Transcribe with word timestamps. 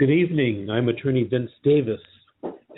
Good 0.00 0.08
evening. 0.08 0.70
I'm 0.70 0.88
attorney 0.88 1.24
Vince 1.24 1.50
Davis, 1.62 2.00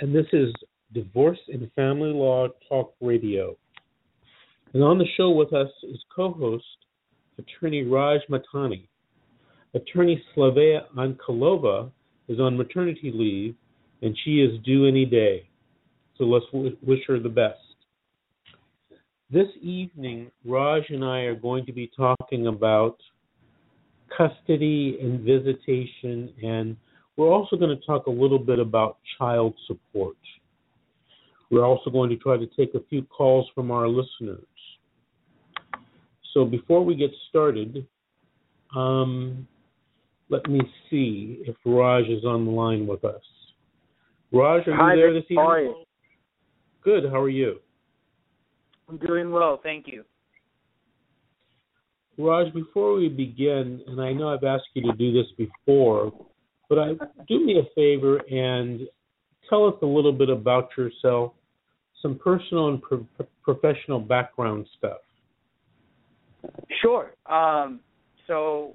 and 0.01 0.13
this 0.13 0.27
is 0.33 0.53
Divorce 0.93 1.39
and 1.47 1.71
Family 1.77 2.13
Law 2.13 2.49
Talk 2.69 2.95
Radio. 3.01 3.57
And 4.75 4.83
on 4.83 4.99
the 4.99 5.07
show 5.17 5.31
with 5.31 5.53
us 5.53 5.71
is 5.85 6.01
co 6.13 6.33
host 6.33 6.65
attorney 7.39 7.85
Raj 7.85 8.23
Matani. 8.29 8.89
Attorney 9.73 10.21
Slavea 10.35 10.81
Ankalova 10.99 11.93
is 12.27 12.41
on 12.41 12.57
maternity 12.57 13.13
leave, 13.15 13.55
and 14.03 14.19
she 14.25 14.41
is 14.41 14.61
due 14.65 14.89
any 14.89 15.05
day. 15.05 15.49
So 16.19 16.25
let's 16.25 16.47
w- 16.47 16.77
wish 16.83 17.07
her 17.07 17.21
the 17.21 17.29
best. 17.29 17.61
This 19.31 19.47
evening, 19.61 20.33
Raj 20.45 20.83
and 20.89 21.05
I 21.05 21.21
are 21.21 21.37
going 21.37 21.67
to 21.67 21.73
be 21.73 21.89
talking 21.97 22.49
about 22.49 22.97
custody 24.19 24.99
and 25.01 25.21
visitation, 25.21 26.29
and 26.43 26.77
we're 27.17 27.31
also 27.31 27.57
going 27.57 27.77
to 27.77 27.87
talk 27.87 28.07
a 28.07 28.11
little 28.11 28.39
bit 28.39 28.59
about 28.59 28.99
child 29.19 29.55
support. 29.67 30.17
We're 31.51 31.65
also 31.65 31.91
going 31.91 32.09
to 32.11 32.17
try 32.17 32.39
to 32.39 32.47
take 32.57 32.75
a 32.75 32.81
few 32.89 33.03
calls 33.03 33.47
from 33.55 33.71
our 33.71 33.87
listeners. 33.87 34.47
So 36.33 36.47
before 36.47 36.83
we 36.83 36.95
get 36.95 37.11
started, 37.29 37.87
um, 38.75 39.47
let 40.31 40.49
me 40.49 40.61
see 40.89 41.43
if 41.47 41.55
Raj 41.67 42.07
is 42.07 42.25
on 42.25 42.47
the 42.47 42.51
line 42.51 42.87
with 42.87 43.05
us. 43.05 43.21
Raj, 44.33 44.67
are 44.67 44.75
Hi, 44.75 44.95
you 44.95 45.01
there 45.01 45.13
this 45.13 45.25
evening? 45.25 45.45
How 45.45 45.51
are 45.51 45.61
you? 45.61 45.85
Good. 46.83 47.05
How 47.11 47.21
are 47.21 47.29
you? 47.29 47.61
I'm 48.89 48.97
doing 48.97 49.31
well, 49.31 49.61
thank 49.63 49.87
you. 49.87 50.05
Raj, 52.17 52.53
before 52.55 52.95
we 52.95 53.09
begin, 53.09 53.83
and 53.87 54.01
I 54.01 54.13
know 54.13 54.29
I've 54.29 54.45
asked 54.45 54.69
you 54.75 54.83
to 54.91 54.97
do 54.97 55.13
this 55.13 55.27
before, 55.37 56.13
but 56.69 56.79
I, 56.79 56.89
do 57.29 57.45
me 57.45 57.59
a 57.59 57.65
favor 57.75 58.19
and 58.31 58.81
tell 59.49 59.67
us 59.67 59.75
a 59.83 59.87
little 59.87 60.13
bit 60.13 60.31
about 60.31 60.71
yourself, 60.77 61.33
some 62.01 62.19
personal 62.19 62.69
and 62.69 62.83
pro- 62.83 63.07
professional 63.43 64.01
background 64.01 64.67
stuff. 64.79 64.99
Sure. 66.81 67.13
Um, 67.27 67.81
so, 68.27 68.73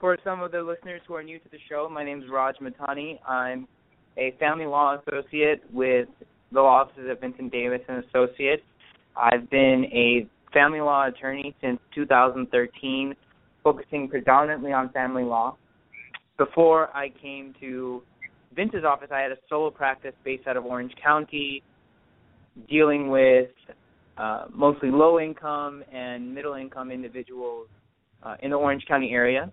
for 0.00 0.18
some 0.22 0.42
of 0.42 0.52
the 0.52 0.62
listeners 0.62 1.00
who 1.06 1.14
are 1.14 1.22
new 1.22 1.38
to 1.38 1.48
the 1.50 1.58
show, 1.68 1.88
my 1.90 2.04
name 2.04 2.22
is 2.22 2.30
Raj 2.30 2.56
Matani. 2.56 3.18
I'm 3.26 3.66
a 4.16 4.34
family 4.38 4.66
law 4.66 4.98
associate 4.98 5.62
with 5.72 6.08
the 6.52 6.60
law 6.60 6.82
offices 6.82 7.08
of 7.10 7.20
Vincent 7.20 7.52
Davis 7.52 7.80
and 7.88 8.04
Associates. 8.04 8.62
I've 9.16 9.48
been 9.50 9.84
a 9.92 10.26
family 10.52 10.80
law 10.80 11.06
attorney 11.08 11.54
since 11.60 11.78
2013, 11.94 13.14
focusing 13.62 14.08
predominantly 14.08 14.72
on 14.72 14.90
family 14.90 15.24
law. 15.24 15.56
Before 16.38 16.88
I 16.96 17.08
came 17.20 17.52
to 17.60 18.02
Vince's 18.54 18.84
office, 18.84 19.08
I 19.12 19.20
had 19.20 19.32
a 19.32 19.36
solo 19.48 19.70
practice 19.70 20.14
based 20.24 20.46
out 20.46 20.56
of 20.56 20.64
Orange 20.64 20.92
County, 21.02 21.64
dealing 22.68 23.08
with 23.10 23.50
uh, 24.16 24.44
mostly 24.54 24.90
low 24.90 25.18
income 25.18 25.82
and 25.92 26.32
middle 26.32 26.54
income 26.54 26.92
individuals 26.92 27.66
uh, 28.22 28.36
in 28.40 28.50
the 28.50 28.56
Orange 28.56 28.84
County 28.86 29.10
area. 29.10 29.50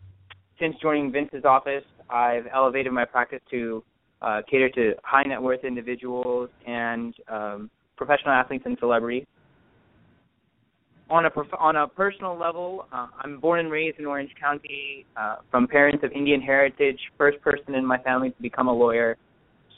Since 0.59 0.75
joining 0.79 1.11
Vince's 1.11 1.43
office, 1.43 1.83
I've 2.09 2.45
elevated 2.53 2.93
my 2.93 3.03
practice 3.03 3.41
to 3.49 3.83
uh, 4.21 4.41
cater 4.49 4.69
to 4.69 4.93
high 5.03 5.23
net 5.23 5.41
worth 5.41 5.63
individuals 5.63 6.49
and 6.67 7.15
um, 7.27 7.69
professional 7.97 8.33
athletes 8.33 8.63
and 8.65 8.77
celebrities. 8.79 9.25
On 11.07 11.23
a 11.23 11.29
on 11.59 11.75
a 11.75 11.87
personal 11.87 12.35
level, 12.35 12.87
uh, 12.91 13.07
I'm 13.19 13.39
born 13.39 13.59
and 13.59 13.71
raised 13.71 13.99
in 13.99 14.07
Orange 14.07 14.31
County 14.39 15.05
uh, 15.15 15.35
from 15.51 15.67
parents 15.67 16.03
of 16.03 16.11
Indian 16.11 16.41
heritage. 16.41 16.97
First 17.15 17.39
person 17.41 17.75
in 17.75 17.85
my 17.85 17.99
family 17.99 18.31
to 18.31 18.41
become 18.41 18.67
a 18.67 18.73
lawyer, 18.73 19.15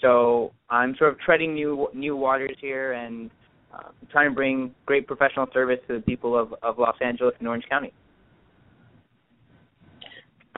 so 0.02 0.54
I'm 0.70 0.96
sort 0.98 1.12
of 1.12 1.20
treading 1.20 1.54
new 1.54 1.90
new 1.94 2.16
waters 2.16 2.56
here 2.62 2.94
and 2.94 3.30
uh, 3.74 3.90
trying 4.10 4.30
to 4.30 4.36
bring 4.36 4.74
great 4.86 5.06
professional 5.06 5.48
service 5.54 5.80
to 5.88 5.96
the 5.96 6.02
people 6.02 6.38
of, 6.38 6.54
of 6.64 6.80
Los 6.80 6.96
Angeles 7.02 7.36
and 7.40 7.48
Orange 7.48 7.66
County. 7.70 7.92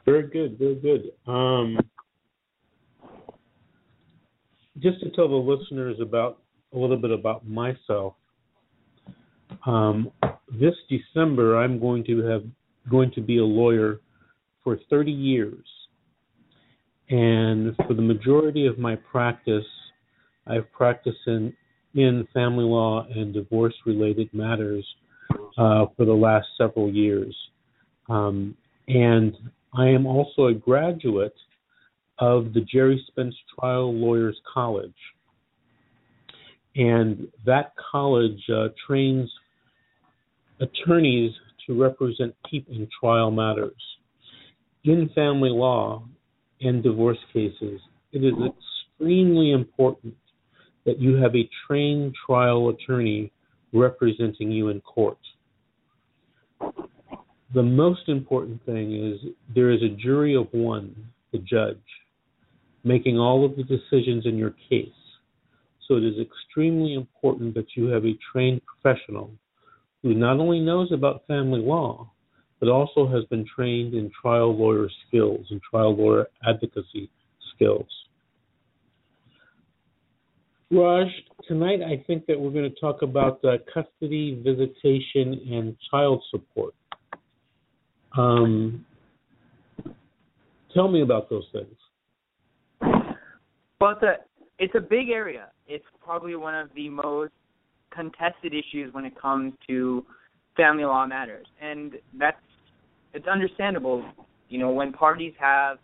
Very 0.06 0.28
good, 0.28 0.58
very 0.60 0.76
good. 0.76 1.12
Um, 1.32 1.80
just 4.78 5.00
to 5.02 5.10
tell 5.12 5.28
the 5.28 5.36
listeners 5.36 5.98
about 6.00 6.40
a 6.74 6.78
little 6.78 6.98
bit 6.98 7.12
about 7.12 7.48
myself. 7.48 8.14
Um, 9.66 10.12
this 10.52 10.76
December, 10.90 11.58
I'm 11.58 11.80
going 11.80 12.04
to 12.06 12.20
have 12.26 12.44
going 12.90 13.12
to 13.12 13.22
be 13.22 13.38
a 13.38 13.46
lawyer 13.46 14.00
for 14.64 14.80
30 14.90 15.12
years, 15.12 15.66
and 17.10 17.76
for 17.88 17.94
the 17.94 18.02
majority 18.02 18.66
of 18.66 18.80
my 18.80 18.96
practice, 18.96 19.66
I've 20.48 20.72
practiced 20.72 21.20
in 21.28 21.54
in 21.96 22.28
family 22.34 22.66
law 22.66 23.06
and 23.10 23.34
divorce 23.34 23.74
related 23.86 24.32
matters 24.34 24.86
uh, 25.58 25.88
for 25.98 26.06
the 26.06 26.14
last 26.14 26.48
several 26.58 26.92
years, 26.92 27.36
um, 28.10 28.56
and 28.88 29.36
I 29.74 29.88
am 29.88 30.06
also 30.06 30.48
a 30.48 30.54
graduate 30.54 31.36
of 32.20 32.54
the 32.54 32.62
Gerry 32.62 33.04
Spence 33.08 33.36
Trial 33.58 33.94
Lawyers 33.94 34.40
College. 34.52 34.94
And 36.76 37.28
that 37.46 37.74
college 37.92 38.42
uh, 38.54 38.68
trains 38.86 39.30
attorneys 40.60 41.32
to 41.68 41.80
represent 41.80 42.36
people 42.50 42.76
in 42.76 42.88
trial 43.00 43.32
matters. 43.32 43.82
In 44.84 45.10
family 45.14 45.50
law 45.50 46.04
and 46.62 46.84
divorce 46.84 47.18
cases, 47.34 47.80
it 48.12 48.24
is 48.24 48.34
extremely 48.34 49.52
important 49.52 50.16
that 50.86 51.00
you 51.00 51.16
have 51.16 51.36
a 51.36 51.50
trained 51.68 52.16
trial 52.26 52.70
attorney 52.70 53.32
representing 53.74 54.52
you 54.52 54.70
in 54.70 54.82
court. 54.82 55.18
The 57.54 57.64
most 57.64 58.08
important 58.08 58.64
thing 58.66 58.94
is 58.94 59.20
there 59.54 59.72
is 59.72 59.82
a 59.82 59.96
jury 59.96 60.36
of 60.36 60.48
one, 60.52 60.96
the 61.32 61.40
judge, 61.40 61.78
making 62.84 63.18
all 63.18 63.46
of 63.46 63.56
the 63.56 63.64
decisions 63.64 64.26
in 64.26 64.38
your 64.38 64.56
case. 64.70 64.90
So 65.88 65.96
it 65.96 66.04
is 66.04 66.16
extremely 66.20 66.94
important 66.94 67.54
that 67.56 67.76
you 67.76 67.88
have 67.88 68.06
a 68.06 68.18
trained 68.32 68.62
professional 68.66 69.32
who 70.04 70.14
not 70.14 70.40
only 70.40 70.60
knows 70.60 70.92
about 70.92 71.26
family 71.28 71.62
law, 71.62 72.10
but 72.60 72.70
also 72.70 73.08
has 73.08 73.24
been 73.26 73.46
trained 73.56 73.94
in 73.94 74.12
trial 74.22 74.56
lawyer 74.56 74.90
skills 75.08 75.46
and 75.50 75.62
trial 75.62 75.96
lawyer 75.96 76.28
advocacy 76.48 77.10
skills. 77.56 77.88
Raj, 80.72 81.08
tonight 81.48 81.82
I 81.82 82.04
think 82.06 82.28
that 82.28 82.40
we're 82.40 82.52
going 82.52 82.70
to 82.70 82.80
talk 82.80 83.02
about 83.02 83.44
uh, 83.44 83.58
custody, 83.74 84.40
visitation, 84.44 85.40
and 85.52 85.76
child 85.90 86.22
support. 86.30 86.76
Um, 88.16 88.86
tell 90.74 90.88
me 90.88 91.02
about 91.02 91.30
those 91.30 91.46
things. 91.52 91.76
Well, 93.82 93.92
it's 93.92 94.04
a 94.04 94.16
it's 94.60 94.76
a 94.76 94.82
big 94.82 95.10
area. 95.10 95.48
It's 95.68 95.86
probably 96.04 96.36
one 96.36 96.54
of 96.54 96.70
the 96.76 96.90
most 96.90 97.32
contested 97.92 98.54
issues 98.54 98.94
when 98.94 99.06
it 99.06 99.20
comes 99.20 99.54
to 99.68 100.06
family 100.56 100.84
law 100.84 101.06
matters, 101.06 101.46
and 101.62 101.94
that's 102.18 102.38
it's 103.14 103.28
understandable. 103.28 104.04
You 104.50 104.60
know, 104.60 104.72
when 104.72 104.92
parties 104.92 105.34
have 105.40 105.78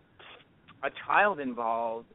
a 0.83 0.89
child 1.05 1.39
involved, 1.39 2.07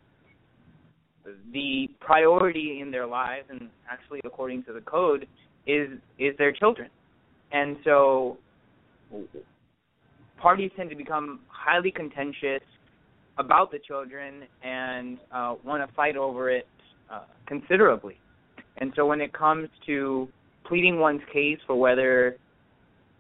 the 1.53 1.89
priority 2.01 2.81
in 2.81 2.91
their 2.91 3.07
lives, 3.07 3.47
and 3.51 3.69
actually 3.91 4.21
according 4.25 4.65
to 4.65 4.73
the 4.73 4.81
code, 4.81 5.27
is 5.67 5.89
is 6.19 6.37
their 6.39 6.53
children, 6.53 6.89
and 7.53 7.77
so 7.85 8.37
parties 10.39 10.71
tend 10.77 10.91
to 10.91 10.97
become 10.97 11.41
highly 11.49 11.91
contentious 11.91 12.63
about 13.39 13.71
the 13.71 13.79
children 13.79 14.43
and 14.63 15.19
uh, 15.33 15.55
want 15.65 15.87
to 15.87 15.95
fight 15.95 16.17
over 16.17 16.51
it 16.51 16.67
uh, 17.11 17.23
considerably. 17.47 18.19
And 18.79 18.93
so 18.97 19.07
when 19.07 19.21
it 19.21 19.33
comes 19.33 19.69
to 19.87 20.29
pleading 20.67 20.99
one's 20.99 21.23
case 21.33 21.59
for 21.67 21.77
whether 21.77 22.37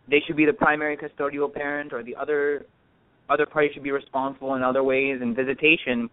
they 0.09 0.21
should 0.27 0.37
be 0.37 0.47
the 0.47 0.53
primary 0.53 0.97
custodial 0.97 1.53
parent 1.53 1.93
or 1.93 2.03
the 2.03 2.17
other 2.17 2.65
other 3.29 3.47
party 3.47 3.71
should 3.73 3.85
be 3.85 3.93
responsible 3.93 4.57
in 4.57 4.63
other 4.63 4.83
ways 4.83 5.19
and 5.23 5.37
visitation, 5.37 6.11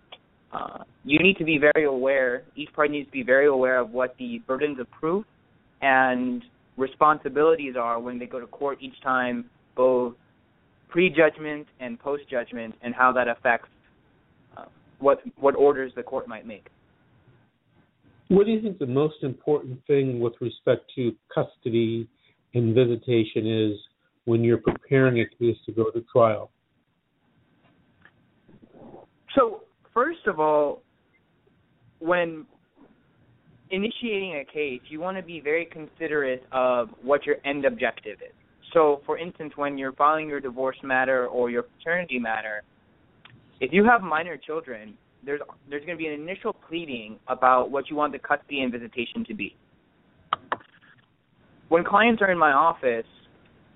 uh, 0.53 0.83
you 1.03 1.17
need 1.19 1.35
to 1.37 1.43
be 1.43 1.57
very 1.57 1.85
aware. 1.85 2.43
Each 2.55 2.71
party 2.73 2.91
needs 2.91 3.07
to 3.07 3.11
be 3.11 3.23
very 3.23 3.47
aware 3.47 3.79
of 3.79 3.89
what 3.89 4.15
the 4.19 4.39
burdens 4.45 4.79
of 4.79 4.89
proof 4.91 5.25
and 5.81 6.43
responsibilities 6.77 7.73
are 7.75 7.99
when 7.99 8.19
they 8.19 8.27
go 8.27 8.39
to 8.39 8.45
court 8.47 8.77
each 8.81 9.01
time, 9.01 9.49
both 9.75 10.13
pre-judgment 10.89 11.67
and 11.79 11.99
post-judgment, 11.99 12.75
and 12.81 12.93
how 12.93 13.11
that 13.11 13.27
affects 13.27 13.69
uh, 14.55 14.65
what 14.99 15.21
what 15.37 15.55
orders 15.55 15.91
the 15.95 16.03
court 16.03 16.27
might 16.27 16.45
make. 16.45 16.67
What 18.29 18.45
do 18.45 18.51
you 18.51 18.61
think 18.61 18.77
the 18.79 18.85
most 18.85 19.23
important 19.23 19.79
thing 19.87 20.19
with 20.19 20.33
respect 20.41 20.91
to 20.95 21.15
custody 21.33 22.09
and 22.53 22.75
visitation 22.75 23.47
is 23.47 23.77
when 24.25 24.43
you're 24.43 24.57
preparing 24.57 25.21
a 25.21 25.25
case 25.37 25.57
to 25.65 25.71
go 25.71 25.89
to 25.91 26.03
trial? 26.11 26.51
So 29.35 29.61
first 29.93 30.27
of 30.27 30.39
all, 30.39 30.81
when 31.99 32.45
initiating 33.71 34.35
a 34.35 34.45
case, 34.45 34.81
you 34.89 34.99
want 34.99 35.17
to 35.17 35.23
be 35.23 35.39
very 35.39 35.65
considerate 35.65 36.43
of 36.51 36.89
what 37.01 37.25
your 37.25 37.37
end 37.45 37.65
objective 37.65 38.17
is. 38.21 38.33
So, 38.73 39.01
for 39.05 39.17
instance, 39.17 39.53
when 39.55 39.77
you're 39.77 39.93
filing 39.93 40.27
your 40.27 40.39
divorce 40.39 40.77
matter 40.83 41.27
or 41.27 41.49
your 41.49 41.63
paternity 41.63 42.19
matter, 42.19 42.63
if 43.59 43.71
you 43.71 43.85
have 43.85 44.01
minor 44.01 44.37
children, 44.37 44.97
there's 45.27 45.41
there's 45.69 45.85
going 45.85 45.97
to 45.97 46.01
be 46.01 46.07
an 46.07 46.19
initial 46.19 46.53
pleading 46.53 47.19
about 47.27 47.69
what 47.69 47.89
you 47.89 47.97
want 47.97 48.13
the 48.13 48.19
custody 48.19 48.61
and 48.61 48.71
visitation 48.71 49.25
to 49.25 49.33
be. 49.35 49.55
When 51.67 51.83
clients 51.83 52.21
are 52.21 52.31
in 52.31 52.37
my 52.37 52.53
office, 52.53 53.05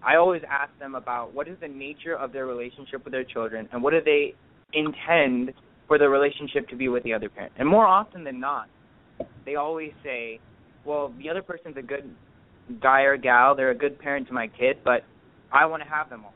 I 0.01 0.15
always 0.15 0.41
ask 0.49 0.71
them 0.79 0.95
about 0.95 1.33
what 1.33 1.49
is 1.49 1.57
the 1.59 1.67
nature 1.67 2.15
of 2.15 2.31
their 2.31 2.45
relationship 2.45 3.03
with 3.03 3.11
their 3.11 3.25
children 3.25 3.67
and 3.73 3.83
what 3.83 3.91
do 3.91 3.99
they 4.03 4.33
intend 4.71 5.51
for 5.87 5.97
the 5.97 6.07
relationship 6.07 6.69
to 6.69 6.77
be 6.77 6.87
with 6.87 7.03
the 7.03 7.13
other 7.13 7.27
parent. 7.27 7.51
And 7.57 7.67
more 7.67 7.85
often 7.85 8.23
than 8.23 8.39
not, 8.39 8.69
they 9.45 9.55
always 9.55 9.91
say, 10.03 10.39
"Well, 10.85 11.13
the 11.21 11.29
other 11.29 11.41
person's 11.41 11.75
a 11.75 11.81
good 11.81 12.09
guy 12.79 13.01
or 13.01 13.17
gal. 13.17 13.55
They're 13.55 13.71
a 13.71 13.75
good 13.75 13.99
parent 13.99 14.27
to 14.29 14.33
my 14.33 14.47
kid, 14.47 14.77
but 14.85 15.03
I 15.51 15.65
want 15.65 15.83
to 15.83 15.89
have 15.89 16.09
them 16.09 16.23
all 16.23 16.33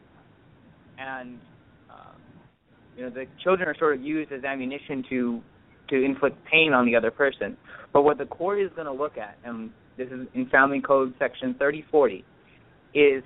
the 0.97 0.99
time." 1.07 1.07
And 1.07 1.39
you 2.95 3.03
know, 3.03 3.09
the 3.09 3.25
children 3.43 3.67
are 3.67 3.75
sort 3.77 3.95
of 3.95 4.01
used 4.01 4.31
as 4.31 4.43
ammunition 4.43 5.03
to 5.09 5.41
to 5.89 6.03
inflict 6.03 6.37
pain 6.45 6.73
on 6.73 6.85
the 6.85 6.95
other 6.95 7.11
person. 7.11 7.55
But 7.93 8.01
what 8.01 8.17
the 8.17 8.25
court 8.25 8.59
is 8.59 8.71
going 8.75 8.87
to 8.87 8.93
look 8.93 9.17
at, 9.17 9.37
and 9.43 9.69
this 9.97 10.07
is 10.07 10.27
in 10.33 10.47
Family 10.49 10.81
Code 10.81 11.13
Section 11.19 11.53
3040, 11.53 12.25
is 12.95 13.23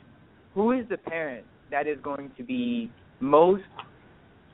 who 0.53 0.73
is 0.73 0.85
the 0.89 0.97
parent 0.97 1.45
that 1.71 1.87
is 1.87 1.97
going 2.03 2.31
to 2.37 2.43
be 2.43 2.91
most 3.21 3.63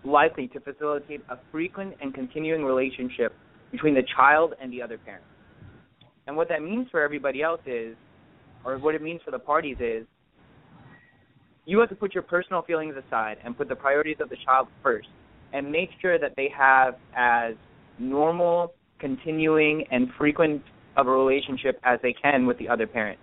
likely 0.03 0.47
to 0.49 0.59
facilitate 0.59 1.21
a 1.29 1.37
frequent 1.51 1.95
and 2.01 2.13
continuing 2.13 2.63
relationship 2.63 3.33
between 3.71 3.95
the 3.95 4.03
child 4.15 4.53
and 4.61 4.71
the 4.71 4.81
other 4.81 4.97
parent. 4.99 5.23
And 6.27 6.35
what 6.35 6.47
that 6.49 6.61
means 6.61 6.87
for 6.91 7.01
everybody 7.01 7.41
else 7.41 7.61
is, 7.65 7.95
or 8.63 8.77
what 8.77 8.95
it 8.95 9.01
means 9.01 9.21
for 9.25 9.31
the 9.31 9.39
parties 9.39 9.77
is, 9.79 10.05
you 11.65 11.79
have 11.79 11.89
to 11.89 11.95
put 11.95 12.13
your 12.13 12.23
personal 12.23 12.61
feelings 12.61 12.95
aside 12.95 13.37
and 13.43 13.57
put 13.57 13.67
the 13.69 13.75
priorities 13.75 14.17
of 14.19 14.29
the 14.29 14.37
child 14.45 14.67
first 14.83 15.07
and 15.53 15.71
make 15.71 15.89
sure 16.01 16.19
that 16.19 16.33
they 16.35 16.49
have 16.55 16.95
as 17.15 17.55
normal, 17.97 18.73
continuing, 18.99 19.83
and 19.91 20.09
frequent 20.17 20.61
of 20.97 21.07
a 21.07 21.11
relationship 21.11 21.79
as 21.83 21.99
they 22.01 22.13
can 22.13 22.45
with 22.45 22.57
the 22.57 22.69
other 22.69 22.87
parent. 22.87 23.19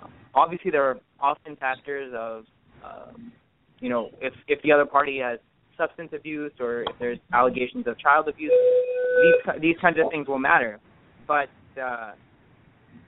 Um, 0.00 0.10
obviously, 0.34 0.70
there 0.70 0.84
are 0.84 0.98
often 1.20 1.56
factors 1.56 2.12
of, 2.16 2.44
um, 2.84 3.32
you 3.80 3.88
know, 3.88 4.10
if 4.20 4.32
if 4.48 4.62
the 4.62 4.72
other 4.72 4.86
party 4.86 5.18
has 5.18 5.38
substance 5.76 6.10
abuse 6.14 6.52
or 6.60 6.82
if 6.82 6.98
there's 6.98 7.18
allegations 7.32 7.86
of 7.86 7.98
child 7.98 8.28
abuse, 8.28 8.52
these 9.22 9.60
these 9.60 9.76
kinds 9.80 9.98
of 9.98 10.10
things 10.10 10.28
will 10.28 10.38
matter. 10.38 10.78
But 11.26 11.48
uh, 11.80 12.12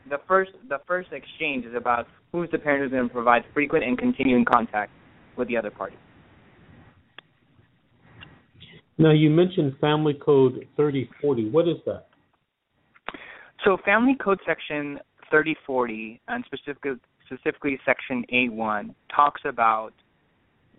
the 0.09 0.19
first 0.27 0.53
the 0.69 0.79
first 0.87 1.13
exchange 1.13 1.65
is 1.65 1.75
about 1.75 2.07
who's 2.33 2.49
the 2.51 2.59
parent 2.59 2.83
who's 2.83 2.91
going 2.91 3.09
to 3.09 3.13
provide 3.13 3.45
frequent 3.55 3.85
and 3.85 3.99
continuing 3.99 4.45
contact 4.45 4.91
with 5.37 5.49
the 5.49 5.57
other 5.57 5.71
party. 5.71 5.97
Now 8.99 9.13
you 9.13 9.31
mentioned 9.31 9.75
Family 9.81 10.15
Code 10.15 10.67
3040. 10.77 11.51
What 11.51 11.69
is 11.69 11.77
that? 11.87 12.07
So 13.65 13.77
Family 13.85 14.17
Code 14.23 14.41
Section 14.47 14.99
3040 15.31 16.21
and 16.29 16.45
specifically 16.47 16.93
specifically 17.27 17.79
Section 17.85 18.25
A1 18.33 18.95
talks 19.15 19.43
about 19.45 19.93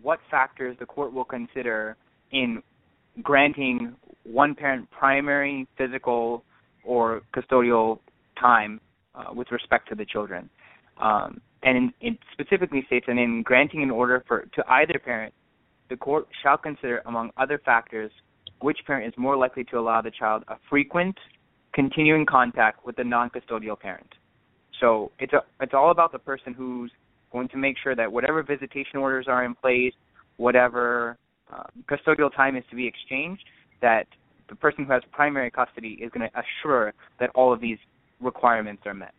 what 0.02 0.20
factors 0.32 0.76
the 0.80 0.86
court 0.86 1.14
will 1.14 1.26
consider 1.26 1.96
in 2.32 2.64
granting 3.22 3.96
one 4.24 4.56
parent 4.56 4.90
primary 4.92 5.68
physical 5.78 6.44
or 6.84 7.22
custodial 7.36 8.00
time 8.40 8.82
uh, 9.16 9.26
with 9.34 9.52
respect 9.52 9.88
to 9.90 9.96
the 9.96 10.06
children. 10.06 10.50
Um, 11.00 11.42
and 11.64 11.92
it 12.00 12.18
specifically 12.32 12.84
states 12.88 13.06
that 13.08 13.18
in 13.18 13.44
granting 13.44 13.84
an 13.84 13.92
order 13.92 14.24
for 14.28 14.48
to 14.56 14.64
either 14.70 15.00
parent, 15.04 15.34
the 15.90 15.98
court 15.98 16.28
shall 16.44 16.58
consider, 16.58 17.02
among 17.06 17.32
other 17.38 17.60
factors, 17.64 18.12
which 18.62 18.78
parent 18.86 19.08
is 19.08 19.14
more 19.18 19.36
likely 19.36 19.64
to 19.66 19.80
allow 19.80 20.02
the 20.02 20.12
child 20.12 20.44
a 20.48 20.56
frequent, 20.70 21.18
continuing 21.74 22.26
contact 22.26 22.86
with 22.86 22.96
the 22.96 23.04
non-custodial 23.04 23.80
parent. 23.80 24.08
So 24.80 25.12
it's 25.20 25.34
a, 25.34 25.42
it's 25.60 25.74
all 25.74 25.92
about 25.92 26.12
the 26.12 26.20
person 26.20 26.54
who's 26.54 26.92
going 27.32 27.48
to 27.50 27.58
make 27.58 27.76
sure 27.82 27.96
that 27.96 28.12
whatever 28.12 28.42
visitation 28.44 29.00
orders 29.00 29.26
are 29.28 29.44
in 29.44 29.56
place, 29.56 29.94
whatever 30.38 31.18
uh, 31.54 31.64
custodial 31.90 32.34
time 32.34 32.56
is 32.56 32.64
to 32.70 32.76
be 32.76 32.88
exchanged, 32.88 33.44
that 33.82 34.08
the 34.48 34.56
person 34.56 34.86
who 34.86 34.92
has 34.92 35.04
primary 35.12 35.52
custody 35.52 36.00
is 36.02 36.12
going 36.12 36.30
to 36.30 36.40
assure 36.40 36.94
that 37.20 37.30
all 37.36 37.54
of 37.54 37.62
these 37.62 37.78
requirements 38.20 38.84
are 38.86 38.94
met. 38.94 39.14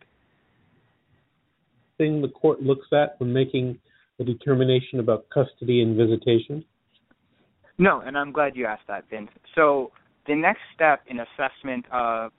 Thing 2.01 2.19
the 2.19 2.29
court 2.29 2.63
looks 2.63 2.87
at 2.93 3.13
when 3.19 3.31
making 3.31 3.77
a 4.19 4.23
determination 4.23 4.99
about 4.99 5.29
custody 5.29 5.83
and 5.83 5.95
visitation? 5.95 6.65
No, 7.77 7.99
and 7.99 8.17
I'm 8.17 8.31
glad 8.31 8.55
you 8.55 8.65
asked 8.65 8.87
that, 8.87 9.03
Vince. 9.07 9.29
So 9.53 9.91
the 10.25 10.33
next 10.33 10.61
step 10.73 11.03
in 11.05 11.19
assessment 11.19 11.85
of 11.91 12.31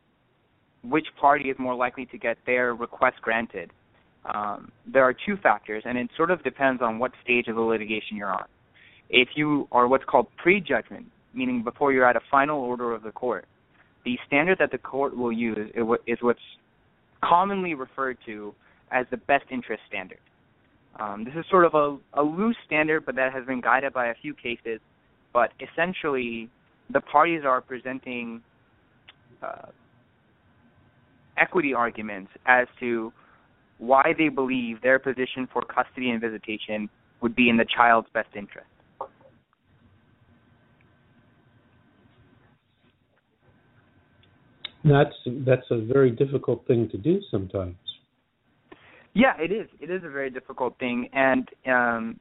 which 0.82 1.06
party 1.20 1.48
is 1.48 1.56
more 1.60 1.76
likely 1.76 2.06
to 2.06 2.18
get 2.18 2.38
their 2.44 2.74
request 2.74 3.18
granted, 3.22 3.70
um, 4.34 4.72
there 4.84 5.04
are 5.04 5.14
two 5.14 5.36
factors, 5.36 5.84
and 5.86 5.96
it 5.96 6.10
sort 6.16 6.32
of 6.32 6.42
depends 6.42 6.82
on 6.82 6.98
what 6.98 7.12
stage 7.22 7.46
of 7.46 7.54
the 7.54 7.60
litigation 7.60 8.16
you're 8.16 8.32
on. 8.32 8.46
If 9.10 9.28
you 9.36 9.68
are 9.70 9.86
what's 9.86 10.04
called 10.04 10.26
prejudgment, 10.42 11.06
meaning 11.34 11.62
before 11.62 11.92
you're 11.92 12.08
at 12.08 12.16
a 12.16 12.22
final 12.32 12.58
order 12.58 12.92
of 12.92 13.04
the 13.04 13.12
court, 13.12 13.44
the 14.04 14.18
standard 14.26 14.58
that 14.58 14.72
the 14.72 14.78
court 14.78 15.16
will 15.16 15.30
use 15.30 15.70
is 15.76 16.18
what's 16.20 16.40
commonly 17.22 17.74
referred 17.74 18.18
to 18.26 18.52
as 18.92 19.06
the 19.10 19.16
best 19.16 19.44
interest 19.50 19.82
standard. 19.88 20.18
Um, 21.00 21.24
this 21.24 21.34
is 21.34 21.44
sort 21.50 21.64
of 21.64 21.74
a, 21.74 22.20
a 22.20 22.22
loose 22.22 22.56
standard, 22.66 23.06
but 23.06 23.16
that 23.16 23.32
has 23.32 23.46
been 23.46 23.60
guided 23.60 23.92
by 23.94 24.08
a 24.08 24.14
few 24.20 24.34
cases. 24.34 24.78
But 25.32 25.52
essentially, 25.60 26.50
the 26.92 27.00
parties 27.00 27.42
are 27.46 27.62
presenting 27.62 28.42
uh, 29.42 29.70
equity 31.38 31.72
arguments 31.72 32.30
as 32.46 32.66
to 32.80 33.12
why 33.78 34.14
they 34.16 34.28
believe 34.28 34.82
their 34.82 34.98
position 34.98 35.48
for 35.52 35.62
custody 35.62 36.10
and 36.10 36.20
visitation 36.20 36.90
would 37.22 37.34
be 37.34 37.48
in 37.48 37.56
the 37.56 37.66
child's 37.74 38.08
best 38.12 38.28
interest. 38.36 38.66
That's 44.84 45.14
that's 45.46 45.66
a 45.70 45.80
very 45.80 46.10
difficult 46.10 46.66
thing 46.66 46.88
to 46.90 46.98
do 46.98 47.20
sometimes. 47.30 47.76
Yeah, 49.14 49.34
it 49.38 49.52
is. 49.52 49.68
It 49.80 49.90
is 49.90 50.02
a 50.04 50.08
very 50.08 50.30
difficult 50.30 50.78
thing, 50.78 51.08
and 51.12 51.48
um, 51.66 52.20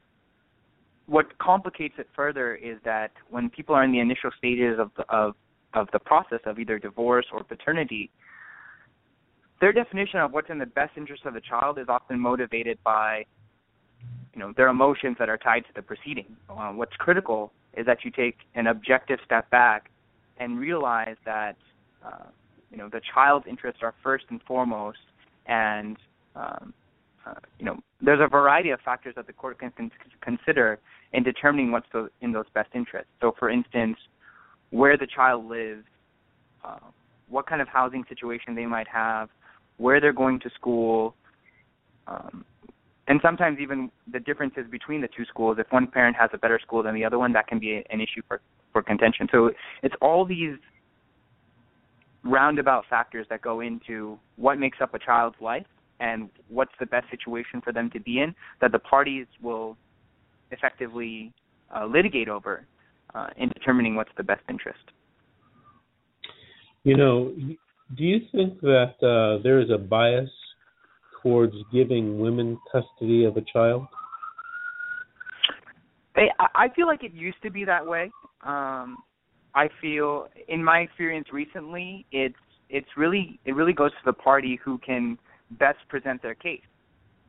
what 1.06 1.38
complicates 1.40 1.96
it 1.98 2.08
further 2.16 2.56
is 2.56 2.78
that 2.84 3.12
when 3.30 3.50
people 3.50 3.74
are 3.76 3.84
in 3.84 3.92
the 3.92 4.00
initial 4.00 4.32
stages 4.38 4.78
of 4.78 4.92
the, 4.98 5.04
of 5.10 5.36
of 5.74 5.88
the 5.94 6.00
process 6.00 6.40
of 6.46 6.60
either 6.60 6.78
divorce 6.78 7.26
or 7.32 7.44
paternity, 7.46 8.12
their 9.62 9.72
definition 9.72 10.20
of 10.20 10.34
what's 10.34 10.50
in 10.50 10.58
the 10.58 10.66
best 10.66 10.92
interest 10.98 11.26
of 11.26 11.34
the 11.34 11.40
child 11.40 11.80
is 11.80 11.86
often 11.88 12.20
motivated 12.20 12.78
by 12.84 13.24
you 14.34 14.40
know 14.40 14.54
their 14.58 14.68
emotions 14.68 15.16
that 15.18 15.30
are 15.30 15.38
tied 15.38 15.62
to 15.62 15.74
the 15.76 15.82
proceeding. 15.82 16.36
Uh, 16.50 16.72
what's 16.72 16.96
critical 16.98 17.54
is 17.78 17.86
that 17.86 18.00
you 18.04 18.12
take 18.12 18.38
an 18.56 18.68
objective 18.68 19.20
step 19.24 19.50
back 19.50 19.90
and 20.38 20.60
realize 20.60 21.16
that 21.24 21.56
uh, 22.06 22.26
you 22.70 22.78
know 22.78 22.90
the 22.90 23.02
child's 23.14 23.46
interests 23.48 23.80
are 23.82 23.94
first 24.04 24.26
and 24.30 24.42
foremost, 24.44 25.00
and 25.46 25.96
um, 26.36 26.74
uh, 27.26 27.34
you 27.60 27.66
know 27.66 27.78
there's 28.02 28.20
a 28.22 28.28
variety 28.28 28.70
of 28.72 28.80
factors 28.82 29.14
that 29.16 29.28
the 29.28 29.34
court 29.34 29.60
can 29.60 29.72
con- 29.78 29.92
consider 30.22 30.80
in 31.14 31.24
determining 31.24 31.72
what's 31.72 31.88
the, 31.94 32.10
in 32.22 32.32
those 32.32 32.46
best 32.54 32.70
interests. 32.74 33.10
So, 33.20 33.34
for 33.38 33.50
instance, 33.50 33.98
where 34.72 34.98
the 34.98 35.08
child 35.08 35.46
lives, 35.46 35.84
uh, 36.64 36.80
what 37.30 37.48
kind 37.48 37.62
of 37.62 37.68
housing 37.68 38.04
situation 38.08 38.56
they 38.56 38.66
might 38.66 38.88
have, 38.88 39.30
where 39.78 40.00
they're 40.00 40.14
going 40.14 40.40
to 40.40 40.50
school, 40.52 41.16
um, 42.08 42.46
and 43.08 43.20
sometimes 43.22 43.60
even 43.60 43.92
the 44.12 44.20
differences 44.20 44.66
between 44.70 45.02
the 45.02 45.10
two 45.16 45.26
schools. 45.26 45.58
If 45.60 45.68
one 45.72 45.88
parent 45.88 46.16
has 46.18 46.30
a 46.34 46.38
better 46.38 46.60
school 46.60 46.84
than 46.84 46.96
the 46.96 47.04
other 47.04 47.20
one, 47.20 47.34
that 47.34 47.48
can 47.48 47.60
be 47.60 47.84
an 47.90 48.02
issue 48.02 48.22
for 48.28 48.42
for 48.72 48.82
contention. 48.82 49.28
So 49.32 49.52
it's 49.84 49.96
all 50.02 50.26
these 50.26 50.56
roundabout 52.24 52.86
factors 52.90 53.26
that 53.30 53.42
go 53.42 53.60
into 53.60 54.18
what 54.38 54.58
makes 54.58 54.78
up 54.80 54.94
a 54.94 55.00
child's 55.00 55.36
life 55.42 55.66
and 56.02 56.30
what's 56.50 56.74
the 56.80 56.86
best 56.86 57.10
situation 57.10 57.62
for 57.62 57.72
them 57.72 57.90
to 57.92 58.00
be 58.00 58.20
in 58.20 58.36
that 58.60 58.72
the 58.74 58.80
parties 58.80 59.28
will 59.42 59.78
effectively 60.50 61.32
uh, 61.74 61.86
litigate 61.86 62.28
over 62.28 62.66
uh, 63.14 63.28
in 63.38 63.48
determining 63.50 63.96
what's 63.96 64.12
the 64.18 64.24
best 64.24 64.42
interest. 64.50 64.84
You 66.84 66.98
know, 66.98 67.34
do 67.96 68.04
you 68.04 68.20
think 68.32 68.60
that 68.62 68.96
uh, 69.04 69.42
there 69.44 69.62
is 69.62 69.70
a 69.70 69.78
bias 69.78 70.30
towards 71.22 71.54
giving 71.72 72.20
women 72.20 72.58
custody 72.72 73.24
of 73.26 73.38
a 73.38 73.42
child? 73.54 73.86
I, 76.16 76.30
I 76.56 76.70
feel 76.76 76.88
like 76.88 77.04
it 77.04 77.14
used 77.14 77.42
to 77.44 77.52
be 77.52 77.64
that 77.66 77.86
way. 77.86 78.12
Um, 78.44 78.98
I 79.54 79.70
feel, 79.80 80.28
in 80.48 80.64
my 80.64 80.80
experience 80.80 81.28
recently, 81.32 82.06
it's 82.12 82.36
it's 82.70 82.88
really 82.96 83.40
it 83.46 83.54
really 83.54 83.74
goes 83.74 83.92
to 83.92 83.98
the 84.06 84.14
party 84.14 84.60
who 84.64 84.78
can 84.80 85.18
best 85.60 85.80
present 85.90 86.22
their 86.22 86.36
case. 86.36 86.62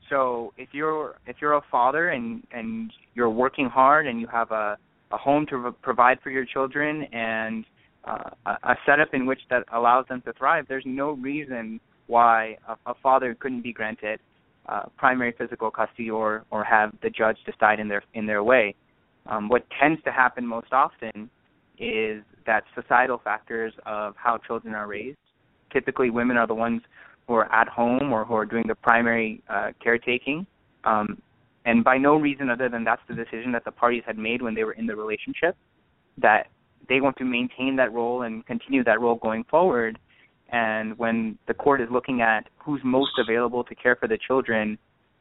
So 0.09 0.53
if 0.57 0.69
you're 0.73 1.17
if 1.27 1.37
you're 1.41 1.55
a 1.55 1.63
father 1.71 2.11
and 2.11 2.43
and 2.53 2.93
you're 3.15 3.31
working 3.31 3.67
hard 3.67 4.07
and 4.07 4.21
you 4.21 4.27
have 4.27 4.51
a 4.51 4.77
a 5.11 5.17
home 5.17 5.47
to 5.47 5.75
provide 5.83 6.19
for 6.23 6.31
your 6.31 6.45
children 6.45 7.05
and 7.13 7.65
uh, 8.05 8.31
a 8.65 8.75
setup 8.87 9.15
in 9.15 9.27
which 9.27 9.41
that 9.51 9.65
allows 9.73 10.07
them 10.09 10.23
to 10.23 10.33
thrive, 10.33 10.67
there's 10.69 10.85
no 10.87 11.13
reason 11.13 11.81
why 12.07 12.57
a, 12.69 12.91
a 12.91 12.95
father 13.03 13.35
couldn't 13.39 13.63
be 13.63 13.73
granted 13.73 14.19
uh, 14.69 14.83
primary 14.97 15.35
physical 15.37 15.71
custody 15.71 16.11
or 16.11 16.45
or 16.51 16.65
have 16.65 16.93
the 17.03 17.11
judge 17.11 17.37
decide 17.45 17.81
in 17.81 17.89
their 17.89 18.03
in 18.15 18.27
their 18.27 18.45
way. 18.45 18.75
Um, 19.27 19.49
what 19.49 19.65
tends 19.81 20.03
to 20.05 20.13
happen 20.13 20.47
most 20.47 20.73
often 20.73 21.31
is 21.79 22.23
that 22.47 22.65
societal 22.75 23.21
factors 23.23 23.73
of 23.87 24.15
how 24.17 24.39
children 24.39 24.75
are 24.75 24.87
raised. 24.87 25.19
Typically, 25.73 26.11
women 26.11 26.37
are 26.37 26.47
the 26.47 26.55
ones 26.55 26.83
who 27.27 27.35
are 27.35 27.53
at 27.53 27.69
home 27.69 28.13
or 28.13 28.25
who 28.25 28.35
are 28.35 28.47
doing 28.47 28.65
the 28.67 28.75
primary 28.75 29.43
uh, 29.49 29.73
caretaking. 29.83 30.47
Um, 30.85 31.21
and 31.65 31.85
by 31.85 31.97
no 31.97 32.17
reason 32.17 32.51
other 32.51 32.69
than 32.69 32.85
that's 32.85 33.03
the 33.09 33.15
decision 33.15 33.53
that 33.53 33.65
the 33.65 33.71
parties 33.71 34.03
had 34.07 34.19
made 34.19 34.43
when 34.43 34.55
they 34.55 34.65
were 34.65 34.73
in 34.73 34.87
the 34.87 34.97
relationship, 34.97 35.57
that 36.19 36.49
they 36.89 37.01
want 37.01 37.17
to 37.19 37.25
maintain 37.25 37.77
that 37.77 37.93
role 37.93 38.23
and 38.23 38.45
continue 38.47 38.83
that 38.85 39.01
role 39.01 39.15
going 39.15 39.45
forward. 39.45 39.99
And 40.51 40.99
when 40.99 41.39
the 41.47 41.55
court 41.55 41.81
is 41.81 41.89
looking 41.91 42.21
at 42.21 42.49
who's 42.59 42.81
most 42.85 43.13
available 43.19 43.65
to 43.65 43.75
care 43.75 43.97
for 43.97 44.09
the 44.09 44.19
children 44.19 44.77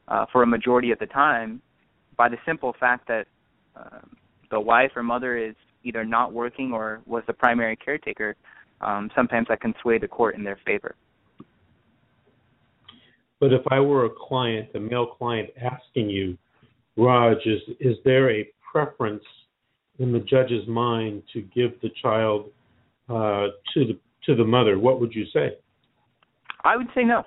uh, 0.07 0.25
for 0.31 0.43
a 0.43 0.47
majority 0.47 0.91
of 0.91 0.99
the 0.99 1.05
time, 1.05 1.61
by 2.17 2.27
the 2.27 2.37
simple 2.45 2.75
fact 2.79 3.07
that 3.07 3.27
uh, 3.75 3.99
the 4.49 4.59
wife 4.59 4.91
or 4.95 5.03
mother 5.03 5.37
is 5.37 5.55
either 5.83 6.03
not 6.03 6.33
working 6.33 6.73
or 6.73 7.01
was 7.05 7.23
the 7.27 7.33
primary 7.33 7.75
caretaker, 7.75 8.35
um, 8.81 9.09
sometimes 9.15 9.47
that 9.47 9.61
can 9.61 9.73
sway 9.81 9.97
the 9.97 10.07
court 10.07 10.35
in 10.35 10.43
their 10.43 10.59
favor. 10.65 10.95
But 13.41 13.53
if 13.53 13.63
I 13.71 13.79
were 13.79 14.05
a 14.05 14.09
client, 14.09 14.69
a 14.75 14.79
male 14.79 15.07
client, 15.07 15.49
asking 15.59 16.11
you, 16.11 16.37
Raj, 16.95 17.37
is 17.45 17.61
is 17.79 17.97
there 18.05 18.29
a 18.29 18.47
preference 18.71 19.23
in 19.97 20.13
the 20.13 20.19
judge's 20.19 20.65
mind 20.67 21.23
to 21.33 21.41
give 21.41 21.71
the 21.81 21.89
child 22.01 22.51
uh, 23.09 23.47
to 23.73 23.85
the 23.85 23.99
to 24.27 24.35
the 24.35 24.45
mother? 24.45 24.77
What 24.77 25.01
would 25.01 25.13
you 25.13 25.25
say? 25.33 25.57
I 26.63 26.77
would 26.77 26.87
say 26.93 27.03
no. 27.03 27.23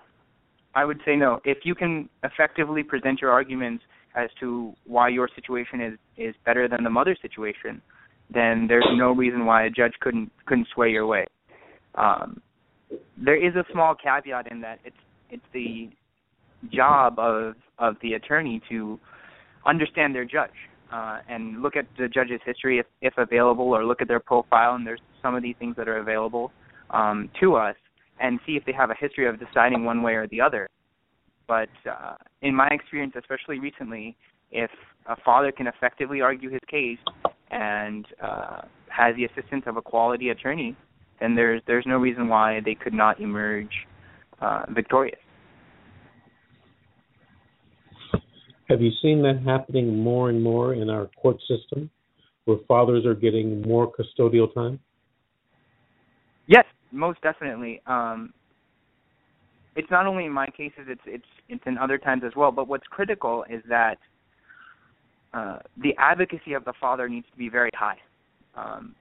I 0.76 0.84
would 0.84 1.00
say 1.04 1.16
no. 1.16 1.40
If 1.44 1.58
you 1.64 1.74
can 1.74 2.08
effectively 2.22 2.84
present 2.84 3.20
your 3.20 3.32
arguments 3.32 3.82
as 4.14 4.30
to 4.38 4.72
why 4.86 5.08
your 5.08 5.28
situation 5.34 5.80
is 5.80 5.98
is 6.16 6.34
better 6.46 6.68
than 6.68 6.84
the 6.84 6.90
mother's 6.90 7.18
situation, 7.22 7.82
then 8.32 8.66
there's 8.68 8.86
no 8.94 9.10
reason 9.10 9.46
why 9.46 9.64
a 9.64 9.70
judge 9.70 9.94
couldn't 10.00 10.30
couldn't 10.46 10.68
sway 10.72 10.90
your 10.90 11.08
way. 11.08 11.26
Um, 11.96 12.40
there 13.16 13.36
is 13.36 13.56
a 13.56 13.64
small 13.72 13.96
caveat 13.96 14.52
in 14.52 14.60
that 14.60 14.78
it's 14.84 14.96
it's 15.30 15.46
the 15.52 15.90
job 16.72 17.18
of 17.18 17.54
of 17.78 17.96
the 18.02 18.14
attorney 18.14 18.60
to 18.68 18.98
understand 19.66 20.14
their 20.14 20.24
judge 20.24 20.50
uh, 20.92 21.18
and 21.28 21.60
look 21.62 21.76
at 21.76 21.86
the 21.98 22.08
judge's 22.08 22.40
history 22.44 22.78
if 22.78 22.86
if 23.00 23.14
available, 23.18 23.74
or 23.74 23.84
look 23.84 24.00
at 24.00 24.08
their 24.08 24.20
profile. 24.20 24.74
And 24.74 24.86
there's 24.86 25.00
some 25.22 25.34
of 25.34 25.42
these 25.42 25.56
things 25.58 25.74
that 25.76 25.88
are 25.88 25.98
available 25.98 26.52
um, 26.90 27.30
to 27.40 27.56
us, 27.56 27.76
and 28.20 28.38
see 28.46 28.52
if 28.52 28.64
they 28.64 28.72
have 28.72 28.90
a 28.90 28.94
history 28.98 29.26
of 29.28 29.38
deciding 29.40 29.84
one 29.84 30.02
way 30.02 30.14
or 30.14 30.28
the 30.28 30.40
other. 30.40 30.68
But 31.46 31.68
uh, 31.90 32.14
in 32.42 32.54
my 32.54 32.68
experience, 32.68 33.14
especially 33.18 33.58
recently, 33.58 34.16
if 34.50 34.70
a 35.06 35.16
father 35.24 35.52
can 35.52 35.66
effectively 35.66 36.20
argue 36.20 36.48
his 36.48 36.60
case 36.70 36.98
and 37.50 38.06
uh, 38.22 38.62
has 38.88 39.14
the 39.16 39.24
assistance 39.24 39.64
of 39.66 39.76
a 39.76 39.82
quality 39.82 40.30
attorney, 40.30 40.76
then 41.20 41.34
there's 41.34 41.60
there's 41.66 41.84
no 41.86 41.98
reason 41.98 42.28
why 42.28 42.60
they 42.64 42.74
could 42.74 42.94
not 42.94 43.20
emerge 43.20 43.86
uh, 44.40 44.64
victorious. 44.70 45.18
Have 48.74 48.82
you 48.82 48.90
seen 49.00 49.22
that 49.22 49.40
happening 49.46 49.96
more 49.96 50.30
and 50.30 50.42
more 50.42 50.74
in 50.74 50.90
our 50.90 51.06
court 51.22 51.36
system, 51.46 51.88
where 52.44 52.58
fathers 52.66 53.06
are 53.06 53.14
getting 53.14 53.62
more 53.62 53.88
custodial 53.88 54.52
time? 54.52 54.80
Yes, 56.48 56.64
most 56.90 57.22
definitely. 57.22 57.80
Um, 57.86 58.34
it's 59.76 59.88
not 59.92 60.08
only 60.08 60.24
in 60.24 60.32
my 60.32 60.48
cases; 60.48 60.86
it's 60.88 61.00
it's 61.06 61.24
it's 61.48 61.62
in 61.66 61.78
other 61.78 61.98
times 61.98 62.24
as 62.26 62.32
well. 62.34 62.50
But 62.50 62.66
what's 62.66 62.86
critical 62.88 63.44
is 63.48 63.62
that 63.68 63.98
uh, 65.32 65.60
the 65.80 65.94
advocacy 65.96 66.54
of 66.54 66.64
the 66.64 66.72
father 66.80 67.08
needs 67.08 67.26
to 67.30 67.38
be 67.38 67.48
very 67.48 67.70
high. 67.76 67.98
Um, 68.56 68.96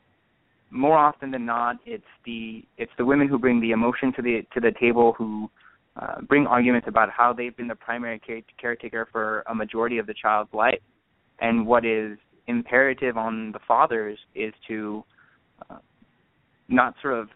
more 0.69 0.99
often 0.99 1.31
than 1.31 1.47
not, 1.47 1.77
it's 1.87 2.03
the 2.27 2.63
it's 2.77 2.91
the 2.99 3.05
women 3.05 3.27
who 3.27 3.39
bring 3.39 3.59
the 3.59 3.71
emotion 3.71 4.13
to 4.17 4.21
the 4.21 4.43
to 4.53 4.59
the 4.59 4.71
table 4.79 5.15
who 5.17 5.49
uh, 5.95 6.21
bring 6.21 6.47
arguments 6.47 6.87
about 6.87 7.09
how 7.09 7.33
they've 7.33 7.55
been 7.55 7.67
the 7.67 7.75
primary 7.75 8.19
care- 8.19 8.41
caretaker 8.59 9.07
for 9.11 9.43
a 9.47 9.55
majority 9.55 9.97
of 9.97 10.07
the 10.07 10.13
child's 10.13 10.53
life, 10.53 10.79
and 11.39 11.65
what 11.65 11.85
is 11.85 12.17
imperative 12.47 13.17
on 13.17 13.51
the 13.51 13.59
fathers 13.67 14.17
is 14.35 14.53
to 14.67 15.03
uh, 15.69 15.77
not 16.67 16.95
sort 17.01 17.13
of 17.19 17.29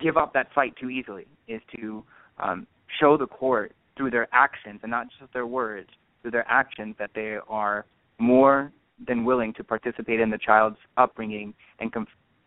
give 0.00 0.16
up 0.16 0.32
that 0.32 0.46
fight 0.54 0.74
too 0.80 0.88
easily. 0.88 1.26
Is 1.48 1.60
to 1.76 2.04
um, 2.38 2.66
show 3.00 3.16
the 3.16 3.26
court 3.26 3.72
through 3.96 4.10
their 4.10 4.28
actions 4.32 4.80
and 4.82 4.90
not 4.90 5.08
just 5.18 5.32
their 5.32 5.46
words 5.46 5.88
through 6.22 6.30
their 6.30 6.48
actions 6.48 6.94
that 6.98 7.10
they 7.14 7.36
are 7.48 7.84
more 8.18 8.72
than 9.06 9.24
willing 9.24 9.52
to 9.54 9.64
participate 9.64 10.20
in 10.20 10.30
the 10.30 10.38
child's 10.38 10.76
upbringing 10.96 11.52
and 11.80 11.92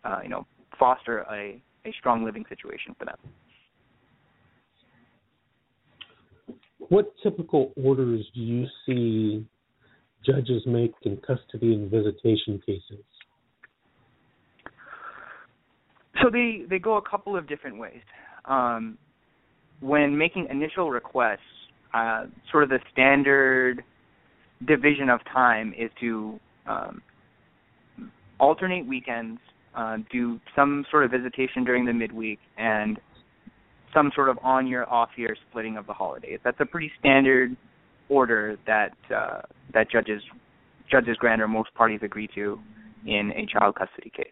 uh, 0.04 0.20
you 0.22 0.28
know 0.28 0.46
foster 0.78 1.20
a, 1.30 1.60
a 1.84 1.92
strong 1.98 2.24
living 2.24 2.44
situation 2.48 2.94
for 2.98 3.04
them. 3.04 3.16
What 6.88 7.12
typical 7.22 7.72
orders 7.76 8.24
do 8.34 8.40
you 8.40 8.66
see 8.84 9.46
judges 10.24 10.62
make 10.66 10.92
in 11.02 11.16
custody 11.18 11.74
and 11.74 11.90
visitation 11.90 12.60
cases? 12.64 13.04
So 16.22 16.30
they 16.30 16.62
they 16.68 16.78
go 16.78 16.96
a 16.96 17.02
couple 17.02 17.36
of 17.36 17.48
different 17.48 17.78
ways. 17.78 18.00
Um, 18.44 18.96
when 19.80 20.16
making 20.16 20.46
initial 20.50 20.90
requests, 20.90 21.40
uh, 21.92 22.26
sort 22.50 22.64
of 22.64 22.70
the 22.70 22.78
standard 22.92 23.84
division 24.66 25.10
of 25.10 25.20
time 25.32 25.74
is 25.76 25.90
to 26.00 26.40
um, 26.66 27.02
alternate 28.40 28.86
weekends, 28.86 29.40
uh, 29.76 29.98
do 30.10 30.40
some 30.54 30.84
sort 30.90 31.04
of 31.04 31.10
visitation 31.10 31.64
during 31.64 31.84
the 31.84 31.92
midweek, 31.92 32.38
and 32.56 32.98
some 33.94 34.10
sort 34.14 34.28
of 34.28 34.38
on 34.42 34.66
year 34.66 34.84
off 34.84 35.10
year 35.16 35.36
splitting 35.48 35.76
of 35.76 35.86
the 35.86 35.92
holidays. 35.92 36.38
That's 36.44 36.58
a 36.60 36.66
pretty 36.66 36.90
standard 36.98 37.56
order 38.08 38.56
that 38.66 38.92
uh, 39.14 39.42
that 39.72 39.90
judges 39.90 40.22
judges 40.90 41.16
grant 41.18 41.42
or 41.42 41.48
most 41.48 41.72
parties 41.74 42.00
agree 42.02 42.28
to 42.34 42.58
in 43.06 43.32
a 43.32 43.46
child 43.46 43.74
custody 43.74 44.10
case. 44.10 44.26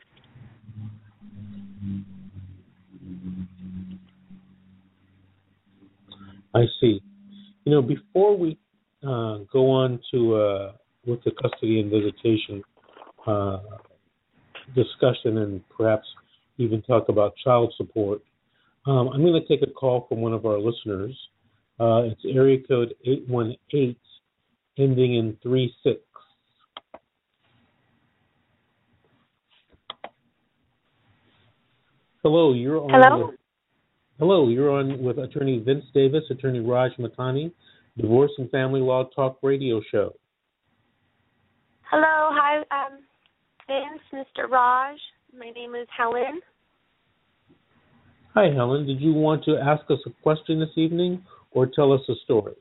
I 6.55 6.65
see. 6.81 7.01
You 7.65 7.73
know, 7.73 7.83
before 7.83 8.37
we 8.37 8.59
uh, 9.03 9.39
go 9.53 9.71
on 9.71 10.01
to 10.13 10.35
uh, 10.37 10.73
with 11.07 11.23
the 11.25 11.33
custody 11.43 11.81
and 11.81 11.91
visitation 11.91 12.63
uh, 13.27 13.59
discussion 14.75 15.39
and 15.39 15.61
perhaps 15.77 16.07
even 16.59 16.83
talk 16.83 17.09
about 17.09 17.35
child 17.43 17.75
support, 17.77 18.23
um, 18.87 19.09
I'm 19.09 19.23
going 19.23 19.41
to 19.41 19.49
take 19.49 19.67
a 19.67 19.71
call 19.71 20.07
from 20.09 20.21
one 20.21 20.33
of 20.33 20.47
our 20.47 20.59
listeners. 20.59 21.17
Uh, 21.81 22.03
it's 22.05 22.21
area 22.25 22.59
code 22.69 22.95
818 23.05 23.97
ending 24.79 25.17
in 25.17 25.37
36. 25.43 26.01
Hello, 32.23 32.55
you're 32.55 32.81
on. 32.81 32.91
Hello. 32.91 33.27
With, 33.27 33.37
hello, 34.19 34.49
you're 34.49 34.71
on 34.71 35.03
with 35.03 35.19
Attorney 35.19 35.59
Vince 35.59 35.85
Davis, 35.93 36.23
Attorney 36.31 36.61
Raj 36.61 36.93
Matani, 36.99 37.53
Divorce 37.99 38.33
and 38.39 38.51
Family 38.51 38.81
Law 38.81 39.05
Talk 39.15 39.39
Radio 39.43 39.83
Show. 39.91 40.15
Hello, 41.91 42.31
hi, 42.33 42.59
um, 42.71 42.99
Vince, 43.67 44.01
Mr. 44.13 44.49
Raj. 44.49 44.97
My 45.39 45.51
name 45.51 45.75
is 45.75 45.87
Helen. 45.97 46.41
Hi, 48.35 48.53
Helen. 48.53 48.85
Did 48.85 49.01
you 49.01 49.13
want 49.13 49.45
to 49.45 49.57
ask 49.57 49.89
us 49.91 50.01
a 50.07 50.11
question 50.23 50.59
this 50.59 50.77
evening 50.77 51.25
or 51.53 51.67
tell 51.67 51.93
us 51.93 52.01
a 52.09 52.15
story? 52.25 52.55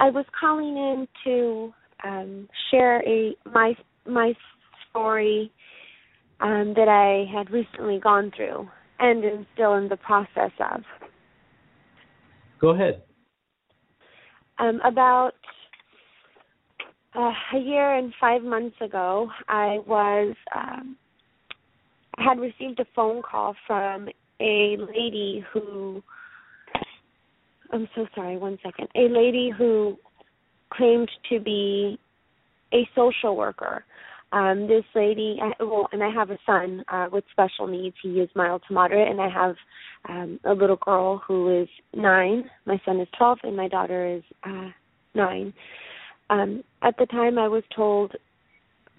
I 0.00 0.10
was 0.10 0.24
calling 0.38 0.76
in 0.76 1.06
to 1.24 1.72
um, 2.02 2.48
share 2.70 3.00
a 3.08 3.36
my 3.46 3.74
my 4.04 4.34
story 4.90 5.52
um, 6.40 6.74
that 6.74 6.88
I 6.88 7.32
had 7.32 7.52
recently 7.52 8.00
gone 8.00 8.32
through 8.36 8.68
and 8.98 9.24
am 9.24 9.46
still 9.54 9.74
in 9.74 9.88
the 9.88 9.96
process 9.96 10.50
of. 10.58 10.82
Go 12.60 12.70
ahead. 12.70 13.02
Um, 14.58 14.80
about 14.84 15.34
uh, 17.14 17.30
a 17.54 17.58
year 17.58 17.96
and 17.96 18.12
five 18.20 18.42
months 18.42 18.76
ago, 18.80 19.28
I 19.48 19.78
was 19.86 20.34
um, 20.56 20.96
had 22.18 22.38
received 22.38 22.80
a 22.80 22.86
phone 22.94 23.22
call 23.22 23.54
from 23.66 24.08
a 24.40 24.76
lady 24.78 25.44
who 25.52 26.02
I'm 27.72 27.88
so 27.94 28.06
sorry, 28.14 28.36
one 28.36 28.58
second. 28.62 28.88
A 28.94 29.08
lady 29.08 29.50
who 29.56 29.96
claimed 30.70 31.10
to 31.30 31.40
be 31.40 31.98
a 32.72 32.88
social 32.94 33.36
worker. 33.36 33.84
Um, 34.32 34.66
this 34.66 34.84
lady, 34.94 35.38
well, 35.60 35.88
and 35.92 36.02
I 36.02 36.10
have 36.10 36.30
a 36.30 36.38
son 36.46 36.84
uh, 36.88 37.08
with 37.12 37.24
special 37.32 37.66
needs. 37.66 37.96
He 38.02 38.20
is 38.20 38.30
mild 38.34 38.62
to 38.68 38.74
moderate, 38.74 39.08
and 39.08 39.20
I 39.20 39.28
have 39.28 39.56
um, 40.08 40.40
a 40.44 40.54
little 40.54 40.76
girl 40.76 41.18
who 41.26 41.62
is 41.62 41.68
nine. 41.94 42.44
My 42.64 42.80
son 42.84 43.00
is 43.00 43.08
12, 43.18 43.38
and 43.42 43.56
my 43.56 43.68
daughter 43.68 44.06
is 44.06 44.22
uh, 44.44 44.70
nine. 45.14 45.52
Um, 46.30 46.62
at 46.82 46.96
the 46.98 47.06
time, 47.06 47.38
I 47.38 47.48
was 47.48 47.62
told 47.76 48.12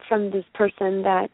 from 0.07 0.29
this 0.29 0.45
person 0.53 1.01
that 1.03 1.31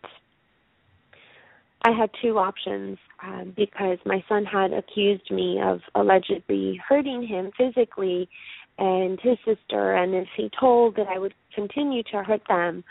I 1.84 1.92
had 1.92 2.10
two 2.22 2.38
options 2.38 2.98
um, 3.24 3.54
because 3.56 4.00
my 4.06 4.24
son 4.28 4.46
had 4.46 4.74
accused 4.74 5.32
me 5.32 5.60
of 5.64 5.80
allegedly 5.96 6.80
hurting 6.88 7.26
him 7.26 7.52
physically 7.58 8.30
and 8.78 9.20
his 9.22 9.38
sister, 9.46 9.94
and 9.94 10.14
if 10.14 10.28
he 10.36 10.50
told 10.58 10.96
that 10.96 11.08
I 11.08 11.20
would 11.20 11.34
continue 11.54 12.04
to 12.04 12.24
hurt 12.24 12.42
them, 12.48 12.84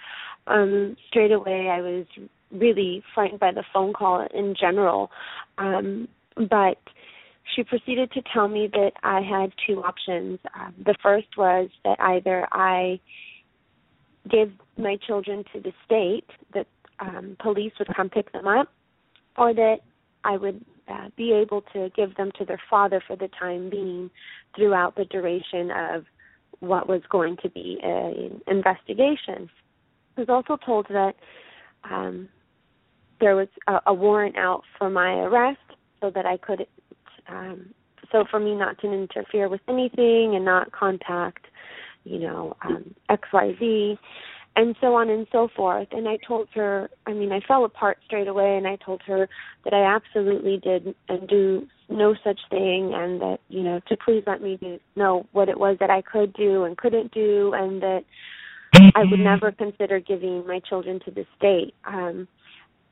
um, 0.47 0.97
straight 1.09 1.33
away 1.33 1.69
I 1.71 1.81
was 1.81 2.07
really 2.51 3.03
frightened 3.15 3.41
by 3.41 3.53
the 3.53 3.65
phone 3.73 3.93
call 3.93 4.27
in 4.35 4.55
general. 4.59 5.11
Um, 5.57 6.09
but 6.37 6.79
she 7.55 7.63
proceeded 7.63 8.13
to 8.13 8.23
tell 8.33 8.49
me 8.49 8.69
that 8.73 8.93
I 9.03 9.21
had 9.21 9.53
two 9.67 9.83
options. 9.83 10.39
Um, 10.55 10.75
the 10.85 10.95
first 11.03 11.29
was 11.37 11.71
that 11.85 11.99
either 12.01 12.47
I 12.53 13.01
give 14.31 14.53
my 14.77 14.97
children 14.97 15.45
to 15.55 15.61
the 15.61 15.73
state, 15.85 16.29
that 16.53 16.67
um, 17.01 17.37
police 17.41 17.73
would 17.79 17.95
come 17.95 18.11
pick 18.11 18.33
them 18.33 18.47
up, 18.47 18.69
or 19.39 19.55
that 19.55 19.79
I 20.25 20.37
would 20.37 20.65
uh, 20.89 21.09
be 21.17 21.33
able 21.33 21.63
to 21.73 21.91
give 21.97 22.17
them 22.17 22.31
to 22.39 22.45
their 22.45 22.61
father 22.69 23.03
for 23.07 23.17
the 23.17 23.29
time 23.29 23.71
being 23.71 24.11
throughout 24.57 24.97
the 24.97 25.05
duration 25.05 25.71
of 25.71 26.05
what 26.61 26.89
was 26.89 27.03
going 27.09 27.37
to 27.43 27.49
be 27.51 27.79
an 27.83 28.41
investigation. 28.47 29.49
I 30.17 30.21
was 30.23 30.29
also 30.29 30.59
told 30.65 30.87
that 30.89 31.15
um, 31.89 32.29
there 33.21 33.37
was 33.37 33.49
a, 33.67 33.81
a 33.87 33.95
warrant 33.95 34.37
out 34.37 34.63
for 34.77 34.91
my 34.91 35.13
arrest 35.21 35.59
so 36.01 36.11
that 36.11 36.27
I 36.27 36.37
could, 36.37 36.67
um, 37.29 37.75
so 38.11 38.25
for 38.29 38.41
me 38.41 38.55
not 38.55 38.79
to 38.81 38.93
interfere 38.93 39.49
with 39.49 39.61
anything 39.69 40.35
and 40.35 40.45
not 40.45 40.73
contact, 40.73 41.47
you 42.05 42.19
know, 42.19 42.57
um, 42.63 42.95
XYZ 43.11 43.99
and 44.57 44.75
so 44.81 44.95
on 44.95 45.09
and 45.09 45.27
so 45.31 45.49
forth. 45.55 45.89
And 45.93 46.09
I 46.09 46.19
told 46.27 46.49
her, 46.55 46.91
I 47.07 47.13
mean, 47.13 47.31
I 47.33 47.41
fell 47.47 47.65
apart 47.65 47.99
straight 48.05 48.29
away, 48.29 48.57
and 48.57 48.67
I 48.67 48.77
told 48.77 49.03
her 49.07 49.29
that 49.65 49.73
I 49.73 49.85
absolutely 49.85 50.59
did 50.59 50.95
and 51.09 51.29
do 51.29 51.67
no 51.89 52.15
such 52.25 52.41
thing, 52.51 52.93
and 52.95 53.21
that 53.21 53.39
you 53.49 53.63
know 53.63 53.81
to 53.89 53.97
please 53.97 54.25
let 54.27 54.43
me 54.43 54.59
do, 54.61 54.79
know 54.97 55.27
what 55.33 55.49
it 55.49 55.59
was 55.59 55.77
that 55.81 55.91
I 55.91 56.03
could 56.03 56.33
do 56.33 56.65
and 56.65 56.77
couldn't 56.77 57.13
do, 57.13 57.53
and 57.55 57.83
that 57.83 58.05
I 58.95 59.05
would 59.11 59.21
never 59.21 59.53
consider 59.53 60.01
giving 60.01 60.47
my 60.47 60.61
children 60.61 61.01
to 61.05 61.11
the 61.11 61.25
state, 61.37 61.75
um, 61.87 62.29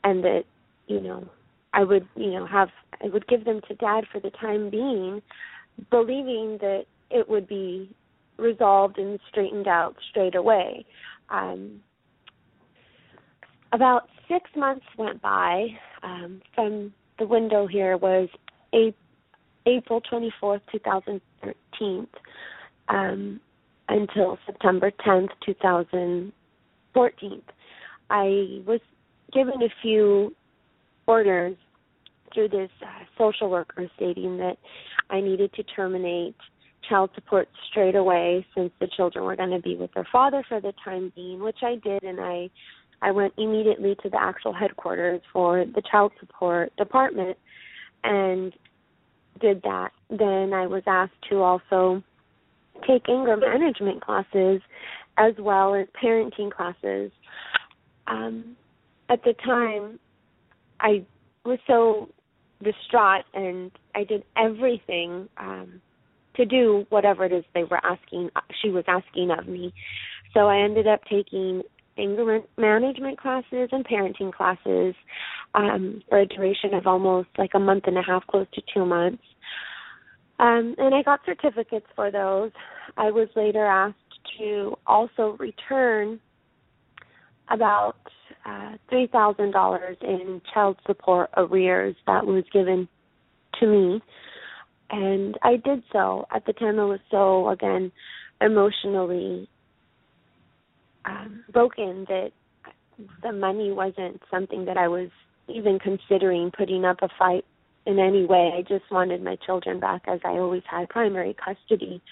and 0.05 0.25
that 0.25 0.45
you 0.87 1.01
know 1.01 1.29
I 1.75 1.85
would 1.85 2.07
you 2.15 2.31
know 2.31 2.47
have 2.47 2.69
I 3.03 3.09
would 3.09 3.27
give 3.27 3.45
them 3.45 3.61
to 3.69 3.75
dad 3.75 4.05
for 4.11 4.21
the 4.21 4.31
time 4.31 4.71
being, 4.71 5.21
believing 5.91 6.59
that 6.61 6.85
it 7.11 7.29
would 7.29 7.49
be 7.49 7.95
resolved 8.39 8.99
and 8.99 9.19
straightened 9.29 9.67
out 9.67 9.97
straight 10.11 10.35
away 10.35 10.85
um, 11.31 11.81
about 13.73 14.09
six 14.29 14.51
months 14.57 14.87
went 14.97 15.21
by. 15.23 15.69
Um, 16.03 16.41
from 16.55 16.93
the 17.19 17.27
window 17.27 17.67
here 17.67 17.97
was 17.97 18.29
a- 18.75 18.95
April 19.67 20.01
24th, 20.01 20.61
2013, 20.71 22.07
um, 22.89 23.41
until 23.89 24.39
September 24.47 24.91
10th, 25.05 25.31
2014. 25.45 27.43
I 28.11 28.63
was 28.67 28.81
given 29.33 29.63
a 29.63 29.69
few 29.83 30.35
orders 31.07 31.57
through 32.33 32.49
this 32.49 32.71
uh, 32.83 33.05
social 33.19 33.51
worker 33.51 33.91
stating 33.97 34.37
that 34.39 34.59
I 35.11 35.21
needed 35.21 35.53
to 35.55 35.63
terminate 35.65 36.37
child 36.89 37.11
support 37.15 37.49
straight 37.71 37.95
away 37.95 38.47
since 38.55 38.71
the 38.81 38.89
children 38.97 39.25
were 39.25 39.37
going 39.37 39.51
to 39.51 39.61
be 39.61 39.77
with 39.77 39.93
their 39.95 40.07
father 40.11 40.45
for 40.49 40.61
the 40.61 40.73
time 40.85 41.13
being, 41.15 41.41
which 41.41 41.59
I 41.63 41.77
did, 41.77 42.03
and 42.03 42.21
I 42.21 42.51
I 43.03 43.11
went 43.11 43.35
immediately 43.37 43.95
to 44.03 44.09
the 44.09 44.21
actual 44.21 44.55
headquarters 44.55 45.21
for 45.33 45.65
the 45.65 45.83
child 45.91 46.13
support 46.19 46.75
department 46.77 47.37
and 48.05 48.53
did 49.41 49.63
that. 49.63 49.91
Then 50.09 50.53
I 50.55 50.67
was 50.67 50.83
asked 50.87 51.13
to 51.31 51.43
also 51.43 52.03
take 52.87 53.09
anger 53.09 53.37
management 53.37 54.03
classes 54.03 54.63
as 55.19 55.35
well 55.39 55.75
as 55.75 55.87
parenting 56.03 56.51
classes. 56.51 57.11
Um, 58.07 58.57
at 59.09 59.23
the 59.25 59.35
time, 59.45 59.99
I 60.81 61.05
was 61.45 61.59
so 61.67 62.09
distraught 62.63 63.25
and 63.35 63.71
I 63.95 64.05
did 64.05 64.25
everything 64.37 65.29
um, 65.37 65.81
to 66.37 66.45
do 66.45 66.87
whatever 66.91 67.25
it 67.25 67.33
is 67.33 67.45
they 67.55 67.65
were 67.65 67.81
asking 67.85 68.31
she 68.63 68.71
was 68.71 68.85
asking 68.89 69.31
of 69.31 69.47
me. 69.47 69.73
So 70.35 70.49
I 70.49 70.59
ended 70.59 70.87
up 70.87 71.01
taking 71.11 71.63
anger 71.99 72.41
management 72.59 73.19
classes 73.19 73.71
and 73.73 73.87
parenting 73.87 74.33
classes 74.33 74.95
um, 75.55 76.03
for 76.09 76.21
a 76.21 76.27
duration 76.27 76.75
of 76.75 76.87
almost 76.87 77.29
like 77.39 77.51
a 77.55 77.59
month 77.59 77.85
and 77.87 77.97
a 77.97 78.03
half, 78.03 78.27
close 78.27 78.47
to 78.55 78.63
two 78.75 78.85
months. 78.85 79.23
Um, 80.39 80.75
and 80.77 80.95
I 80.95 81.03
got 81.03 81.21
certificates 81.25 81.87
for 81.95 82.11
those. 82.11 82.51
I 82.97 83.11
was 83.11 83.29
later 83.35 83.65
asked 83.65 83.97
to 84.39 84.77
also 84.87 85.37
return 85.39 86.21
about 87.51 87.97
uh, 88.45 88.73
three 88.91 89.07
thousand 89.07 89.53
dollars 89.53 89.97
in 90.03 90.43
child 90.53 90.77
support 90.87 91.31
arrears 91.37 91.97
that 92.07 92.27
was 92.27 92.45
given 92.53 92.89
to 93.61 93.67
me 93.67 94.03
and 94.91 95.37
I 95.43 95.57
did 95.57 95.83
so. 95.93 96.27
At 96.35 96.47
the 96.47 96.53
time, 96.53 96.79
I 96.79 96.85
was 96.85 97.01
so 97.11 97.49
again 97.49 97.93
emotionally 98.41 99.49
um, 101.05 101.45
broken 101.53 102.07
that 102.09 102.31
the 103.23 103.33
money 103.33 103.73
wasn't 103.73 104.21
something 104.31 104.65
that 104.67 104.77
I 104.77 104.89
was 104.89 105.09
even 105.49 105.79
considering 105.79 106.51
putting 106.57 106.85
up 106.85 106.99
a 107.03 107.09
fight 107.19 107.45
in 107.87 107.99
any 107.99 108.25
way. 108.25 108.53
I 108.57 108.63
just 108.63 108.91
wanted 108.91 109.23
my 109.23 109.37
children 109.47 109.79
back, 109.79 110.03
as 110.09 110.21
I 110.25 110.33
always 110.33 110.63
had 110.69 110.89
primary 110.89 111.35
custody. 111.35 112.03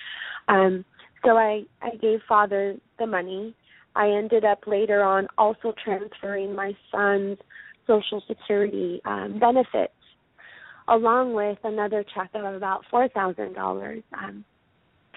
Um, 0.48 0.84
so 1.24 1.37
I 1.37 1.64
I 1.82 1.96
gave 1.96 2.20
father 2.28 2.76
the 2.98 3.06
money. 3.06 3.54
I 3.96 4.10
ended 4.10 4.44
up 4.44 4.66
later 4.66 5.02
on 5.02 5.28
also 5.38 5.72
transferring 5.82 6.54
my 6.54 6.76
son's 6.90 7.38
social 7.87 8.22
security 8.26 9.00
um, 9.04 9.38
benefits 9.38 9.92
along 10.88 11.34
with 11.34 11.58
another 11.64 12.04
check 12.14 12.30
of 12.34 12.54
about 12.54 12.82
four 12.90 13.08
thousand 13.08 13.48
um, 13.48 13.54
dollars. 13.54 14.02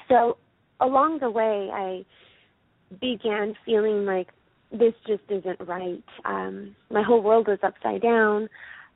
So 0.08 0.38
along 0.80 1.19
the 1.19 1.30
way, 1.30 1.69
I 1.73 2.06
began 3.01 3.56
feeling 3.65 4.06
like 4.06 4.27
this 4.71 4.93
just 5.06 5.23
isn't 5.30 5.60
right. 5.67 6.03
Um, 6.25 6.75
my 6.89 7.03
whole 7.03 7.21
world 7.21 7.47
was 7.47 7.60
upside 7.63 8.01
down. 8.01 8.49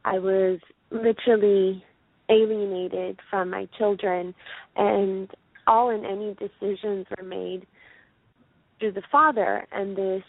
I 0.06 0.20
was 0.20 0.60
literally 0.90 1.84
alienated 2.30 3.20
from 3.30 3.50
my 3.50 3.68
children, 3.78 4.34
and 4.76 5.30
all 5.68 5.90
and 5.90 6.06
any 6.06 6.36
decisions 6.36 7.06
were 7.18 7.24
made 7.24 7.66
through 8.80 8.94
the 8.94 9.04
father. 9.12 9.68
And 9.72 9.96
this 9.96 10.24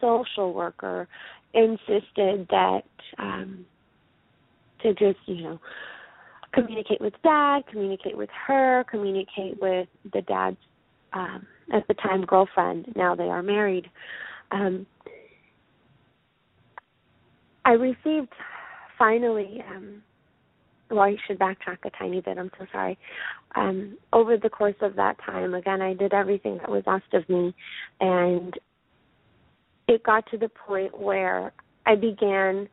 social 0.00 0.52
worker 0.52 1.08
insisted 1.52 2.46
that 2.50 2.82
um, 3.18 3.66
to 4.82 4.94
just 4.94 5.18
you 5.26 5.42
know 5.42 5.60
communicate 6.52 7.00
with 7.00 7.14
dad, 7.22 7.62
communicate 7.70 8.16
with 8.16 8.30
her, 8.46 8.84
communicate 8.90 9.60
with 9.60 9.88
the 10.12 10.22
dad's 10.22 10.56
um, 11.12 11.46
at 11.72 11.86
the 11.88 11.94
time 11.94 12.24
girlfriend. 12.24 12.92
Now 12.96 13.14
they 13.14 13.24
are 13.24 13.42
married. 13.42 13.86
Um, 14.50 14.86
I 17.64 17.72
received 17.72 18.32
finally. 18.98 19.62
Um, 19.68 20.02
well, 20.90 21.00
I 21.00 21.16
should 21.26 21.38
backtrack 21.38 21.78
a 21.84 21.90
tiny 21.90 22.20
bit. 22.20 22.36
I'm 22.36 22.50
so 22.58 22.66
sorry. 22.72 22.98
Um, 23.54 23.96
over 24.12 24.36
the 24.36 24.50
course 24.50 24.74
of 24.80 24.96
that 24.96 25.16
time, 25.24 25.54
again, 25.54 25.80
I 25.80 25.94
did 25.94 26.12
everything 26.12 26.58
that 26.58 26.70
was 26.70 26.82
asked 26.86 27.14
of 27.14 27.28
me, 27.28 27.54
and 28.00 28.58
it 29.86 30.02
got 30.02 30.28
to 30.30 30.38
the 30.38 30.48
point 30.48 31.00
where 31.00 31.52
I 31.86 31.94
began 31.94 32.68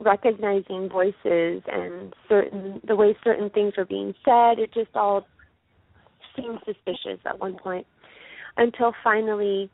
recognizing 0.00 0.88
voices 0.88 1.62
and 1.70 2.14
certain 2.28 2.80
the 2.86 2.96
way 2.96 3.16
certain 3.22 3.50
things 3.50 3.74
were 3.76 3.84
being 3.84 4.14
said 4.24 4.58
it 4.58 4.72
just 4.72 4.90
all 4.94 5.26
seemed 6.36 6.58
suspicious 6.64 7.20
at 7.26 7.38
one 7.38 7.56
point. 7.56 7.86
Until 8.56 8.92
finally 9.04 9.70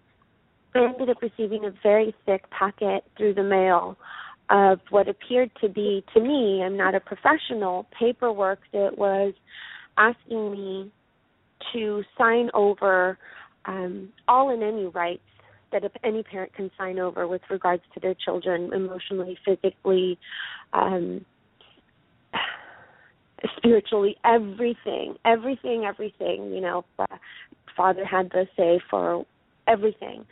I 0.74 0.84
ended 0.84 1.08
up 1.08 1.22
receiving 1.22 1.64
a 1.64 1.72
very 1.82 2.14
thick 2.26 2.50
packet 2.50 3.04
through 3.16 3.34
the 3.34 3.42
mail 3.42 3.96
of 4.50 4.80
what 4.90 5.08
appeared 5.08 5.50
to 5.60 5.68
be 5.68 6.04
to 6.14 6.20
me 6.20 6.62
i'm 6.64 6.76
not 6.76 6.94
a 6.94 7.00
professional 7.00 7.86
paperwork 7.98 8.60
that 8.72 8.96
was 8.96 9.34
asking 9.98 10.52
me 10.52 10.92
to 11.72 12.04
sign 12.16 12.48
over 12.54 13.18
um, 13.64 14.08
all 14.28 14.50
and 14.50 14.62
any 14.62 14.86
rights 14.86 15.22
that 15.72 15.82
any 16.04 16.22
parent 16.22 16.54
can 16.54 16.70
sign 16.78 16.98
over 16.98 17.26
with 17.26 17.42
regards 17.50 17.82
to 17.94 18.00
their 18.00 18.14
children 18.14 18.72
emotionally 18.72 19.38
physically 19.44 20.18
um, 20.72 21.24
spiritually 23.56 24.16
everything 24.24 25.16
everything 25.24 25.84
everything 25.84 26.50
you 26.52 26.60
know 26.60 26.84
father 27.76 28.04
had 28.04 28.30
the 28.30 28.46
say 28.56 28.80
for 28.90 29.24
everything. 29.68 30.24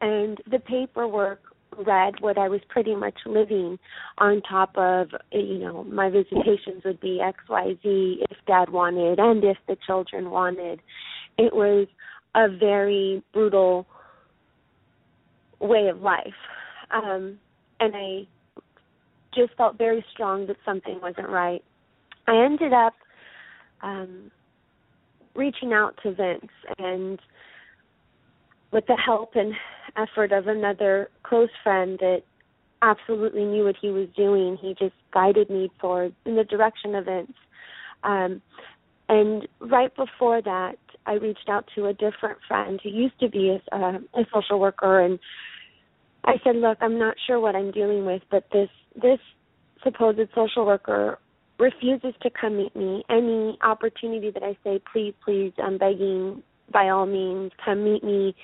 And 0.00 0.38
the 0.50 0.58
paperwork 0.58 1.40
read 1.86 2.14
what 2.20 2.36
I 2.36 2.48
was 2.48 2.60
pretty 2.68 2.96
much 2.96 3.14
living 3.26 3.78
on 4.18 4.42
top 4.42 4.76
of 4.76 5.08
you 5.30 5.58
know 5.58 5.84
my 5.84 6.10
visitations 6.10 6.82
would 6.84 7.00
be 7.00 7.20
XYZ 7.22 7.78
if 7.84 8.36
dad 8.46 8.70
wanted 8.70 9.18
and 9.18 9.42
if 9.44 9.56
the 9.68 9.76
children 9.86 10.30
wanted. 10.30 10.80
It 11.38 11.54
was 11.54 11.86
a 12.34 12.48
very 12.48 13.22
brutal 13.32 13.86
way 15.60 15.88
of 15.88 16.00
life 16.02 16.34
um 16.90 17.38
and 17.78 17.94
I 17.94 18.26
just 19.34 19.54
felt 19.56 19.78
very 19.78 20.04
strong 20.12 20.46
that 20.48 20.56
something 20.64 21.00
wasn't 21.00 21.28
right 21.28 21.62
I 22.26 22.44
ended 22.44 22.72
up 22.72 22.94
um 23.82 24.30
reaching 25.34 25.72
out 25.72 25.98
to 26.02 26.12
Vince 26.12 26.50
and 26.78 27.18
with 28.72 28.86
the 28.86 28.96
help 28.96 29.34
and 29.34 29.54
effort 29.96 30.32
of 30.32 30.46
another 30.46 31.10
close 31.22 31.48
friend 31.62 31.98
that 32.00 32.22
absolutely 32.82 33.44
knew 33.44 33.64
what 33.64 33.76
he 33.80 33.90
was 33.90 34.08
doing, 34.16 34.56
he 34.60 34.74
just 34.78 34.94
guided 35.12 35.50
me 35.50 35.70
forward 35.80 36.14
in 36.24 36.36
the 36.36 36.44
direction 36.44 36.94
of 36.94 37.04
Vince. 37.04 37.32
Um, 38.04 38.40
and 39.08 39.46
right 39.60 39.94
before 39.94 40.40
that, 40.42 40.78
I 41.06 41.14
reached 41.14 41.48
out 41.48 41.64
to 41.74 41.86
a 41.86 41.92
different 41.92 42.38
friend 42.46 42.80
who 42.82 42.90
used 42.90 43.18
to 43.20 43.28
be 43.28 43.58
a, 43.72 43.76
a, 43.76 44.00
a 44.14 44.26
social 44.32 44.60
worker, 44.60 45.00
and 45.00 45.18
I 46.24 46.34
said, 46.44 46.56
"Look, 46.56 46.78
I'm 46.80 46.98
not 46.98 47.16
sure 47.26 47.40
what 47.40 47.56
I'm 47.56 47.70
dealing 47.70 48.04
with, 48.04 48.22
but 48.30 48.44
this 48.52 48.68
this 49.00 49.18
supposed 49.82 50.20
social 50.34 50.66
worker 50.66 51.18
refuses 51.58 52.14
to 52.22 52.30
come 52.30 52.56
meet 52.56 52.74
me. 52.74 53.04
Any 53.10 53.58
opportunity 53.62 54.30
that 54.30 54.42
I 54.42 54.56
say, 54.64 54.80
please, 54.92 55.14
please, 55.24 55.52
I'm 55.62 55.78
begging, 55.78 56.42
by 56.72 56.88
all 56.88 57.06
means, 57.06 57.52
come 57.64 57.84
meet 57.84 58.02
me, 58.02 58.34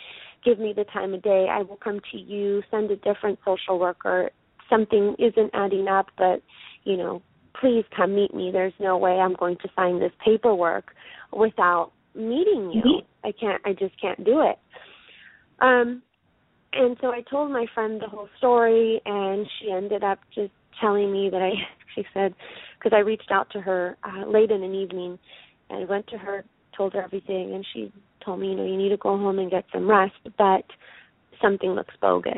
give 0.44 0.58
me 0.58 0.72
the 0.76 0.84
time 0.84 1.14
of 1.14 1.22
day. 1.22 1.46
I 1.50 1.62
will 1.62 1.76
come 1.76 2.00
to 2.12 2.18
you, 2.18 2.62
send 2.70 2.90
a 2.90 2.96
different 2.96 3.38
social 3.44 3.78
worker. 3.78 4.30
Something 4.68 5.16
isn't 5.18 5.50
adding 5.54 5.88
up, 5.88 6.06
but, 6.18 6.42
you 6.84 6.96
know, 6.96 7.22
please 7.58 7.84
come 7.96 8.14
meet 8.14 8.34
me. 8.34 8.50
There's 8.52 8.74
no 8.78 8.98
way 8.98 9.12
I'm 9.12 9.34
going 9.34 9.56
to 9.62 9.68
sign 9.74 9.98
this 9.98 10.12
paperwork 10.24 10.94
without 11.32 11.92
meeting 12.16 12.72
you. 12.72 13.00
I 13.24 13.32
can't, 13.32 13.60
I 13.64 13.72
just 13.72 14.00
can't 14.00 14.24
do 14.24 14.42
it. 14.42 14.58
Um, 15.60 16.02
and 16.72 16.96
so 17.00 17.08
I 17.08 17.22
told 17.22 17.50
my 17.50 17.66
friend 17.74 18.00
the 18.00 18.08
whole 18.08 18.28
story, 18.38 19.00
and 19.04 19.46
she 19.58 19.70
ended 19.70 20.04
up 20.04 20.18
just 20.34 20.52
telling 20.80 21.12
me 21.12 21.30
that 21.30 21.40
I, 21.40 21.52
she 21.94 22.04
said, 22.12 22.34
because 22.78 22.94
I 22.94 23.00
reached 23.00 23.30
out 23.30 23.50
to 23.52 23.60
her 23.60 23.96
uh, 24.04 24.26
late 24.28 24.50
in 24.50 24.62
an 24.62 24.74
evening, 24.74 25.18
and 25.70 25.84
I 25.84 25.90
went 25.90 26.06
to 26.08 26.18
her, 26.18 26.44
told 26.76 26.92
her 26.92 27.02
everything, 27.02 27.54
and 27.54 27.66
she 27.72 27.92
told 28.24 28.40
me, 28.40 28.48
you 28.48 28.56
know, 28.56 28.64
you 28.64 28.76
need 28.76 28.90
to 28.90 28.96
go 28.96 29.16
home 29.16 29.38
and 29.38 29.50
get 29.50 29.64
some 29.72 29.88
rest, 29.88 30.14
but 30.36 30.64
something 31.40 31.70
looks 31.70 31.94
bogus. 32.00 32.36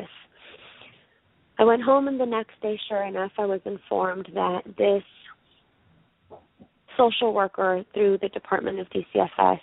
I 1.57 1.63
went 1.65 1.81
home, 1.81 2.07
and 2.07 2.19
the 2.19 2.25
next 2.25 2.53
day, 2.61 2.79
sure 2.87 3.03
enough, 3.03 3.31
I 3.37 3.45
was 3.45 3.59
informed 3.65 4.29
that 4.33 4.61
this 4.77 5.03
social 6.97 7.33
worker 7.33 7.83
through 7.93 8.19
the 8.21 8.29
Department 8.29 8.79
of 8.79 8.87
DCFS 8.89 9.59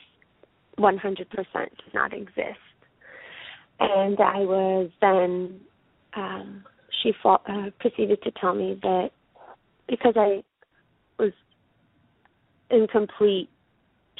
100% 0.79 1.27
does 1.31 1.69
not 1.95 2.13
exist. 2.13 2.59
And 3.79 4.19
I 4.21 4.39
was 4.39 4.91
then, 5.01 5.61
um, 6.15 6.65
she 7.03 7.13
fought, 7.23 7.43
uh, 7.49 7.71
proceeded 7.79 8.23
to 8.23 8.31
tell 8.33 8.55
me 8.55 8.79
that 8.83 9.11
because 9.89 10.15
I 10.17 10.43
was 11.19 11.33
in 12.71 12.87
complete 12.91 13.49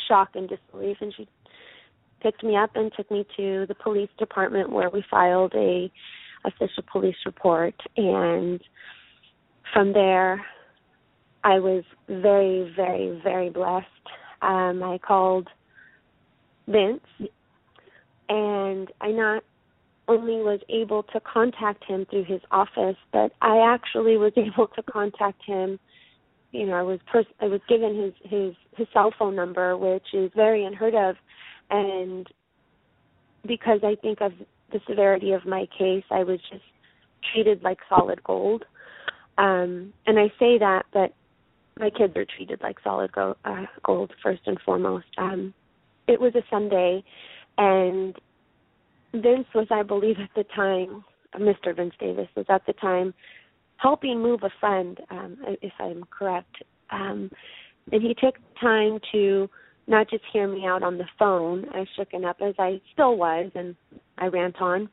shock 0.09 0.31
and 0.35 0.49
disbelief 0.49 0.99
and 1.01 1.13
she 1.17 1.29
picked 2.23 2.45
me 2.45 2.57
up 2.57 2.71
and 2.75 2.93
took 2.97 3.11
me 3.11 3.27
to 3.37 3.67
the 3.67 3.75
police 3.75 4.11
department 4.19 4.71
where 4.71 4.91
we 4.91 5.05
filed 5.11 5.53
a 5.55 5.91
official 6.45 6.85
police 6.91 7.17
report 7.25 7.75
and 7.97 8.61
from 9.73 9.93
there 9.93 10.45
I 11.43 11.59
was 11.59 11.83
very 12.09 12.73
very 12.77 13.21
very 13.23 13.51
blessed 13.51 13.87
um 14.43 14.83
I 14.83 14.99
called 14.99 15.49
Vince 16.69 17.01
and 18.29 18.91
I 19.01 19.11
not 19.11 19.45
only 20.09 20.37
was 20.37 20.61
able 20.69 21.03
to 21.03 21.21
contact 21.21 21.85
him 21.85 22.07
through 22.11 22.25
his 22.25 22.41
office 22.51 22.97
but 23.13 23.33
I 23.41 23.59
actually 23.59 24.17
was 24.17 24.33
able 24.37 24.69
to 24.69 24.83
contact 24.83 25.43
him 25.45 25.79
you 26.53 26.67
know 26.67 26.75
I 26.75 26.83
was 26.83 27.01
pers- 27.11 27.27
I 27.41 27.47
was 27.47 27.61
given 27.69 27.97
his 27.97 28.31
his 28.31 28.55
his 28.77 28.87
cell 28.93 29.13
phone 29.19 29.37
number, 29.37 29.77
which 29.77 30.07
is 30.15 30.31
very 30.35 30.65
unheard 30.65 30.95
of, 30.95 31.17
and 31.71 32.27
because 33.47 33.81
I 33.83 33.97
think 33.97 34.21
of 34.21 34.33
the 34.73 34.81
severity 34.89 35.33
of 35.33 35.47
my 35.47 35.67
case, 35.79 36.05
I 36.11 36.25
was 36.25 36.41
just 36.51 36.65
treated 37.33 37.63
like 37.63 37.79
solid 37.89 38.23
gold. 38.25 38.65
Um, 39.39 39.93
and 40.07 40.19
I 40.19 40.29
say 40.39 40.59
that, 40.59 40.85
but 40.93 41.15
my 41.79 41.91
kids 41.91 42.17
are 42.17 42.25
treated 42.25 42.61
like 42.63 42.79
solid 42.83 43.13
go- 43.13 43.37
uh, 43.45 43.67
gold 43.85 44.13
first 44.23 44.43
and 44.47 44.59
foremost. 44.65 45.07
Um, 45.19 45.53
it 46.09 46.21
was 46.21 46.35
a 46.35 46.43
Sunday, 46.51 47.03
and 47.59 48.15
Vince 49.13 49.47
was, 49.55 49.67
I 49.71 49.83
believe, 49.83 50.17
at 50.23 50.31
the 50.35 50.45
time, 50.55 51.05
Mr. 51.37 51.75
Vince 51.75 51.95
Davis 51.99 52.29
was 52.37 52.47
at 52.49 52.65
the 52.67 52.73
time 52.75 53.15
helping 53.79 54.23
move 54.23 54.41
a 54.43 54.51
friend, 54.61 54.99
um, 55.11 55.37
if 55.63 55.73
I'm 55.79 56.05
correct. 56.11 56.63
Um, 56.91 57.31
and 57.93 58.03
he 58.03 58.15
took 58.15 58.37
time 58.61 58.99
to 59.13 59.49
not 59.87 60.11
just 60.11 60.25
hear 60.33 60.49
me 60.49 60.67
out 60.67 60.83
on 60.83 60.99
the 60.99 61.07
phone, 61.19 61.67
as 61.75 61.87
shooken 61.99 62.25
up 62.29 62.39
as 62.41 62.55
I 62.59 62.81
still 62.93 63.17
was, 63.17 63.51
and 63.55 63.77
I 64.19 64.27
rant 64.27 64.61
on, 64.61 64.89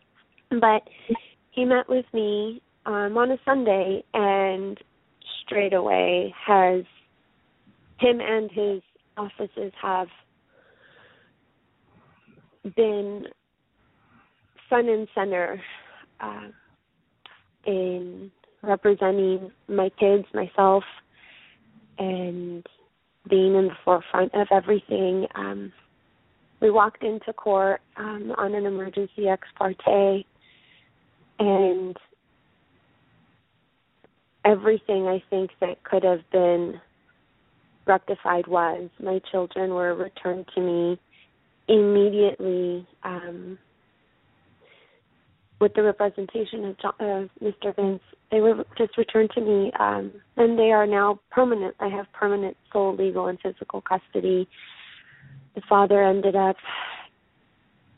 but 0.49 0.83
he 1.51 1.65
met 1.65 1.89
with 1.89 2.05
me 2.13 2.61
um, 2.85 3.17
on 3.17 3.31
a 3.31 3.37
Sunday 3.45 4.03
and 4.13 4.77
straight 5.45 5.73
away 5.73 6.33
has 6.45 6.83
him 7.99 8.19
and 8.19 8.51
his 8.51 8.81
offices 9.17 9.71
have 9.81 10.07
been 12.75 13.27
front 14.69 14.89
and 14.89 15.07
center 15.13 15.61
uh, 16.19 16.47
in 17.65 18.31
representing 18.61 19.51
my 19.67 19.89
kids, 19.99 20.25
myself, 20.33 20.83
and 21.97 22.65
being 23.29 23.55
in 23.55 23.67
the 23.67 23.75
forefront 23.83 24.33
of 24.33 24.47
everything. 24.51 25.27
Um, 25.35 25.71
we 26.61 26.69
walked 26.71 27.03
into 27.03 27.33
court 27.33 27.81
um, 27.97 28.33
on 28.37 28.55
an 28.55 28.65
emergency 28.65 29.27
ex 29.27 29.47
parte, 29.57 30.25
and 31.39 31.97
everything 34.45 35.07
I 35.07 35.21
think 35.29 35.51
that 35.59 35.83
could 35.83 36.03
have 36.03 36.21
been 36.31 36.79
rectified 37.85 38.47
was. 38.47 38.89
My 39.01 39.19
children 39.29 39.71
were 39.71 39.93
returned 39.93 40.45
to 40.55 40.61
me 40.61 40.99
immediately. 41.67 42.87
Um, 43.03 43.57
with 45.63 45.73
the 45.75 45.83
representation 45.83 46.65
of 46.65 46.77
John, 46.77 47.29
Mr. 47.41 47.73
Vince, 47.73 48.01
they 48.31 48.41
were 48.41 48.65
just 48.77 48.97
returned 48.97 49.29
to 49.35 49.39
me, 49.39 49.71
um, 49.79 50.11
and 50.35 50.59
they 50.59 50.71
are 50.71 50.85
now 50.85 51.21
permanent. 51.31 51.73
I 51.79 51.87
have 51.87 52.05
permanent 52.11 52.57
sole 52.73 52.93
legal 52.95 53.27
and 53.27 53.39
physical 53.39 53.79
custody. 53.79 54.47
The 55.55 55.61
father 55.69 56.03
ended 56.03 56.35
up 56.35 56.57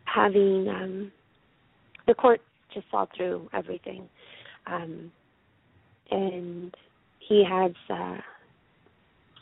having 0.04 0.68
um, 0.70 1.12
the 2.06 2.14
court 2.14 2.40
just 2.72 2.86
saw 2.92 3.08
through 3.18 3.50
everything, 3.52 4.08
um, 4.68 5.12
and 6.12 6.76
he 7.20 7.44
has 7.50 7.72
uh, 7.90 8.18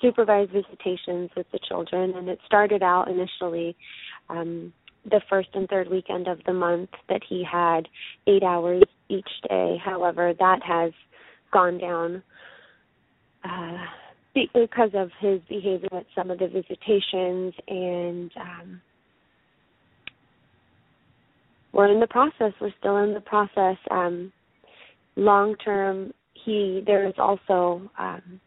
supervised 0.02 0.52
visitations 0.52 1.30
with 1.36 1.48
the 1.52 1.60
children, 1.68 2.14
and 2.16 2.30
it 2.30 2.40
started 2.46 2.84
out 2.84 3.10
initially. 3.10 3.76
Um, 4.30 4.74
the 5.06 5.22
first 5.30 5.50
and 5.54 5.68
third 5.68 5.90
weekend 5.90 6.28
of 6.28 6.40
the 6.46 6.54
month 6.54 6.90
that 7.10 7.22
he 7.28 7.44
had 7.50 7.88
eight 8.28 8.44
hours 8.44 8.84
each 9.10 9.30
day. 9.50 9.78
However, 9.84 10.34
that 10.40 10.60
has 10.64 10.94
gone 11.52 11.78
down 11.78 12.24
uh, 13.44 13.78
because 14.34 14.92
of 14.94 15.10
his 15.20 15.42
behavior 15.50 15.90
at 15.92 16.06
some 16.16 16.32
of 16.32 16.40
the 16.40 16.48
visitations, 16.48 17.54
and 17.68 18.32
um, 18.40 18.82
we're 21.74 21.92
in 21.92 22.00
the 22.00 22.08
process. 22.08 22.54
We're 22.62 22.74
still 22.80 22.98
in 22.98 23.14
the 23.14 23.22
process. 23.22 23.78
Um, 23.92 24.32
long 25.16 25.56
term, 25.58 26.14
he 26.46 26.82
there 26.86 27.06
is 27.08 27.14
also 27.18 27.90
um, 28.00 28.40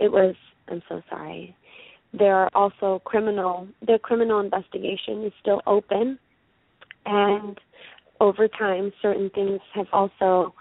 it 0.00 0.10
was 0.10 0.34
I'm 0.68 0.82
so 0.88 1.02
sorry. 1.10 1.54
There 2.12 2.36
are 2.36 2.50
also 2.54 3.00
criminal 3.04 3.68
the 3.80 3.98
criminal 4.02 4.40
investigation 4.40 5.24
is 5.24 5.32
still 5.40 5.62
open, 5.66 6.18
and 7.06 7.58
over 8.20 8.48
time 8.48 8.92
certain 9.00 9.30
things 9.30 9.60
have 9.74 9.86
also 9.92 10.54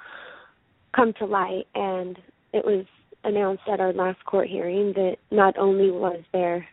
come 0.95 1.13
to 1.19 1.25
light, 1.25 1.67
and 1.75 2.17
it 2.53 2.65
was 2.65 2.85
announced 3.23 3.63
at 3.71 3.79
our 3.79 3.93
last 3.93 4.23
court 4.25 4.47
hearing 4.47 4.93
that 4.93 5.17
not 5.29 5.57
only 5.57 5.91
was 5.91 6.21
there 6.33 6.67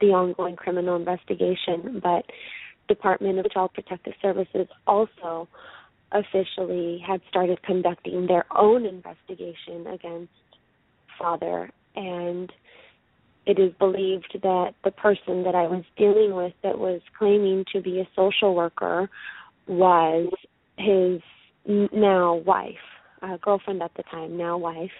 the 0.00 0.06
ongoing 0.06 0.56
criminal 0.56 0.96
investigation, 0.96 2.00
but 2.02 2.24
Department 2.88 3.38
of 3.38 3.50
Child 3.50 3.72
Protective 3.74 4.14
Services 4.22 4.68
also 4.86 5.48
officially 6.12 7.02
had 7.06 7.20
started 7.28 7.62
conducting 7.62 8.26
their 8.26 8.44
own 8.56 8.86
investigation 8.86 9.86
against 9.86 10.32
father. 11.18 11.70
And 11.94 12.52
it 13.46 13.58
is 13.58 13.72
believed 13.78 14.38
that 14.42 14.74
the 14.84 14.90
person 14.90 15.42
that 15.44 15.54
I 15.54 15.66
was 15.66 15.84
dealing 15.96 16.34
with 16.34 16.52
that 16.62 16.78
was 16.78 17.00
claiming 17.18 17.64
to 17.72 17.80
be 17.80 18.00
a 18.00 18.08
social 18.14 18.54
worker 18.54 19.08
was 19.66 20.32
his 20.76 21.20
now 21.66 22.34
wife, 22.34 22.74
uh, 23.22 23.36
girlfriend 23.38 23.82
at 23.82 23.92
the 23.96 24.02
time, 24.04 24.36
now 24.36 24.56
wife. 24.56 24.90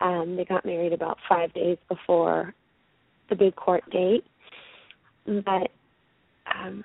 Um, 0.00 0.36
they 0.36 0.44
got 0.44 0.66
married 0.66 0.92
about 0.92 1.18
five 1.28 1.52
days 1.54 1.78
before 1.88 2.54
the 3.30 3.36
big 3.36 3.56
court 3.56 3.82
date. 3.90 4.24
But 5.24 5.70
um, 6.54 6.84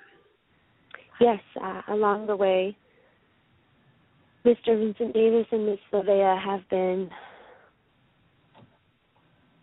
yes, 1.20 1.40
uh, 1.62 1.82
along 1.88 2.26
the 2.26 2.36
way, 2.36 2.76
Mr. 4.44 4.78
Vincent 4.78 5.14
Davis 5.14 5.46
and 5.52 5.66
Miss 5.66 5.78
Lavea 5.92 6.42
have 6.42 6.68
been 6.68 7.08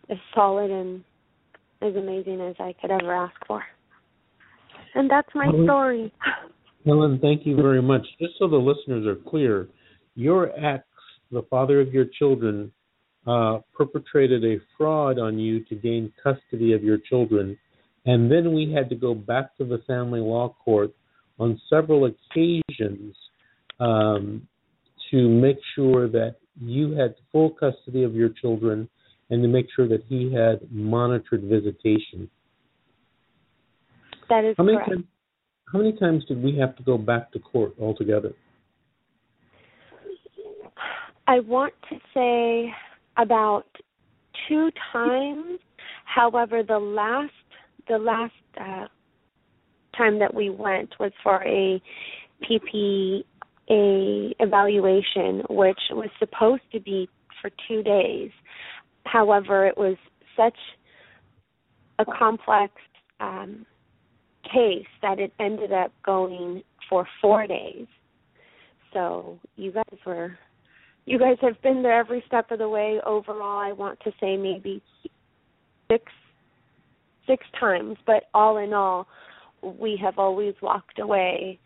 as 0.08 0.18
solid 0.34 0.70
and 0.70 1.04
as 1.82 1.94
amazing 1.96 2.40
as 2.40 2.54
I 2.58 2.74
could 2.80 2.90
ever 2.90 3.14
ask 3.14 3.34
for. 3.46 3.62
And 4.94 5.10
that's 5.10 5.28
my 5.34 5.46
Helen, 5.46 5.66
story. 5.66 6.12
Helen, 6.84 7.18
thank 7.20 7.46
you 7.46 7.56
very 7.56 7.82
much. 7.82 8.06
Just 8.20 8.34
so 8.38 8.48
the 8.48 8.56
listeners 8.56 9.06
are 9.06 9.30
clear, 9.30 9.68
your 10.14 10.50
ex, 10.58 10.84
the 11.30 11.42
father 11.48 11.80
of 11.80 11.92
your 11.92 12.06
children, 12.18 12.72
uh, 13.26 13.58
perpetrated 13.76 14.44
a 14.44 14.56
fraud 14.76 15.18
on 15.18 15.38
you 15.38 15.64
to 15.64 15.74
gain 15.74 16.12
custody 16.22 16.72
of 16.72 16.82
your 16.82 16.98
children, 16.98 17.56
and 18.06 18.30
then 18.30 18.54
we 18.54 18.72
had 18.72 18.88
to 18.88 18.96
go 18.96 19.14
back 19.14 19.56
to 19.58 19.64
the 19.64 19.78
family 19.86 20.20
law 20.20 20.54
court 20.64 20.90
on 21.38 21.60
several 21.68 22.06
occasions 22.06 23.14
um, 23.78 24.46
to 25.10 25.28
make 25.28 25.58
sure 25.74 26.08
that 26.08 26.36
you 26.60 26.92
had 26.92 27.14
full 27.30 27.50
custody 27.50 28.02
of 28.04 28.14
your 28.14 28.30
children 28.30 28.88
and 29.30 29.42
to 29.42 29.48
make 29.48 29.66
sure 29.74 29.88
that 29.88 30.02
he 30.08 30.32
had 30.32 30.60
monitored 30.70 31.42
visitation. 31.44 32.28
That 34.28 34.44
is 34.44 34.54
how 34.58 34.64
many 34.64 34.76
correct. 34.76 34.90
Times, 34.90 35.04
how 35.72 35.78
many 35.78 35.92
times 35.92 36.24
did 36.26 36.42
we 36.42 36.56
have 36.58 36.76
to 36.76 36.82
go 36.82 36.98
back 36.98 37.32
to 37.32 37.38
court 37.38 37.74
altogether? 37.80 38.32
I 41.26 41.40
want 41.40 41.74
to 41.90 41.96
say 42.12 42.72
about 43.16 43.66
two 44.48 44.70
times. 44.92 45.60
However, 46.04 46.62
the 46.64 46.78
last 46.78 47.32
the 47.88 47.98
last 47.98 48.32
uh, 48.60 48.86
time 49.96 50.18
that 50.18 50.34
we 50.34 50.50
went 50.50 50.94
was 50.98 51.12
for 51.22 51.42
a 51.44 51.80
PPA 52.42 53.24
evaluation, 54.40 55.42
which 55.50 55.78
was 55.90 56.08
supposed 56.18 56.62
to 56.72 56.80
be 56.80 57.08
for 57.40 57.50
two 57.68 57.82
days. 57.82 58.30
However, 59.10 59.66
it 59.66 59.76
was 59.76 59.96
such 60.36 60.56
a 61.98 62.04
complex 62.04 62.72
um, 63.18 63.66
case 64.44 64.86
that 65.02 65.18
it 65.18 65.32
ended 65.40 65.72
up 65.72 65.92
going 66.04 66.62
for 66.88 67.06
four 67.20 67.46
days. 67.46 67.86
So 68.92 69.38
you 69.56 69.72
guys 69.72 69.98
were 70.06 70.38
you 71.06 71.18
guys 71.18 71.38
have 71.40 71.60
been 71.62 71.82
there 71.82 71.98
every 71.98 72.22
step 72.26 72.50
of 72.50 72.58
the 72.58 72.68
way. 72.68 73.00
Overall, 73.04 73.58
I 73.58 73.72
want 73.72 73.98
to 74.00 74.12
say 74.20 74.36
maybe 74.36 74.82
six 75.90 76.04
six 77.26 77.44
times, 77.58 77.96
but 78.06 78.24
all 78.32 78.58
in 78.58 78.72
all, 78.72 79.08
we 79.62 79.98
have 80.00 80.18
always 80.18 80.54
walked 80.62 80.98
away 80.98 81.58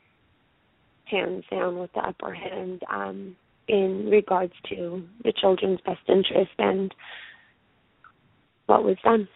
hands 1.04 1.44
down 1.50 1.78
with 1.78 1.92
the 1.92 2.00
upper 2.00 2.32
hand 2.32 2.82
um, 2.90 3.36
in 3.68 4.08
regards 4.10 4.54
to 4.70 5.02
the 5.22 5.32
children's 5.38 5.80
best 5.82 6.00
interest 6.08 6.50
and 6.58 6.94
what 8.66 8.84
was 8.84 8.96
done. 9.04 9.28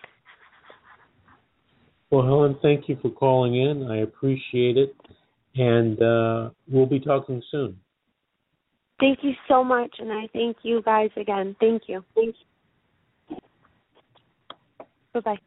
Well, 2.10 2.24
Helen, 2.24 2.56
thank 2.62 2.88
you 2.88 2.98
for 3.02 3.10
calling 3.10 3.54
in. 3.54 3.90
I 3.90 3.98
appreciate 3.98 4.76
it. 4.76 4.94
And 5.56 6.00
uh, 6.02 6.50
we'll 6.70 6.86
be 6.86 7.00
talking 7.00 7.42
soon. 7.50 7.78
Thank 9.00 9.18
you 9.22 9.32
so 9.48 9.62
much. 9.62 9.94
And 9.98 10.12
I 10.12 10.28
thank 10.32 10.58
you 10.62 10.82
guys 10.82 11.10
again. 11.16 11.54
Thank 11.60 11.82
you. 11.86 12.04
Thank 12.14 12.34
you. 13.28 13.36
Bye 15.14 15.20
bye. 15.20 15.38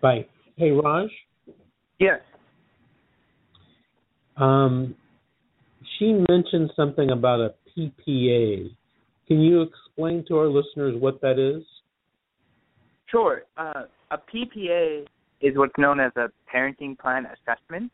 Bye. 0.00 0.26
Hey, 0.56 0.70
Raj? 0.70 1.08
Yes. 1.98 2.20
Um, 4.36 4.94
she 5.98 6.24
mentioned 6.28 6.70
something 6.76 7.10
about 7.10 7.40
a 7.40 7.54
PPA. 7.76 8.70
Can 9.26 9.40
you 9.40 9.62
explain 9.62 10.24
to 10.28 10.38
our 10.38 10.46
listeners 10.46 10.94
what 10.98 11.20
that 11.22 11.38
is? 11.38 11.64
Sure. 13.06 13.42
Uh, 13.56 13.84
a 14.10 14.18
PPA 14.18 15.06
is 15.40 15.56
what's 15.56 15.76
known 15.78 16.00
as 16.00 16.12
a 16.16 16.28
parenting 16.52 16.98
plan 16.98 17.26
assessment, 17.26 17.90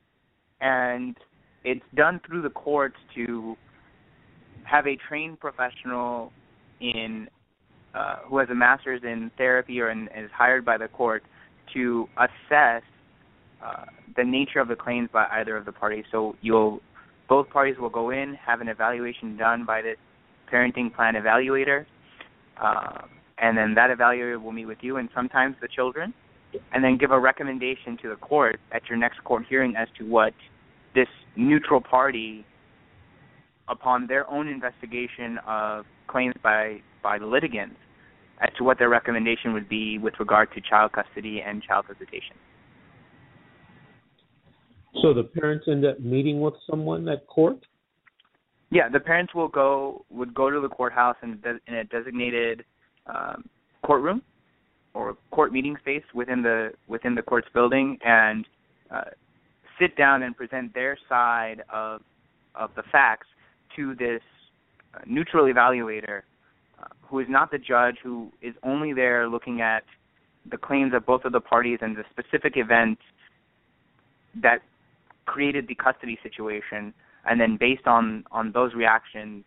and 0.61 1.17
it's 1.65 1.85
done 1.95 2.21
through 2.27 2.43
the 2.43 2.51
courts 2.51 2.97
to 3.15 3.57
have 4.65 4.87
a 4.87 4.97
trained 5.09 5.41
professional 5.41 6.33
in 6.81 7.29
uh, 7.95 8.17
who 8.25 8.39
has 8.39 8.49
a 8.51 8.55
master's 8.55 9.03
in 9.03 9.31
therapy 9.37 9.81
or 9.81 9.91
in, 9.91 10.09
is 10.17 10.31
hired 10.33 10.65
by 10.65 10.79
the 10.79 10.87
court 10.89 11.25
to 11.75 12.09
assess 12.17 12.83
uh, 13.65 13.85
the 14.17 14.25
nature 14.25 14.61
of 14.61 14.69
the 14.69 14.77
claims 14.77 15.09
by 15.13 15.27
either 15.33 15.57
of 15.57 15.65
the 15.65 15.73
parties. 15.73 16.05
So 16.13 16.37
you'll 16.41 16.81
both 17.29 17.49
parties 17.51 17.77
will 17.79 17.91
go 17.91 18.11
in, 18.11 18.35
have 18.35 18.61
an 18.61 18.69
evaluation 18.69 19.37
done 19.37 19.65
by 19.65 19.83
this 19.83 19.97
parenting 20.53 20.95
plan 20.95 21.15
evaluator, 21.15 21.87
uh, 22.61 23.03
and 23.41 23.57
then 23.57 23.75
that 23.75 23.91
evaluator 23.91 24.41
will 24.41 24.53
meet 24.53 24.67
with 24.67 24.79
you 24.83 24.99
and 24.99 25.09
sometimes 25.15 25.57
the 25.61 25.69
children, 25.69 26.13
and 26.73 26.85
then 26.85 26.99
give 26.99 27.11
a 27.11 27.19
recommendation 27.19 27.97
to 28.03 28.09
the 28.09 28.17
court 28.17 28.61
at 28.73 28.83
your 28.89 28.99
next 28.99 29.23
court 29.25 29.45
hearing 29.49 29.75
as 29.77 29.89
to 29.99 30.05
what 30.05 30.33
this 30.95 31.09
neutral 31.37 31.81
party, 31.81 32.45
upon 33.69 34.07
their 34.09 34.29
own 34.29 34.49
investigation 34.49 35.39
of 35.47 35.85
claims 36.09 36.35
by 36.43 36.81
by 37.03 37.19
the 37.19 37.27
litigants, 37.27 37.77
as 38.41 38.51
to 38.59 38.65
what 38.65 38.79
their 38.79 38.89
recommendation 38.89 39.53
would 39.53 39.69
be 39.69 39.97
with 39.97 40.15
regard 40.19 40.53
to 40.55 40.61
child 40.61 40.93
custody 40.93 41.41
and 41.41 41.63
child 41.63 41.87
visitation. 41.89 42.37
So 45.01 45.15
the 45.15 45.23
parents 45.23 45.67
end 45.69 45.87
up 45.87 46.01
meeting 46.01 46.41
with 46.41 46.55
someone 46.69 47.09
at 47.09 47.27
court. 47.29 47.65
Yeah, 48.71 48.89
the 48.89 49.01
parents 49.01 49.35
will 49.35 49.49
go 49.49 50.05
would 50.11 50.35
go 50.35 50.51
to 50.51 50.61
the 50.61 50.69
courthouse 50.69 51.17
in, 51.23 51.41
in 51.69 51.75
a 51.75 51.85
designated 51.85 52.65
um, 53.15 53.45
courtroom 53.85 54.23
or 54.95 55.17
court 55.31 55.53
meeting 55.53 55.77
space 55.81 56.03
within 56.15 56.43
the 56.43 56.71
within 56.89 57.15
the 57.15 57.23
court's 57.23 57.49
building 57.55 57.99
and 58.05 58.47
uh, 58.91 59.03
sit 59.79 59.97
down 59.97 60.23
and 60.23 60.37
present 60.37 60.73
their 60.75 60.99
side 61.09 61.63
of 61.73 62.01
of 62.55 62.71
the 62.77 62.83
facts 62.91 63.27
to 63.77 63.95
this 63.95 64.23
uh, 64.95 64.99
neutral 65.07 65.47
evaluator 65.53 66.23
uh, 66.81 66.87
who 67.03 67.21
is 67.21 67.27
not 67.29 67.51
the 67.51 67.59
judge 67.59 67.97
who 68.03 68.31
is 68.43 68.55
only 68.63 68.93
there 68.93 69.29
looking 69.29 69.61
at 69.61 69.85
the 70.51 70.57
claims 70.57 70.93
of 70.95 71.05
both 71.07 71.25
of 71.25 71.33
the 71.33 71.41
parties 71.41 71.79
and 71.83 71.97
the 71.97 72.05
specific 72.11 72.55
events 72.57 73.03
that 74.35 74.61
created 75.27 75.69
the 75.69 75.75
custody 75.75 76.19
situation 76.23 76.93
and 77.29 77.41
then 77.41 77.57
based 77.59 77.87
on 77.87 78.25
on 78.33 78.51
those 78.53 78.75
reactions 78.75 79.45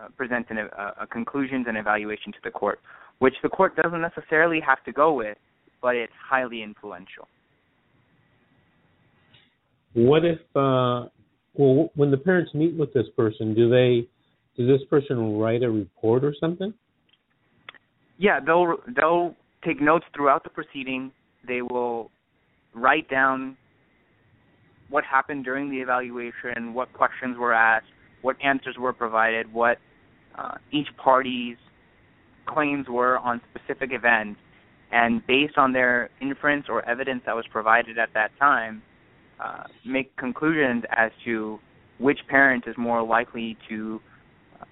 uh, 0.00 0.08
present 0.16 0.46
an, 0.50 0.58
a, 0.58 1.02
a 1.02 1.06
conclusions 1.06 1.66
and 1.68 1.76
evaluation 1.76 2.32
to 2.32 2.38
the 2.44 2.50
court 2.50 2.80
which 3.18 3.34
the 3.42 3.48
court 3.48 3.76
doesn't 3.76 4.00
necessarily 4.00 4.60
have 4.60 4.82
to 4.84 4.92
go 4.92 5.12
with, 5.12 5.36
but 5.82 5.96
it's 5.96 6.12
highly 6.28 6.62
influential. 6.62 7.26
What 9.94 10.24
if, 10.24 10.38
uh, 10.54 11.08
well, 11.54 11.90
when 11.94 12.10
the 12.10 12.16
parents 12.16 12.54
meet 12.54 12.76
with 12.76 12.92
this 12.92 13.06
person, 13.16 13.54
do 13.54 13.68
they, 13.68 14.06
does 14.56 14.68
this 14.68 14.86
person 14.88 15.38
write 15.38 15.62
a 15.62 15.70
report 15.70 16.24
or 16.24 16.34
something? 16.38 16.72
Yeah, 18.18 18.40
they'll 18.44 18.76
they'll 18.96 19.36
take 19.64 19.80
notes 19.80 20.04
throughout 20.14 20.42
the 20.42 20.50
proceeding. 20.50 21.12
They 21.46 21.62
will 21.62 22.10
write 22.74 23.08
down 23.08 23.56
what 24.90 25.04
happened 25.04 25.44
during 25.44 25.70
the 25.70 25.76
evaluation, 25.76 26.74
what 26.74 26.92
questions 26.92 27.36
were 27.38 27.54
asked, 27.54 27.86
what 28.22 28.36
answers 28.42 28.76
were 28.78 28.92
provided, 28.92 29.52
what 29.52 29.78
uh, 30.36 30.54
each 30.70 30.88
party's 30.96 31.56
claims 32.46 32.86
were 32.88 33.18
on 33.18 33.40
specific 33.50 33.90
events, 33.92 34.40
and 34.90 35.26
based 35.26 35.58
on 35.58 35.72
their 35.72 36.10
inference 36.20 36.66
or 36.68 36.88
evidence 36.88 37.22
that 37.26 37.36
was 37.36 37.44
provided 37.50 37.98
at 37.98 38.08
that 38.14 38.30
time, 38.38 38.82
uh, 39.42 39.64
make 39.84 40.16
conclusions 40.16 40.82
as 40.96 41.10
to 41.24 41.58
which 41.98 42.18
parent 42.28 42.64
is 42.66 42.74
more 42.76 43.02
likely 43.02 43.56
to 43.68 44.00
uh, 44.60 44.64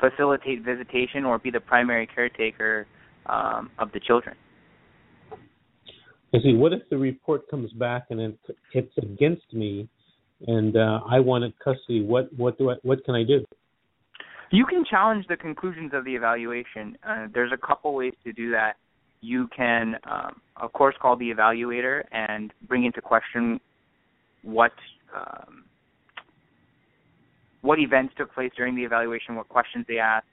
facilitate 0.00 0.62
visitation 0.64 1.24
or 1.24 1.38
be 1.38 1.50
the 1.50 1.60
primary 1.60 2.06
caretaker 2.06 2.86
um, 3.26 3.70
of 3.78 3.92
the 3.92 4.00
children. 4.00 4.36
I 6.34 6.38
see. 6.42 6.54
What 6.54 6.72
if 6.72 6.80
the 6.90 6.96
report 6.96 7.48
comes 7.50 7.70
back 7.72 8.06
and 8.10 8.36
it's 8.72 8.96
against 8.98 9.52
me, 9.52 9.88
and 10.46 10.76
uh, 10.76 11.00
I 11.08 11.20
wanted 11.20 11.52
custody? 11.58 12.02
What 12.02 12.32
what 12.36 12.58
do 12.58 12.70
I 12.70 12.74
what 12.82 13.04
can 13.04 13.14
I 13.14 13.24
do? 13.24 13.44
You 14.50 14.66
can 14.66 14.84
challenge 14.84 15.26
the 15.28 15.36
conclusions 15.36 15.92
of 15.94 16.04
the 16.04 16.14
evaluation. 16.14 16.98
Uh, 17.08 17.26
there's 17.32 17.52
a 17.52 17.66
couple 17.66 17.94
ways 17.94 18.12
to 18.24 18.32
do 18.32 18.50
that. 18.50 18.74
You 19.22 19.48
can, 19.56 19.96
um, 20.04 20.42
of 20.58 20.72
course, 20.74 20.94
call 21.00 21.16
the 21.16 21.30
evaluator 21.30 22.02
and 22.12 22.52
bring 22.68 22.84
into 22.84 23.00
question 23.00 23.60
what 24.42 24.72
um, 25.16 25.64
what 27.62 27.78
events 27.78 28.12
took 28.18 28.34
place 28.34 28.50
during 28.56 28.74
the 28.74 28.82
evaluation, 28.84 29.36
what 29.36 29.48
questions 29.48 29.86
they 29.88 29.98
asked, 29.98 30.26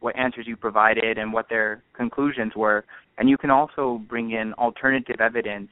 what 0.00 0.16
answers 0.16 0.46
you 0.46 0.56
provided, 0.56 1.18
and 1.18 1.32
what 1.32 1.48
their 1.48 1.82
conclusions 1.94 2.52
were. 2.56 2.84
And 3.18 3.28
you 3.28 3.36
can 3.36 3.50
also 3.50 4.00
bring 4.08 4.30
in 4.30 4.52
alternative 4.54 5.16
evidence, 5.20 5.68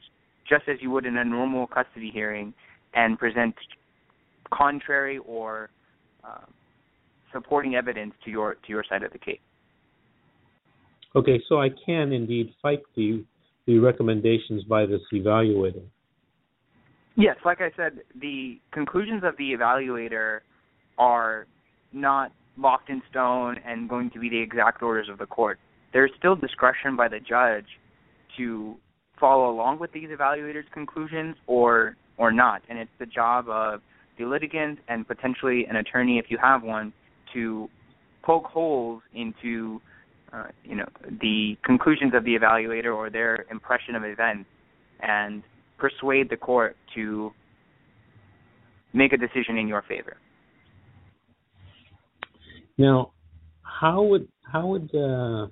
just 0.48 0.64
as 0.68 0.76
you 0.80 0.90
would 0.90 1.06
in 1.06 1.16
a 1.16 1.24
normal 1.24 1.66
custody 1.68 2.10
hearing, 2.12 2.52
and 2.94 3.18
present 3.18 3.54
contrary 4.56 5.18
or 5.26 5.70
uh, 6.22 6.46
supporting 7.32 7.74
evidence 7.74 8.14
to 8.24 8.30
your 8.30 8.54
to 8.54 8.68
your 8.68 8.84
side 8.88 9.02
of 9.02 9.12
the 9.12 9.18
case. 9.18 9.40
Okay, 11.16 11.40
so 11.48 11.60
I 11.60 11.68
can 11.86 12.12
indeed 12.12 12.52
fight 12.62 12.80
the 12.96 13.24
the 13.66 13.78
recommendations 13.78 14.64
by 14.64 14.86
this 14.86 15.00
evaluator. 15.12 15.82
Yes, 17.16 17.36
like 17.44 17.60
I 17.60 17.70
said, 17.76 18.00
the 18.20 18.58
conclusions 18.72 19.22
of 19.24 19.36
the 19.36 19.52
evaluator 19.52 20.40
are 20.98 21.46
not 21.92 22.32
locked 22.58 22.90
in 22.90 23.00
stone 23.10 23.56
and 23.64 23.88
going 23.88 24.10
to 24.10 24.18
be 24.18 24.28
the 24.28 24.40
exact 24.40 24.82
orders 24.82 25.08
of 25.08 25.18
the 25.18 25.26
court. 25.26 25.58
There's 25.92 26.10
still 26.18 26.34
discretion 26.34 26.96
by 26.96 27.08
the 27.08 27.20
judge 27.20 27.66
to 28.36 28.74
follow 29.18 29.50
along 29.50 29.78
with 29.78 29.92
these 29.92 30.08
evaluators' 30.08 30.70
conclusions 30.72 31.36
or 31.46 31.96
or 32.16 32.32
not, 32.32 32.62
and 32.68 32.78
it's 32.78 32.90
the 32.98 33.06
job 33.06 33.48
of 33.48 33.80
the 34.18 34.24
litigant 34.24 34.78
and 34.88 35.06
potentially 35.06 35.66
an 35.68 35.76
attorney, 35.76 36.18
if 36.18 36.26
you 36.28 36.38
have 36.40 36.62
one, 36.62 36.92
to 37.32 37.68
poke 38.22 38.44
holes 38.46 39.02
into 39.14 39.80
uh, 40.32 40.46
you 40.64 40.74
know 40.74 40.86
the 41.20 41.56
conclusions 41.64 42.12
of 42.14 42.24
the 42.24 42.36
evaluator 42.36 42.94
or 42.94 43.10
their 43.10 43.46
impression 43.50 43.94
of 43.94 44.02
events 44.04 44.48
and 45.00 45.42
persuade 45.78 46.30
the 46.30 46.36
court 46.36 46.76
to 46.94 47.30
make 48.92 49.12
a 49.12 49.16
decision 49.16 49.58
in 49.58 49.68
your 49.68 49.82
favor. 49.82 50.16
Now, 52.78 53.12
how 53.62 54.02
would 54.02 54.28
how 54.50 54.66
would 54.68 54.94
uh, 54.94 55.48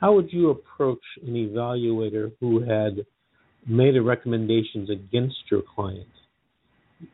how 0.00 0.14
would 0.14 0.32
you 0.32 0.50
approach 0.50 1.02
an 1.26 1.34
evaluator 1.34 2.32
who 2.40 2.60
had 2.60 3.06
made 3.66 3.96
a 3.96 4.02
recommendations 4.02 4.90
against 4.90 5.36
your 5.50 5.62
client? 5.62 6.06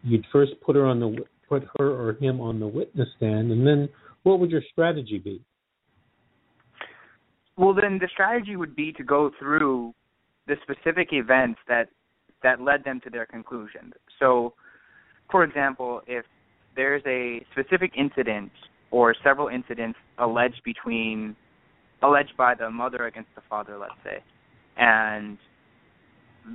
You'd 0.03 0.27
first 0.33 0.53
put 0.65 0.77
her 0.77 0.87
on 0.87 1.01
the 1.01 1.25
put 1.49 1.65
her 1.79 1.91
or 1.91 2.15
him 2.21 2.41
on 2.41 2.61
the 2.61 2.67
witness 2.67 3.09
stand, 3.17 3.51
and 3.51 3.67
then 3.67 3.89
what 4.23 4.39
would 4.39 4.51
your 4.51 4.63
strategy 4.73 5.19
be? 5.19 5.43
Well, 7.57 7.75
then 7.75 7.99
the 8.01 8.09
strategy 8.13 8.57
would 8.57 8.75
be 8.75 8.93
to 8.93 9.05
go 9.05 9.31
through 9.39 9.93
the 10.47 10.55
specific 10.63 11.09
events 11.13 11.61
that 11.69 11.89
that 12.43 12.61
led 12.61 12.85
them 12.85 13.01
to 13.05 13.11
their 13.11 13.27
conclusion. 13.27 13.93
So, 14.19 14.55
for 15.31 15.45
example, 15.45 16.01
if 16.07 16.25
there's 16.75 17.03
a 17.07 17.45
specific 17.53 17.93
incident 17.99 18.51
or 18.91 19.15
several 19.23 19.49
incidents 19.49 19.99
alleged 20.19 20.63
between 20.65 21.37
alleged 22.03 22.35
by 22.39 22.55
the 22.55 22.71
mother 22.71 23.07
against 23.07 23.29
the 23.35 23.43
father, 23.51 23.77
let's 23.79 23.93
say, 24.03 24.23
and 24.79 25.37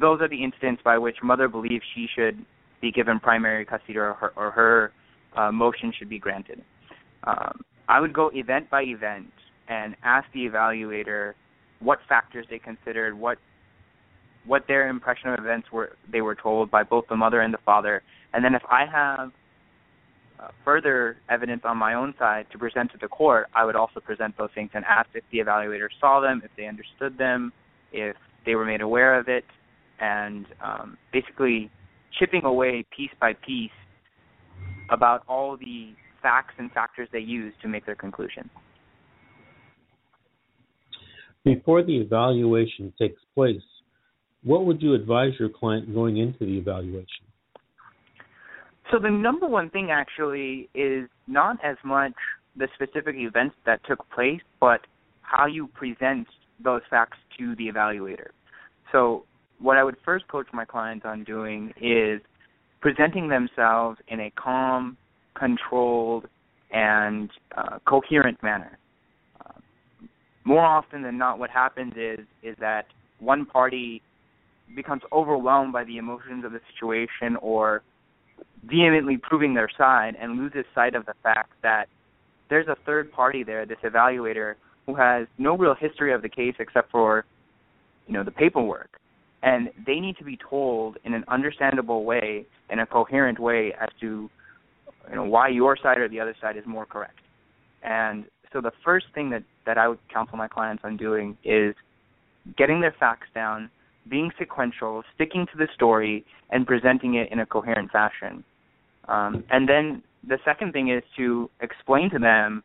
those 0.02 0.22
are 0.22 0.28
the 0.28 0.44
incidents 0.44 0.82
by 0.84 0.98
which 0.98 1.18
mother 1.22 1.48
believes 1.48 1.84
she 1.94 2.08
should 2.16 2.44
be 2.86 2.92
given 2.92 3.20
primary 3.20 3.66
custody 3.66 3.98
or 3.98 4.14
her, 4.14 4.32
or 4.36 4.52
her 4.52 4.92
uh, 5.36 5.52
motion 5.52 5.92
should 5.98 6.08
be 6.08 6.20
granted. 6.20 6.62
Um, 7.24 7.62
I 7.90 8.00
would 8.00 8.14
go 8.14 8.30
event 8.34 8.70
by 8.70 8.84
event 8.84 9.32
and 9.68 9.96
ask 10.04 10.28
the 10.36 10.42
evaluator 10.48 11.34
what 11.80 11.98
factors 12.08 12.46
they 12.50 12.60
considered, 12.60 13.18
what 13.18 13.38
what 14.46 14.62
their 14.68 14.88
impression 14.88 15.30
of 15.30 15.40
events 15.40 15.68
were 15.72 15.90
they 16.12 16.22
were 16.22 16.36
told 16.36 16.70
by 16.70 16.84
both 16.84 17.06
the 17.10 17.16
mother 17.16 17.42
and 17.42 17.52
the 17.52 17.64
father, 17.66 18.04
and 18.34 18.46
then 18.46 18.54
if 18.54 18.62
I 18.70 18.86
have 18.86 19.32
uh, 20.40 20.50
further 20.64 21.18
evidence 21.28 21.64
on 21.66 21.78
my 21.78 21.96
own 21.96 22.14
side 22.20 22.46
to 22.52 22.60
present 22.60 22.92
to 22.92 23.00
the 23.02 23.08
court, 23.08 23.48
I 23.56 23.66
would 23.66 23.76
also 23.76 24.00
present 24.00 24.38
those 24.38 24.52
things 24.54 24.70
and 24.76 24.86
ask 24.86 25.10
if 25.16 25.24
the 25.32 25.40
evaluator 25.40 25.88
saw 26.00 26.20
them, 26.20 26.44
if 26.46 26.52
they 26.56 26.68
understood 26.68 27.18
them, 27.18 27.52
if 27.92 28.16
they 28.46 28.54
were 28.54 28.66
made 28.66 28.82
aware 28.82 29.20
of 29.20 29.28
it, 29.28 29.46
and 30.00 30.46
um, 30.62 30.98
basically 31.12 31.72
chipping 32.20 32.44
away 32.44 32.86
piece 32.96 33.12
by 33.20 33.34
piece 33.34 33.72
about 34.90 35.24
all 35.28 35.58
the 35.58 35.94
facts 36.22 36.54
and 36.58 36.72
factors 36.72 37.08
they 37.12 37.20
use 37.20 37.54
to 37.62 37.68
make 37.68 37.86
their 37.86 37.96
conclusion. 37.96 38.50
Before 41.44 41.84
the 41.84 41.98
evaluation 41.98 42.92
takes 43.00 43.22
place, 43.36 43.62
what 44.44 44.66
would 44.66 44.82
you 44.82 44.94
advise 44.94 45.34
your 45.40 45.50
client 45.50 45.94
going 45.94 46.18
into 46.18 46.40
the 46.40 46.58
evaluation? 46.58 47.26
So 48.92 49.00
the 49.00 49.10
number 49.10 49.48
one 49.48 49.70
thing 49.70 49.90
actually 49.92 50.70
is 50.74 51.10
not 51.28 51.58
as 51.64 51.78
much 51.84 52.14
the 52.56 52.68
specific 52.76 53.16
events 53.18 53.56
that 53.66 53.82
took 53.88 54.08
place, 54.12 54.42
but 54.60 54.82
how 55.22 55.48
you 55.48 55.68
present 55.68 56.28
those 56.64 56.82
facts 56.90 57.18
to 57.38 57.56
the 57.56 57.68
evaluator. 57.68 58.30
So 58.92 59.26
what 59.60 59.78
I 59.78 59.84
would 59.84 59.96
first 60.04 60.28
coach 60.28 60.48
my 60.54 60.66
clients 60.66 61.06
on 61.06 61.24
doing 61.24 61.74
is 61.82 62.22
presenting 62.82 63.30
themselves 63.30 64.00
in 64.08 64.20
a 64.20 64.32
calm, 64.32 64.98
controlled, 65.34 66.26
and 66.72 67.30
uh, 67.58 67.80
coherent 67.88 68.42
manner. 68.44 68.78
Uh, 69.44 69.60
more 70.44 70.64
often 70.64 71.02
than 71.02 71.18
not, 71.18 71.40
what 71.40 71.50
happens 71.50 71.94
is 71.96 72.20
is 72.44 72.56
that 72.60 72.86
one 73.20 73.46
party 73.46 74.02
becomes 74.76 75.02
overwhelmed 75.12 75.72
by 75.72 75.84
the 75.84 75.98
emotions 75.98 76.44
of 76.44 76.52
the 76.52 76.60
situation 76.74 77.38
or 77.42 77.82
vehemently 78.66 79.18
proving 79.18 79.54
their 79.54 79.70
side 79.78 80.16
and 80.20 80.38
loses 80.38 80.66
sight 80.74 80.96
of 80.96 81.06
the 81.06 81.14
fact 81.24 81.52
that 81.62 81.86
there's 82.50 82.68
a 82.68 82.76
third 82.86 83.12
party 83.12 83.44
there, 83.44 83.66
this 83.66 83.78
evaluator, 83.84 84.56
who 84.86 84.96
has 84.96 85.28
no 85.38 85.56
real 85.58 85.76
history 85.76 86.14
of 86.14 86.22
the 86.22 86.30
case 86.30 86.56
except 86.60 86.92
for, 86.92 87.26
you 88.08 88.14
know, 88.14 88.24
the 88.24 88.32
paperwork 88.32 88.90
and 89.46 89.70
they 89.86 90.00
need 90.00 90.18
to 90.18 90.24
be 90.24 90.38
told 90.38 90.98
in 91.06 91.14
an 91.14 91.24
understandable 91.28 92.04
way, 92.04 92.48
in 92.72 92.80
a 92.80 92.86
coherent 92.86 93.40
way, 93.40 93.74
as 93.80 93.90
to 94.02 94.30
you 95.10 95.16
know 95.16 95.24
why 95.24 95.48
your 95.48 95.78
side 95.78 96.00
or 96.00 96.10
the 96.10 96.20
other 96.20 96.36
side 96.42 96.58
is 96.58 96.64
more 96.66 96.86
correct. 96.86 97.20
And 97.84 98.26
so 98.52 98.60
the 98.60 98.72
first 98.84 99.06
thing 99.14 99.30
that 99.30 99.44
that 99.68 99.78
I 99.78 99.88
would 99.88 100.00
counsel 100.12 100.36
my 100.38 100.48
clients 100.48 100.84
on 100.84 100.98
doing 100.98 101.38
is 101.44 101.76
getting 102.58 102.82
their 102.82 102.96
facts 103.00 103.28
down, 103.36 103.70
being 104.10 104.32
sequential, 104.38 105.04
sticking 105.14 105.46
to 105.52 105.58
the 105.58 105.68
story, 105.76 106.26
and 106.50 106.66
presenting 106.66 107.14
it 107.14 107.32
in 107.32 107.40
a 107.40 107.46
coherent 107.46 107.92
fashion. 107.92 108.44
Um, 109.08 109.44
and 109.52 109.70
then 109.70 110.02
the 110.28 110.40
second 110.44 110.74
thing 110.74 110.90
is 110.90 111.04
to 111.18 111.52
explain 111.62 112.10
to 112.10 112.18
them 112.18 112.64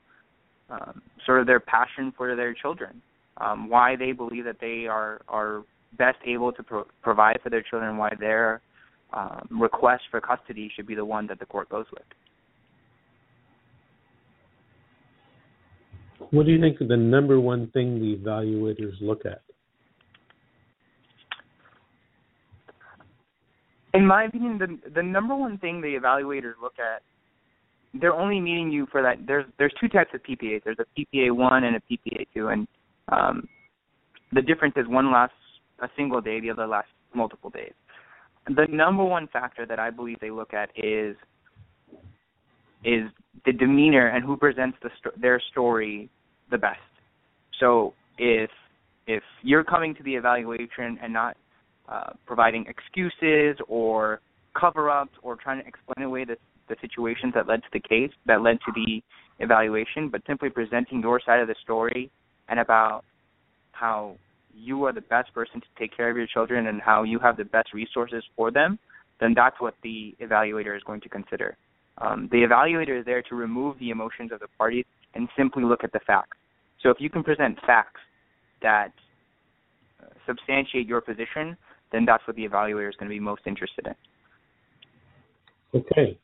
um, 0.71 1.03
sort 1.27 1.41
of 1.41 1.47
their 1.47 1.61
passion 1.61 2.11
for 2.17 2.35
their 2.35 2.55
children, 2.55 3.03
um, 3.37 3.69
why 3.69 3.97
they 3.97 4.13
believe 4.13 4.45
that 4.45 4.61
they 4.61 4.87
are 4.87 5.21
are 5.29 5.63
best 5.97 6.19
able 6.25 6.53
to 6.53 6.63
pro- 6.63 6.87
provide 7.03 7.39
for 7.43 7.51
their 7.51 7.63
children, 7.63 7.97
why 7.97 8.13
their 8.19 8.61
um, 9.13 9.49
request 9.51 10.03
for 10.11 10.21
custody 10.21 10.71
should 10.75 10.87
be 10.87 10.95
the 10.95 11.05
one 11.05 11.27
that 11.27 11.39
the 11.39 11.47
court 11.47 11.69
goes 11.69 11.87
with. 11.93 12.05
What 16.31 16.47
do 16.47 16.53
you 16.53 16.61
think 16.61 16.79
the 16.79 16.97
number 16.97 17.41
one 17.41 17.69
thing 17.69 18.01
the 18.01 18.17
evaluators 18.17 19.01
look 19.01 19.27
at? 19.27 19.43
In 23.93 24.07
my 24.07 24.25
opinion, 24.25 24.59
the 24.59 24.91
the 24.95 25.03
number 25.03 25.35
one 25.35 25.59
thing 25.59 25.81
the 25.81 25.99
evaluators 26.01 26.55
look 26.63 26.75
at, 26.79 27.03
they're 28.01 28.15
only 28.15 28.41
meeting 28.41 28.71
you 28.71 28.87
for 28.93 29.03
that. 29.03 29.27
There's 29.27 29.47
there's 29.59 29.75
two 29.81 29.89
types 29.89 30.11
of 30.15 30.23
PPAs. 30.23 30.63
There's 30.65 30.79
a 30.79 31.01
PPA 31.01 31.35
one 31.35 31.65
and 31.65 31.75
a 31.75 31.81
PPA 31.81 32.27
two, 32.33 32.49
and 32.49 32.69
um, 33.09 33.49
the 34.33 34.43
difference 34.43 34.75
is 34.77 34.87
one 34.87 35.11
lasts 35.11 35.35
a 35.81 35.89
single 35.97 36.21
day, 36.21 36.41
the 36.41 36.51
other 36.51 36.67
lasts 36.67 36.93
multiple 37.15 37.51
days. 37.51 37.73
The 38.47 38.67
number 38.71 39.05
one 39.05 39.29
factor 39.29 39.67
that 39.67 39.79
I 39.79 39.91
believe 39.91 40.19
they 40.21 40.31
look 40.31 40.55
at 40.55 40.71
is 40.77 41.17
is 42.83 43.03
the 43.45 43.53
demeanor 43.53 44.09
and 44.09 44.25
who 44.25 44.37
presents 44.37 44.79
the 44.83 44.91
their 45.21 45.41
story 45.51 46.09
the 46.51 46.59
best. 46.59 46.81
So 47.59 47.95
if 48.19 48.51
if 49.07 49.23
you're 49.43 49.65
coming 49.65 49.95
to 49.97 50.03
the 50.03 50.15
evaluation 50.15 50.99
and 51.03 51.13
not 51.13 51.37
uh, 51.89 52.13
providing 52.27 52.65
excuses 52.67 53.61
or 53.69 54.21
cover-ups 54.59 55.13
or 55.23 55.37
trying 55.37 55.61
to 55.61 55.67
explain 55.67 56.07
away 56.07 56.25
the, 56.25 56.37
the 56.69 56.77
situations 56.81 57.33
that 57.35 57.47
led 57.47 57.63
to 57.63 57.69
the 57.73 57.81
case, 57.81 58.11
that 58.27 58.43
led 58.43 58.59
to 58.67 58.73
the 58.75 59.03
evaluation, 59.41 60.09
but 60.09 60.23
simply 60.27 60.51
presenting 60.51 61.01
your 61.01 61.21
side 61.25 61.41
of 61.41 61.49
the 61.49 61.55
story 61.63 62.11
and 62.49 62.61
about 62.61 63.03
how 63.73 64.15
you 64.55 64.85
are 64.85 64.93
the 64.93 65.01
best 65.01 65.33
person 65.33 65.61
to 65.61 65.67
take 65.79 65.97
care 65.97 66.11
of 66.11 66.17
your 66.17 66.27
children 66.27 66.67
and 66.67 66.81
how 66.81 67.03
you 67.03 67.19
have 67.19 67.37
the 67.37 67.45
best 67.45 67.73
resources 67.73 68.25
for 68.37 68.51
them, 68.51 68.79
then 69.21 69.33
that's 69.35 69.61
what 69.61 69.75
the 69.83 70.15
evaluator 70.21 70.77
is 70.77 70.83
going 70.85 71.01
to 71.03 71.09
consider. 71.09 71.57
Um, 71.99 72.29
the 72.33 72.39
evaluator 72.39 72.99
is 72.99 73.05
there 73.05 73.23
to 73.23 73.35
remove 73.35 73.79
the 73.79 73.91
emotions 73.91 74.33
of 74.33 74.41
the 74.41 74.49
parties 74.59 74.85
and 75.15 75.29
simply 75.37 75.65
look 75.65 75.85
at 75.85 75.93
the 75.93 76.01
facts. 76.07 76.37
So 76.83 76.89
if 76.89 76.97
you 76.99 77.11
can 77.11 77.23
present 77.23 77.59
facts 77.67 78.01
that 78.63 78.93
uh, 80.03 80.07
substantiate 80.27 80.87
your 80.87 81.01
position, 81.01 81.57
then 81.93 82.05
that's 82.07 82.27
what 82.27 82.37
the 82.37 82.49
evaluator 82.49 82.89
is 82.89 82.97
going 82.97 83.09
to 83.09 83.15
be 83.15 83.21
most 83.21 83.43
interested 83.47 83.87
in. 83.87 83.95
Okay. 85.81 86.19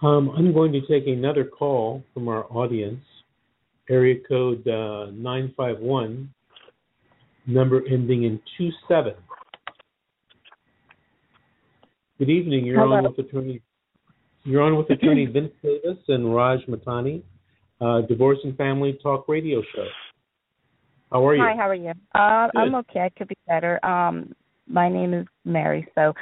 Um, 0.00 0.30
I'm 0.30 0.52
going 0.52 0.72
to 0.72 0.80
take 0.86 1.06
another 1.06 1.44
call 1.44 2.02
from 2.14 2.28
our 2.28 2.44
audience, 2.50 3.02
area 3.90 4.16
code 4.28 4.66
uh, 4.66 5.10
951, 5.12 6.32
number 7.48 7.82
ending 7.90 8.24
in 8.24 8.40
27. 8.56 9.14
Good 12.18 12.30
evening. 12.30 12.66
You're 12.66 12.80
Hello. 12.80 12.96
on 12.96 13.04
with 13.04 13.18
attorney. 13.18 13.62
You're 14.44 14.62
on 14.62 14.76
with 14.76 14.90
attorney 14.90 15.26
Vince 15.32 15.52
Davis 15.62 15.98
and 16.08 16.34
Raj 16.34 16.60
Matani, 16.68 17.22
uh, 17.80 18.02
Divorce 18.02 18.38
and 18.44 18.56
Family 18.56 18.98
Talk 19.02 19.28
Radio 19.28 19.62
Show. 19.74 19.86
How 21.10 21.26
are 21.26 21.34
you? 21.34 21.42
Hi, 21.42 21.56
how 21.56 21.68
are 21.68 21.74
you? 21.74 21.92
Uh, 22.14 22.48
I'm 22.54 22.74
okay. 22.74 23.00
I 23.00 23.08
could 23.16 23.28
be 23.28 23.36
better. 23.46 23.84
Um, 23.84 24.34
my 24.66 24.90
name 24.90 25.14
is 25.14 25.26
Mary. 25.44 25.88
So, 25.94 26.12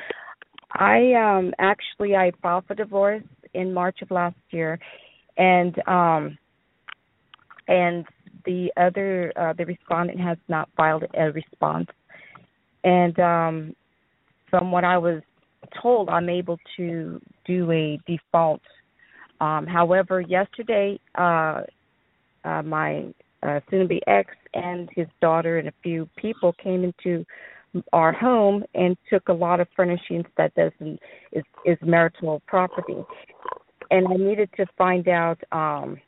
I 0.72 1.12
um 1.14 1.52
actually 1.58 2.14
I 2.14 2.30
filed 2.42 2.66
for 2.66 2.74
divorce 2.74 3.22
in 3.54 3.72
March 3.72 3.98
of 4.02 4.10
last 4.10 4.36
year, 4.50 4.78
and 5.36 5.76
um, 5.88 6.38
and 7.66 8.04
the 8.46 8.72
other 8.76 9.32
uh, 9.36 9.52
the 9.52 9.66
respondent 9.66 10.20
has 10.20 10.38
not 10.48 10.68
filed 10.76 11.04
a 11.14 11.32
response, 11.32 11.88
and 12.84 13.18
um, 13.20 13.76
from 14.48 14.72
what 14.72 14.84
I 14.84 14.96
was 14.96 15.22
told, 15.82 16.08
I'm 16.08 16.28
able 16.28 16.58
to 16.76 17.20
do 17.44 17.70
a 17.72 17.98
default. 18.06 18.62
Um, 19.40 19.66
however, 19.66 20.20
yesterday, 20.20 20.98
uh, 21.16 21.62
uh, 22.44 22.62
my 22.62 23.12
uh, 23.42 23.60
soon-to-be 23.70 24.00
ex 24.06 24.30
and 24.54 24.88
his 24.94 25.06
daughter 25.20 25.58
and 25.58 25.68
a 25.68 25.72
few 25.82 26.08
people 26.16 26.54
came 26.54 26.84
into 26.84 27.24
our 27.92 28.12
home 28.12 28.64
and 28.74 28.96
took 29.10 29.28
a 29.28 29.32
lot 29.32 29.60
of 29.60 29.68
furnishings 29.76 30.24
that 30.36 30.54
doesn't 30.54 30.98
is 31.32 31.44
is 31.64 31.76
marital 31.82 32.40
property 32.46 32.96
and 33.90 34.06
i 34.08 34.14
needed 34.14 34.48
to 34.56 34.64
find 34.78 35.08
out 35.08 35.38
um 35.52 35.98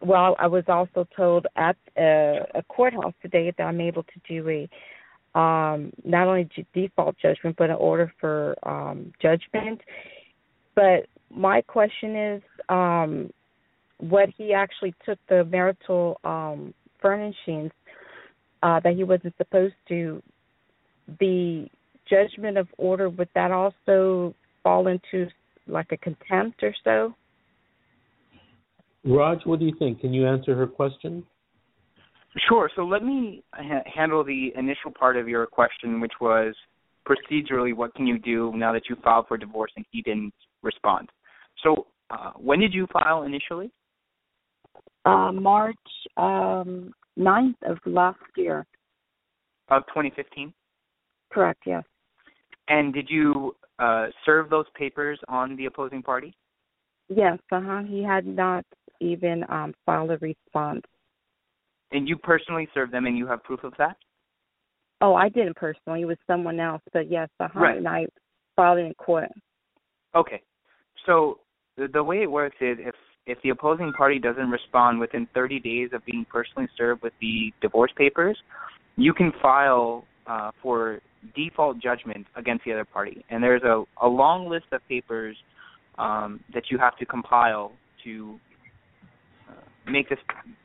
well 0.00 0.36
i 0.38 0.46
was 0.46 0.64
also 0.68 1.06
told 1.16 1.46
at 1.56 1.76
a, 1.96 2.38
a 2.54 2.62
courthouse 2.68 3.14
today 3.22 3.52
that 3.56 3.64
i'm 3.64 3.80
able 3.80 4.02
to 4.04 4.20
do 4.28 4.48
a 4.48 5.38
um 5.38 5.92
not 6.04 6.26
only 6.26 6.48
default 6.74 7.16
judgment 7.18 7.56
but 7.56 7.70
an 7.70 7.76
order 7.76 8.12
for 8.20 8.56
um 8.68 9.12
judgment 9.20 9.80
but 10.74 11.06
my 11.30 11.60
question 11.62 12.16
is 12.16 12.42
um 12.68 13.30
what 13.98 14.28
he 14.36 14.52
actually 14.52 14.94
took 15.04 15.18
the 15.28 15.44
marital 15.44 16.20
um 16.24 16.74
furnishings 17.00 17.72
uh, 18.62 18.80
that 18.80 18.94
he 18.94 19.04
wasn't 19.04 19.36
supposed 19.36 19.74
to, 19.88 20.22
the 21.20 21.68
judgment 22.08 22.56
of 22.56 22.66
order 22.78 23.08
would 23.08 23.28
that 23.34 23.50
also 23.50 24.34
fall 24.62 24.88
into 24.88 25.28
like 25.68 25.92
a 25.92 25.96
contempt 25.96 26.62
or 26.62 26.74
so? 26.82 27.14
Raj, 29.06 29.38
what 29.44 29.60
do 29.60 29.66
you 29.66 29.74
think? 29.78 30.00
Can 30.00 30.12
you 30.12 30.26
answer 30.26 30.54
her 30.56 30.66
question? 30.66 31.24
Sure. 32.48 32.70
So 32.74 32.82
let 32.82 33.04
me 33.04 33.42
ha- 33.54 33.82
handle 33.92 34.24
the 34.24 34.52
initial 34.56 34.90
part 34.98 35.16
of 35.16 35.28
your 35.28 35.46
question, 35.46 36.00
which 36.00 36.12
was 36.20 36.54
procedurally, 37.08 37.74
what 37.74 37.94
can 37.94 38.06
you 38.06 38.18
do 38.18 38.52
now 38.56 38.72
that 38.72 38.82
you 38.90 38.96
filed 39.02 39.26
for 39.28 39.36
divorce 39.36 39.70
and 39.76 39.86
he 39.90 40.02
didn't 40.02 40.34
respond? 40.62 41.08
So, 41.62 41.86
uh, 42.10 42.32
when 42.36 42.60
did 42.60 42.74
you 42.74 42.86
file 42.92 43.22
initially? 43.22 43.70
Uh, 45.04 45.30
March 45.32 45.76
um, 46.16 46.92
9th 47.18 47.54
of 47.64 47.78
last 47.86 48.18
year. 48.36 48.66
Of 49.68 49.82
2015? 49.88 50.52
Correct, 51.32 51.62
yes. 51.64 51.84
And 52.68 52.92
did 52.92 53.08
you 53.08 53.54
uh, 53.78 54.06
serve 54.24 54.50
those 54.50 54.66
papers 54.76 55.18
on 55.28 55.56
the 55.56 55.66
opposing 55.66 56.02
party? 56.02 56.36
Yes, 57.08 57.38
uh 57.52 57.60
huh. 57.64 57.82
He 57.86 58.02
had 58.02 58.26
not 58.26 58.64
even 59.00 59.44
um, 59.48 59.74
filed 59.84 60.10
a 60.10 60.18
response. 60.18 60.82
And 61.92 62.08
you 62.08 62.16
personally 62.16 62.68
served 62.74 62.92
them, 62.92 63.06
and 63.06 63.16
you 63.16 63.26
have 63.26 63.42
proof 63.44 63.62
of 63.64 63.72
that? 63.78 63.96
Oh, 65.00 65.14
I 65.14 65.28
didn't 65.28 65.56
personally. 65.56 66.02
It 66.02 66.06
was 66.06 66.16
someone 66.26 66.58
else, 66.58 66.82
but 66.92 67.10
yes, 67.10 67.28
uh 67.38 67.48
huh. 67.52 67.60
Right. 67.60 67.76
And 67.76 67.88
I 67.88 68.06
filed 68.56 68.78
it 68.78 68.86
in 68.86 68.94
court. 68.94 69.28
Okay. 70.14 70.42
So 71.04 71.40
the, 71.76 71.88
the 71.92 72.02
way 72.02 72.22
it 72.22 72.30
works 72.30 72.56
is 72.60 72.78
if 72.80 72.94
if 73.26 73.38
the 73.42 73.50
opposing 73.50 73.92
party 73.92 74.18
doesn't 74.20 74.50
respond 74.50 75.00
within 75.00 75.26
30 75.34 75.58
days 75.58 75.90
of 75.92 76.04
being 76.04 76.24
personally 76.30 76.68
served 76.78 77.02
with 77.02 77.12
the 77.20 77.52
divorce 77.60 77.90
papers, 77.96 78.38
you 78.96 79.12
can 79.12 79.32
file 79.42 80.04
uh, 80.28 80.52
for 80.62 81.00
default 81.34 81.80
judgment 81.80 82.24
against 82.36 82.64
the 82.64 82.72
other 82.72 82.84
party. 82.84 83.24
And 83.28 83.42
there's 83.42 83.64
a, 83.64 83.82
a 84.00 84.06
long 84.06 84.48
list 84.48 84.66
of 84.70 84.80
papers 84.88 85.36
um, 85.98 86.38
that 86.54 86.64
you 86.70 86.78
have 86.78 86.96
to 86.98 87.06
compile 87.06 87.72
to 88.04 88.38
make 89.86 90.08
this 90.08 90.18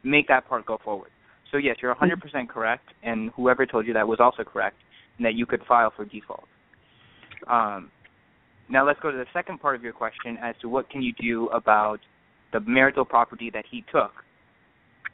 make 0.03 0.27
that 0.27 0.47
part 0.47 0.65
go 0.65 0.79
forward. 0.83 1.09
So 1.51 1.57
yes, 1.57 1.77
you're 1.81 1.93
100% 1.93 2.47
correct, 2.47 2.87
and 3.03 3.29
whoever 3.35 3.65
told 3.65 3.85
you 3.85 3.93
that 3.93 4.07
was 4.07 4.19
also 4.19 4.43
correct, 4.43 4.77
and 5.17 5.25
that 5.25 5.33
you 5.33 5.45
could 5.45 5.61
file 5.67 5.91
for 5.95 6.05
default. 6.05 6.47
Um, 7.49 7.91
now 8.69 8.87
let's 8.87 8.99
go 9.01 9.11
to 9.11 9.17
the 9.17 9.25
second 9.33 9.59
part 9.59 9.75
of 9.75 9.83
your 9.83 9.91
question 9.91 10.37
as 10.41 10.55
to 10.61 10.69
what 10.69 10.89
can 10.89 11.01
you 11.01 11.11
do 11.21 11.47
about 11.49 11.99
the 12.53 12.61
marital 12.61 13.03
property 13.03 13.49
that 13.53 13.65
he 13.69 13.83
took 13.91 14.11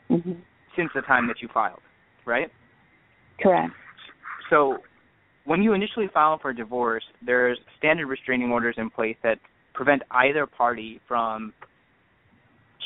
mm-hmm. 0.09 0.33
since 0.75 0.89
the 0.93 1.01
time 1.01 1.27
that 1.27 1.41
you 1.41 1.49
filed, 1.51 1.79
right? 2.25 2.51
Correct. 3.41 3.73
So 4.49 4.77
when 5.45 5.63
you 5.63 5.73
initially 5.73 6.07
file 6.13 6.37
for 6.39 6.53
divorce, 6.53 7.03
there's 7.25 7.57
standard 7.77 8.07
restraining 8.07 8.51
orders 8.51 8.75
in 8.77 8.89
place 8.89 9.15
that 9.23 9.39
prevent 9.73 10.01
either 10.11 10.45
party 10.45 10.99
from 11.07 11.53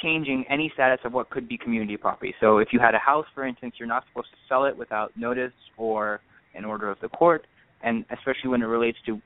changing 0.01 0.45
any 0.49 0.71
status 0.73 0.99
of 1.03 1.13
what 1.13 1.29
could 1.29 1.47
be 1.47 1.57
community 1.57 1.97
property. 1.97 2.33
So 2.39 2.57
if 2.59 2.69
you 2.71 2.79
had 2.79 2.95
a 2.95 2.99
house, 2.99 3.25
for 3.33 3.45
instance, 3.45 3.75
you're 3.77 3.87
not 3.87 4.03
supposed 4.07 4.29
to 4.31 4.37
sell 4.47 4.65
it 4.65 4.75
without 4.75 5.11
notice 5.17 5.53
or 5.77 6.21
an 6.55 6.65
order 6.65 6.89
of 6.89 6.97
the 7.01 7.09
court, 7.09 7.45
and 7.83 8.05
especially 8.11 8.49
when 8.49 8.61
it 8.61 8.65
relates 8.65 8.97
to 9.05 9.21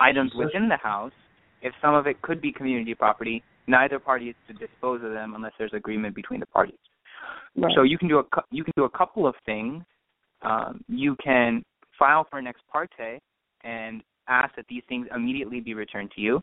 items 0.00 0.32
within 0.36 0.68
the 0.68 0.76
house, 0.76 1.12
if 1.62 1.72
some 1.80 1.94
of 1.94 2.06
it 2.06 2.20
could 2.22 2.40
be 2.40 2.52
community 2.52 2.94
property, 2.94 3.42
neither 3.66 3.98
party 3.98 4.28
is 4.30 4.36
to 4.48 4.52
dispose 4.54 5.02
of 5.04 5.12
them 5.12 5.34
unless 5.34 5.52
there's 5.58 5.72
agreement 5.72 6.14
between 6.14 6.40
the 6.40 6.46
parties. 6.46 6.78
Right. 7.56 7.72
So 7.74 7.82
you 7.82 7.98
can 7.98 8.08
do 8.08 8.18
a 8.18 8.24
you 8.50 8.64
can 8.64 8.72
do 8.76 8.84
a 8.84 8.90
couple 8.90 9.26
of 9.26 9.34
things. 9.46 9.82
Um, 10.42 10.84
you 10.88 11.16
can 11.24 11.62
file 11.98 12.26
for 12.28 12.38
an 12.38 12.46
ex 12.46 12.60
parte 12.70 13.20
and 13.62 14.02
ask 14.28 14.54
that 14.56 14.66
these 14.68 14.82
things 14.88 15.06
immediately 15.14 15.60
be 15.60 15.74
returned 15.74 16.10
to 16.16 16.20
you, 16.20 16.42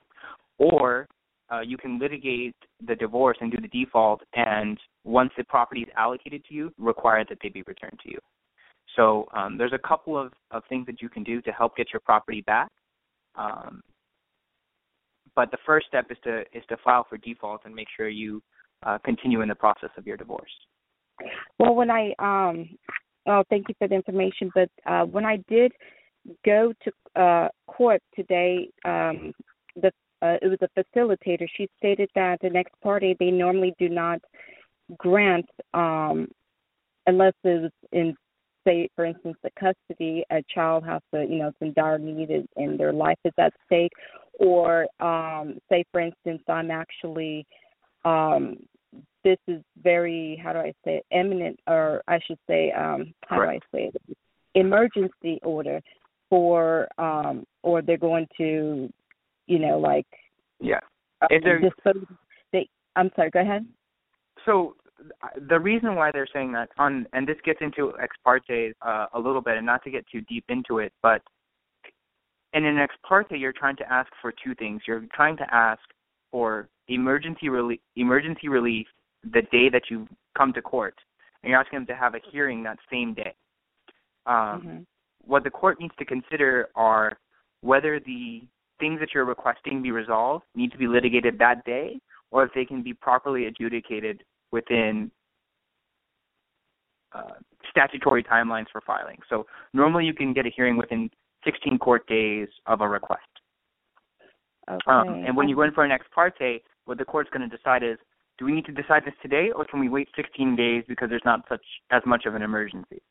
or 0.57 1.07
uh, 1.52 1.62
you 1.62 1.78
can 1.78 1.99
litigate 1.99 2.56
the 2.88 2.95
divorce 2.95 3.38
and 3.41 3.52
do 3.52 3.58
the 3.60 3.68
default, 3.68 4.22
and 4.34 4.78
once 5.04 5.32
the 5.38 5.43
property 5.43 5.82
is 5.82 5.89
allocated 5.97 6.43
to 6.45 6.54
you, 6.54 6.74
require 6.78 7.26
that 7.28 7.38
they 7.41 7.49
be 7.49 7.64
returned 7.64 7.99
to 8.04 8.12
you. 8.12 8.20
So 8.95 9.28
um, 9.36 9.58
there's 9.58 9.74
a 9.74 9.88
couple 9.88 10.18
of, 10.18 10.34
of 10.52 10.64
things 10.70 10.86
that 10.86 11.02
you 11.02 11.10
can 11.10 11.24
do 11.24 11.41
to 11.41 11.52
help 11.52 11.76
get 11.76 11.88
your 11.93 12.02
property 12.02 12.41
back. 12.41 12.70
Um, 13.36 13.82
but 15.36 15.49
the 15.52 15.58
first 15.66 15.88
step 15.88 16.08
is 16.12 16.18
to 16.24 16.41
is 16.54 16.64
to 16.70 16.78
file 16.84 17.06
for 17.10 17.18
default 17.18 17.62
and 17.64 17.74
make 17.74 17.88
sure 17.95 18.10
you 18.10 18.41
uh, 18.84 18.97
continue 19.06 19.41
in 19.41 19.47
the 19.47 19.56
process 19.56 19.89
of 19.97 20.06
your 20.06 20.18
divorce. 20.18 20.52
Well, 21.58 21.76
when 21.76 21.89
I 21.89 22.14
um, 22.20 22.70
oh, 23.28 23.43
thank 23.49 23.70
you 23.70 23.76
for 23.78 23.88
the 23.88 23.95
information. 23.95 24.52
But 24.54 24.70
uh, 24.86 25.06
when 25.06 25.26
I 25.26 25.38
did 25.47 25.72
go 26.45 26.74
to 26.84 27.22
uh, 27.22 27.47
court 27.68 28.02
today, 28.16 28.70
um, 28.86 29.34
the 29.76 29.91
uh, 30.22 30.38
it 30.42 30.48
was 30.48 30.60
a 30.62 30.80
facilitator. 30.80 31.48
She 31.56 31.70
stated 31.78 32.10
that 32.16 32.40
the 32.42 32.50
next 32.50 32.74
party 32.82 33.16
they 33.20 33.32
normally 33.32 33.74
do 33.80 33.90
not 33.90 34.20
grant 34.98 35.50
um, 35.74 36.28
unless 37.08 37.34
it's 37.44 37.74
in 37.92 38.16
say 38.68 38.88
for 38.96 39.06
instance 39.06 39.36
the 39.42 39.50
custody 39.60 40.24
a 40.32 40.44
child 40.54 40.86
has 40.86 41.02
to 41.12 41.26
you 41.28 41.40
know 41.40 41.48
it's 41.48 41.58
in 41.62 41.74
dire 41.74 41.98
need 41.98 42.30
and 42.56 42.80
their 42.80 42.94
life 42.94 43.18
is 43.26 43.34
at 43.38 43.54
stake. 43.66 43.92
Or 44.40 44.88
um, 45.00 45.60
say, 45.70 45.84
for 45.92 46.02
instance, 46.02 46.42
I'm 46.48 46.72
actually 46.72 47.46
um, 48.06 48.58
this 49.24 49.38
is 49.48 49.62
very 49.82 50.42
how 50.44 50.54
do 50.54 50.60
I 50.60 50.74
say 50.84 50.98
it, 50.98 51.06
eminent, 51.12 51.60
or 51.68 52.02
I 52.08 52.20
should 52.26 52.40
say, 52.48 52.72
um, 52.72 53.14
how 53.28 53.38
do 53.38 53.44
I 53.44 53.60
say 53.74 53.92
it, 53.94 54.18
emergency 54.56 55.40
order 55.44 55.82
for, 56.30 56.88
um, 56.98 57.46
or 57.64 57.82
they're 57.82 57.98
going 57.98 58.28
to, 58.38 58.92
you 59.48 59.60
know, 59.60 59.78
like 59.80 60.08
Yeah. 60.60 60.80
If 61.30 61.44
they're-. 61.44 61.62
They, 62.52 62.68
I'm 62.96 63.12
sorry. 63.16 63.30
Go 63.30 63.42
ahead. 63.42 63.66
So 64.46 64.76
uh, 65.22 65.28
the 65.50 65.60
reason 65.60 65.96
why 65.96 66.12
they're 66.12 66.28
saying 66.32 66.52
that 66.54 66.70
on 66.78 67.08
and 67.14 67.28
this 67.28 67.38
gets 67.44 67.60
into 67.62 67.94
ex 68.02 68.16
parte 68.24 68.74
uh, 68.82 69.06
a 69.14 69.20
little 69.20 69.42
bit 69.42 69.58
and 69.58 69.66
not 69.66 69.84
to 69.84 69.92
get 69.92 70.06
too 70.12 70.22
deep 70.22 70.46
into 70.50 70.80
it, 70.80 70.94
but 71.02 71.22
in 72.54 72.66
an 72.66 72.78
ex 72.78 72.94
parte 73.08 73.38
you're 73.38 73.54
trying 73.54 73.78
to 73.78 73.92
ask 73.92 74.12
for 74.22 74.34
two 74.44 74.56
things. 74.56 74.82
You're 74.88 75.06
trying 75.14 75.38
to 75.38 75.54
ask 75.54 75.82
for 76.32 76.70
emergency 76.88 77.50
relief 77.50 77.80
emergency 77.96 78.48
relief 78.48 78.88
the 79.24 79.44
day 79.52 79.70
that 79.70 79.84
you 79.89 80.08
come 80.38 80.52
to 80.54 80.62
court 80.62 80.96
and 81.44 81.52
you're 81.52 81.60
asking 81.60 81.80
them 81.80 81.86
to 81.88 81.96
have 81.96 82.16
a 82.16 82.20
hearing 82.32 82.64
that 82.64 82.78
same 82.92 83.14
day. 83.14 83.34
Um, 84.26 84.36
Mhm. 84.36 84.86
what 85.26 85.44
the 85.44 85.52
court 85.52 85.80
needs 85.80 85.96
to 85.98 86.06
consider 86.06 86.70
are 86.76 87.18
whether 87.62 88.00
the 88.00 88.44
things 88.82 89.00
that 89.00 89.10
you're 89.14 89.24
requesting 89.24 89.82
be 89.82 89.92
resolved 89.92 90.44
need 90.56 90.72
to 90.72 90.78
be 90.78 90.88
litigated 90.88 91.40
that 91.40 91.64
day 91.64 92.02
or 92.32 92.44
if 92.44 92.52
they 92.54 92.66
can 92.66 92.82
be 92.82 92.94
properly 92.94 93.46
adjudicated 93.46 94.24
within 94.52 95.10
uh, 97.14 97.36
statutory 97.70 98.24
timelines 98.24 98.66
for 98.72 98.82
filing. 98.82 99.18
So 99.30 99.46
normally 99.74 100.06
you 100.06 100.14
can 100.14 100.34
get 100.34 100.46
a 100.46 100.50
hearing 100.50 100.78
within 100.78 101.10
16 101.46 101.78
court 101.78 102.06
days 102.08 102.48
of 102.66 102.82
a 102.82 102.88
request. 102.88 103.22
Okay. 104.70 104.80
Um, 104.88 105.24
and 105.26 105.36
when 105.36 105.50
you 105.50 105.56
go 105.56 105.64
in 105.64 105.72
for 105.72 105.84
an 105.84 105.92
ex 105.92 106.06
parte, 106.14 106.62
what 106.86 106.98
the 106.98 107.06
court's 107.06 107.30
going 107.30 107.48
to 107.48 107.56
decide 107.56 107.84
is, 107.84 107.98
do 108.38 108.46
we 108.46 108.54
need 108.54 108.66
to 108.66 108.72
decide 108.72 109.04
this 109.06 109.14
today, 109.22 109.50
or 109.56 109.66
can 109.66 109.80
we 109.80 109.90
wait 109.90 110.08
16 110.16 110.56
days 110.56 110.84
because 110.88 111.10
there's 111.10 111.22
not 111.26 111.42
such 111.50 111.64
as 111.92 112.02
much 112.06 112.26
of 112.26 112.34
an 112.36 112.42
emergency? 112.42 113.02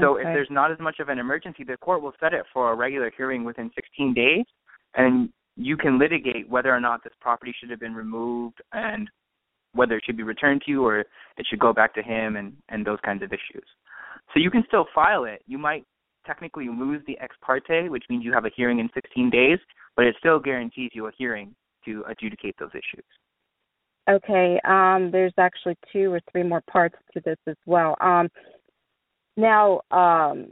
So 0.00 0.16
if 0.16 0.24
there's 0.24 0.48
not 0.50 0.70
as 0.70 0.78
much 0.78 1.00
of 1.00 1.08
an 1.08 1.18
emergency, 1.18 1.64
the 1.64 1.76
court 1.76 2.02
will 2.02 2.12
set 2.20 2.32
it 2.32 2.44
for 2.52 2.72
a 2.72 2.74
regular 2.74 3.10
hearing 3.16 3.44
within 3.44 3.70
16 3.74 4.14
days, 4.14 4.44
and 4.94 5.30
you 5.56 5.76
can 5.76 5.98
litigate 5.98 6.48
whether 6.48 6.74
or 6.74 6.80
not 6.80 7.02
this 7.02 7.12
property 7.20 7.54
should 7.58 7.70
have 7.70 7.80
been 7.80 7.94
removed 7.94 8.60
and 8.72 9.08
whether 9.72 9.96
it 9.96 10.02
should 10.04 10.16
be 10.16 10.22
returned 10.22 10.62
to 10.62 10.70
you 10.70 10.84
or 10.84 11.00
it 11.00 11.46
should 11.48 11.58
go 11.58 11.72
back 11.72 11.94
to 11.94 12.02
him 12.02 12.36
and 12.36 12.52
and 12.68 12.86
those 12.86 12.98
kinds 13.04 13.22
of 13.22 13.32
issues. 13.32 13.66
So 14.32 14.40
you 14.40 14.50
can 14.50 14.64
still 14.66 14.86
file 14.94 15.24
it. 15.24 15.42
You 15.46 15.58
might 15.58 15.84
technically 16.26 16.68
lose 16.68 17.02
the 17.06 17.18
ex 17.20 17.36
parte, 17.40 17.88
which 17.88 18.04
means 18.10 18.24
you 18.24 18.32
have 18.32 18.44
a 18.44 18.50
hearing 18.54 18.80
in 18.80 18.88
16 18.94 19.30
days, 19.30 19.58
but 19.94 20.04
it 20.04 20.16
still 20.18 20.38
guarantees 20.38 20.90
you 20.92 21.06
a 21.06 21.12
hearing 21.16 21.54
to 21.84 22.04
adjudicate 22.08 22.56
those 22.58 22.70
issues. 22.70 23.04
Okay, 24.08 24.60
um, 24.64 25.10
there's 25.10 25.32
actually 25.38 25.76
two 25.92 26.12
or 26.12 26.20
three 26.30 26.42
more 26.42 26.62
parts 26.70 26.96
to 27.12 27.20
this 27.20 27.38
as 27.48 27.56
well. 27.66 27.96
Um, 28.00 28.28
now, 29.36 29.80
um, 29.90 30.50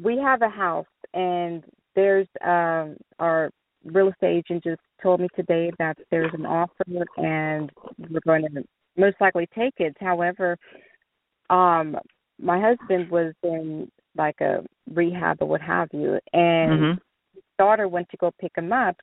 we 0.00 0.18
have 0.18 0.42
a 0.42 0.48
house, 0.48 0.86
and 1.12 1.64
there's 1.94 2.28
um, 2.44 2.96
our 3.18 3.50
real 3.84 4.08
estate 4.08 4.44
agent 4.48 4.64
just 4.64 4.80
told 5.02 5.20
me 5.20 5.28
today 5.36 5.70
that 5.78 5.96
there's 6.10 6.34
an 6.34 6.46
offer, 6.46 6.84
and 7.16 7.70
we're 8.10 8.20
going 8.26 8.42
to 8.42 8.64
most 8.96 9.16
likely 9.20 9.48
take 9.54 9.74
it. 9.78 9.96
However, 10.00 10.56
um, 11.50 11.96
my 12.40 12.60
husband 12.60 13.10
was 13.10 13.32
in 13.42 13.90
like 14.16 14.40
a 14.40 14.64
rehab 14.92 15.38
or 15.40 15.48
what 15.48 15.60
have 15.60 15.88
you, 15.92 16.18
and 16.32 16.80
Mhm. 16.80 17.00
daughter 17.58 17.88
went 17.88 18.08
to 18.10 18.16
go 18.16 18.30
pick 18.40 18.52
him 18.56 18.72
up 18.72 18.96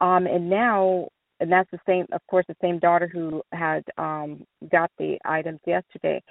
um 0.00 0.26
and 0.26 0.48
now 0.48 1.08
and 1.40 1.50
that's 1.50 1.70
the 1.70 1.80
same 1.86 2.06
of 2.12 2.20
course 2.26 2.44
the 2.48 2.56
same 2.60 2.78
daughter 2.78 3.06
who 3.06 3.42
had 3.52 3.82
um 3.98 4.44
got 4.70 4.90
the 4.98 5.18
items 5.24 5.60
yesterday 5.66 6.22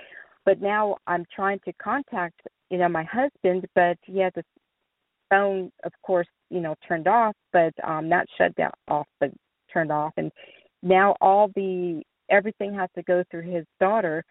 but 0.48 0.62
now 0.62 0.95
i'm 1.06 1.26
trying 1.36 1.60
to 1.66 1.74
contact 1.74 2.39
you 2.72 2.78
know 2.78 2.89
my 2.89 3.04
husband 3.04 3.66
but 3.76 3.98
he 4.04 4.20
has 4.20 4.32
his 4.36 4.45
phone 5.30 5.72
of 5.84 5.91
course 6.02 6.28
you 6.50 6.62
know 6.62 6.74
turned 6.88 7.08
off 7.08 7.36
but 7.54 7.74
um 7.84 8.10
not 8.10 8.26
shut 8.38 8.56
down 8.56 8.72
off 8.88 9.08
but 9.20 9.30
turned 9.72 9.91
off 9.91 10.14
and 10.18 10.32
now 10.82 11.16
all 11.22 11.50
the 11.56 12.02
everything 12.30 12.74
has 12.74 12.89
to 12.95 13.04
go 13.04 13.24
through 13.30 13.43
his 13.43 13.66
daughter 13.80 14.24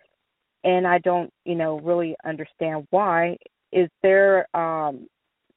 and 0.64 0.87
i 0.87 0.99
don't 0.99 1.31
you 1.45 1.55
know 1.55 1.79
really 1.81 2.17
understand 2.25 2.87
why 2.91 3.37
is 3.73 3.89
there 4.03 4.47
um 4.57 5.07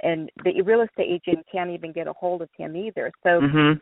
and 0.01 0.29
the 0.43 0.61
real 0.61 0.81
estate 0.81 1.21
agent 1.27 1.45
can't 1.51 1.69
even 1.69 1.91
get 1.91 2.07
a 2.07 2.13
hold 2.13 2.41
of 2.41 2.49
him 2.57 2.75
either. 2.75 3.11
So 3.23 3.41
Mhm. 3.41 3.81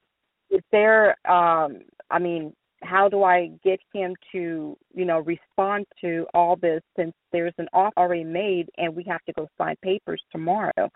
is 0.50 0.62
there 0.72 1.16
um 1.30 1.82
I 2.10 2.20
mean, 2.20 2.56
how 2.84 3.10
do 3.10 3.24
I 3.24 3.52
get 3.64 3.80
him 3.94 4.16
to, 4.32 4.78
you 4.94 5.06
know, 5.06 5.20
respond 5.20 5.86
to 6.02 6.26
all 6.34 6.56
this 6.56 6.82
since 6.96 7.14
there's 7.32 7.54
an 7.58 7.68
offer 7.74 7.94
already 7.98 8.24
made 8.24 8.70
and 8.78 8.96
we 8.96 9.04
have 9.08 9.24
to 9.26 9.34
go 9.34 9.48
sign 9.58 9.76
papers 9.82 10.22
tomorrow. 10.32 10.90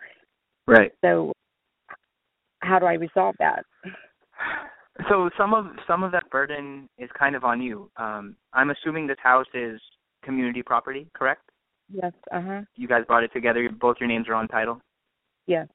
Right. 0.68 0.92
So 1.02 1.34
how 2.60 2.80
do 2.80 2.86
I 2.86 2.94
resolve 2.94 3.36
that? 3.40 3.64
So 5.10 5.30
some 5.38 5.54
of 5.54 5.68
some 5.88 6.04
of 6.04 6.12
that 6.12 6.30
burden 6.30 6.88
is 6.98 7.10
kind 7.18 7.36
of 7.36 7.44
on 7.44 7.62
you. 7.62 7.90
Um, 7.98 8.36
I'm 8.54 8.70
assuming 8.70 9.08
this 9.08 9.18
house 9.24 9.48
is 9.54 9.82
community 10.24 10.62
property, 10.62 11.08
correct? 11.14 11.50
Yes, 11.92 12.14
uh-huh. 12.32 12.62
You 12.76 12.88
guys 12.88 13.04
bought 13.08 13.24
it 13.24 13.34
together. 13.34 13.68
Both 13.70 13.98
your 14.00 14.08
names 14.08 14.28
are 14.30 14.36
on 14.36 14.48
title. 14.48 14.80
Yes. 15.48 15.68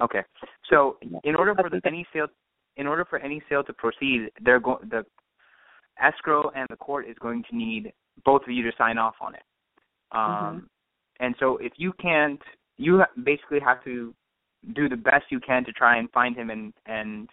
Okay. 0.00 0.20
So 0.68 0.98
in 1.24 1.34
order 1.34 1.54
for 1.54 1.70
the, 1.70 1.80
any 1.84 2.06
sale, 2.12 2.26
in 2.76 2.86
order 2.86 3.04
for 3.04 3.18
any 3.18 3.42
sale 3.48 3.64
to 3.64 3.72
proceed, 3.72 4.30
they're 4.42 4.60
go- 4.60 4.80
the 4.90 5.04
escrow 6.02 6.50
and 6.54 6.66
the 6.70 6.76
court 6.76 7.06
is 7.08 7.16
going 7.20 7.44
to 7.50 7.56
need 7.56 7.92
both 8.24 8.42
of 8.42 8.50
you 8.50 8.62
to 8.62 8.76
sign 8.76 8.98
off 8.98 9.14
on 9.20 9.34
it. 9.34 9.42
Um, 10.12 10.68
And 11.20 11.34
so 11.38 11.58
if 11.58 11.72
you 11.76 11.92
can't, 12.00 12.40
you 12.78 13.02
basically 13.24 13.60
have 13.60 13.84
to 13.84 14.14
do 14.74 14.88
the 14.88 14.96
best 14.96 15.24
you 15.30 15.40
can 15.40 15.64
to 15.64 15.72
try 15.72 15.98
and 15.98 16.10
find 16.10 16.36
him 16.36 16.50
and 16.50 16.72
and 16.86 17.28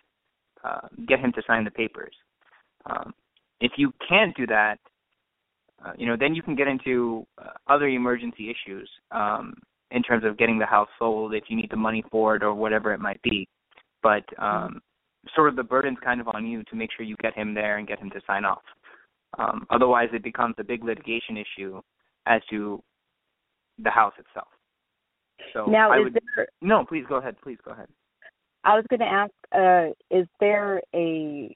uh, 0.64 0.88
get 1.08 1.20
him 1.20 1.32
to 1.34 1.42
sign 1.48 1.64
the 1.64 1.72
papers. 1.72 2.16
Um, 2.86 3.14
if 3.60 3.72
you 3.78 3.92
can't 4.08 4.36
do 4.36 4.46
that, 4.48 4.78
uh, 5.84 5.94
you 5.98 6.06
know, 6.08 6.18
then 6.18 6.36
you 6.36 6.42
can 6.42 6.56
get 6.56 6.68
into 6.68 7.26
uh, 7.38 7.52
other 7.68 7.88
emergency 7.88 8.50
issues 8.50 8.90
um, 9.12 9.54
in 9.92 10.04
terms 10.04 10.24
of 10.26 10.38
getting 10.38 10.60
the 10.60 10.66
house 10.66 10.90
sold 11.00 11.34
if 11.34 11.46
you 11.48 11.56
need 11.56 11.70
the 11.72 11.78
money 11.78 12.04
for 12.12 12.36
it 12.36 12.44
or 12.44 12.54
whatever 12.54 12.94
it 12.94 13.00
might 13.00 13.22
be. 13.22 13.48
But 14.04 14.26
um, 14.38 14.82
sort 15.36 15.50
of 15.50 15.56
the 15.56 15.64
burden's 15.64 15.98
kind 16.04 16.22
of 16.22 16.28
on 16.30 16.46
you 16.46 16.64
to 16.66 16.76
make 16.76 16.90
sure 16.96 17.06
you 17.06 17.16
get 17.22 17.34
him 17.34 17.54
there 17.54 17.78
and 17.78 17.88
get 17.88 18.00
him 18.00 18.10
to 18.12 18.22
sign 18.26 18.46
off. 18.46 18.64
Um, 19.38 19.66
otherwise, 19.70 20.10
it 20.14 20.24
becomes 20.24 20.56
a 20.58 20.64
big 20.64 20.84
litigation 20.84 21.38
issue 21.38 21.82
as 22.26 22.42
to 22.50 22.82
the 23.80 23.90
house 23.90 24.14
itself. 24.18 24.48
So 25.54 25.66
now 25.66 25.92
I 25.92 25.98
is 25.98 26.04
would 26.06 26.14
there 26.36 26.48
no, 26.62 26.86
please 26.86 27.06
go 27.08 27.16
ahead. 27.16 27.36
Please 27.44 27.58
go 27.64 27.72
ahead. 27.72 27.88
I 28.64 28.76
was 28.76 28.86
going 28.90 29.00
to 29.00 29.06
ask, 29.06 29.32
uh, 29.56 30.18
is 30.18 30.28
there 30.40 30.82
a, 30.94 31.56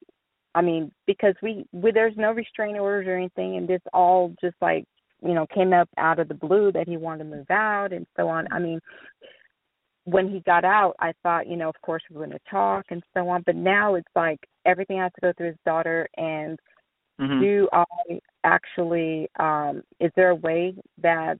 I 0.55 0.61
mean, 0.61 0.91
because 1.07 1.35
we, 1.41 1.65
we 1.71 1.91
there's 1.91 2.15
no 2.15 2.31
restraining 2.31 2.79
orders 2.79 3.07
or 3.07 3.15
anything, 3.15 3.57
and 3.57 3.67
this 3.67 3.81
all 3.93 4.33
just 4.41 4.55
like, 4.61 4.85
you 5.23 5.33
know, 5.33 5.45
came 5.53 5.73
up 5.73 5.89
out 5.97 6.19
of 6.19 6.27
the 6.27 6.33
blue 6.33 6.71
that 6.71 6.87
he 6.87 6.97
wanted 6.97 7.23
to 7.25 7.35
move 7.35 7.51
out 7.51 7.91
and 7.91 8.05
so 8.15 8.27
on. 8.27 8.47
I 8.51 8.59
mean, 8.59 8.79
when 10.05 10.29
he 10.29 10.39
got 10.41 10.65
out, 10.65 10.95
I 10.99 11.13
thought, 11.23 11.47
you 11.47 11.55
know, 11.57 11.69
of 11.69 11.79
course 11.81 12.01
we 12.09 12.15
we're 12.15 12.25
going 12.25 12.37
to 12.37 12.49
talk 12.49 12.85
and 12.89 13.03
so 13.13 13.27
on, 13.29 13.43
but 13.45 13.55
now 13.55 13.95
it's 13.95 14.07
like 14.15 14.39
everything 14.65 14.97
has 14.97 15.11
to 15.15 15.21
go 15.21 15.33
through 15.37 15.47
his 15.47 15.57
daughter. 15.65 16.07
And 16.17 16.59
Mhm. 17.19 17.39
do 17.39 17.69
I 17.71 17.85
actually, 18.43 19.29
um, 19.39 19.83
is 19.99 20.11
there 20.15 20.29
a 20.31 20.35
way 20.35 20.75
that, 20.97 21.37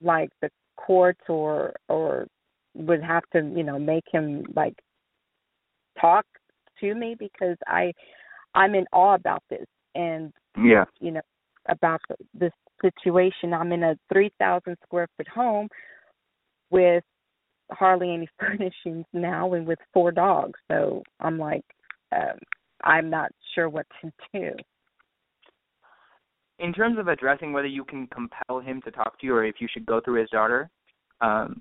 like, 0.00 0.30
the 0.40 0.50
courts 0.76 1.20
or 1.28 1.74
or 1.88 2.26
would 2.74 3.02
have 3.02 3.22
to 3.32 3.40
you 3.54 3.62
know 3.62 3.78
make 3.78 4.04
him 4.10 4.44
like 4.56 4.74
talk 6.00 6.26
to 6.80 6.94
me 6.94 7.14
because 7.18 7.56
i 7.66 7.92
i'm 8.54 8.74
in 8.74 8.84
awe 8.92 9.14
about 9.14 9.42
this 9.48 9.66
and 9.94 10.32
Yeah. 10.56 10.84
you 11.00 11.12
know 11.12 11.20
about 11.68 12.00
the, 12.08 12.16
this 12.34 12.52
situation 12.82 13.54
i'm 13.54 13.72
in 13.72 13.84
a 13.84 13.96
three 14.12 14.30
thousand 14.38 14.76
square 14.84 15.06
foot 15.16 15.28
home 15.28 15.68
with 16.70 17.04
hardly 17.70 18.12
any 18.12 18.28
furnishings 18.38 19.04
now 19.12 19.52
and 19.54 19.66
with 19.66 19.78
four 19.92 20.10
dogs 20.10 20.58
so 20.70 21.02
i'm 21.20 21.38
like 21.38 21.64
um 22.12 22.38
i'm 22.82 23.10
not 23.10 23.30
sure 23.54 23.68
what 23.68 23.86
to 24.00 24.12
do 24.34 24.50
in 26.58 26.72
terms 26.72 26.98
of 26.98 27.08
addressing 27.08 27.52
whether 27.52 27.66
you 27.66 27.84
can 27.84 28.06
compel 28.08 28.60
him 28.60 28.80
to 28.82 28.90
talk 28.90 29.18
to 29.20 29.26
you 29.26 29.34
or 29.34 29.44
if 29.44 29.56
you 29.60 29.68
should 29.72 29.86
go 29.86 30.00
through 30.00 30.20
his 30.20 30.30
daughter, 30.30 30.70
um, 31.20 31.60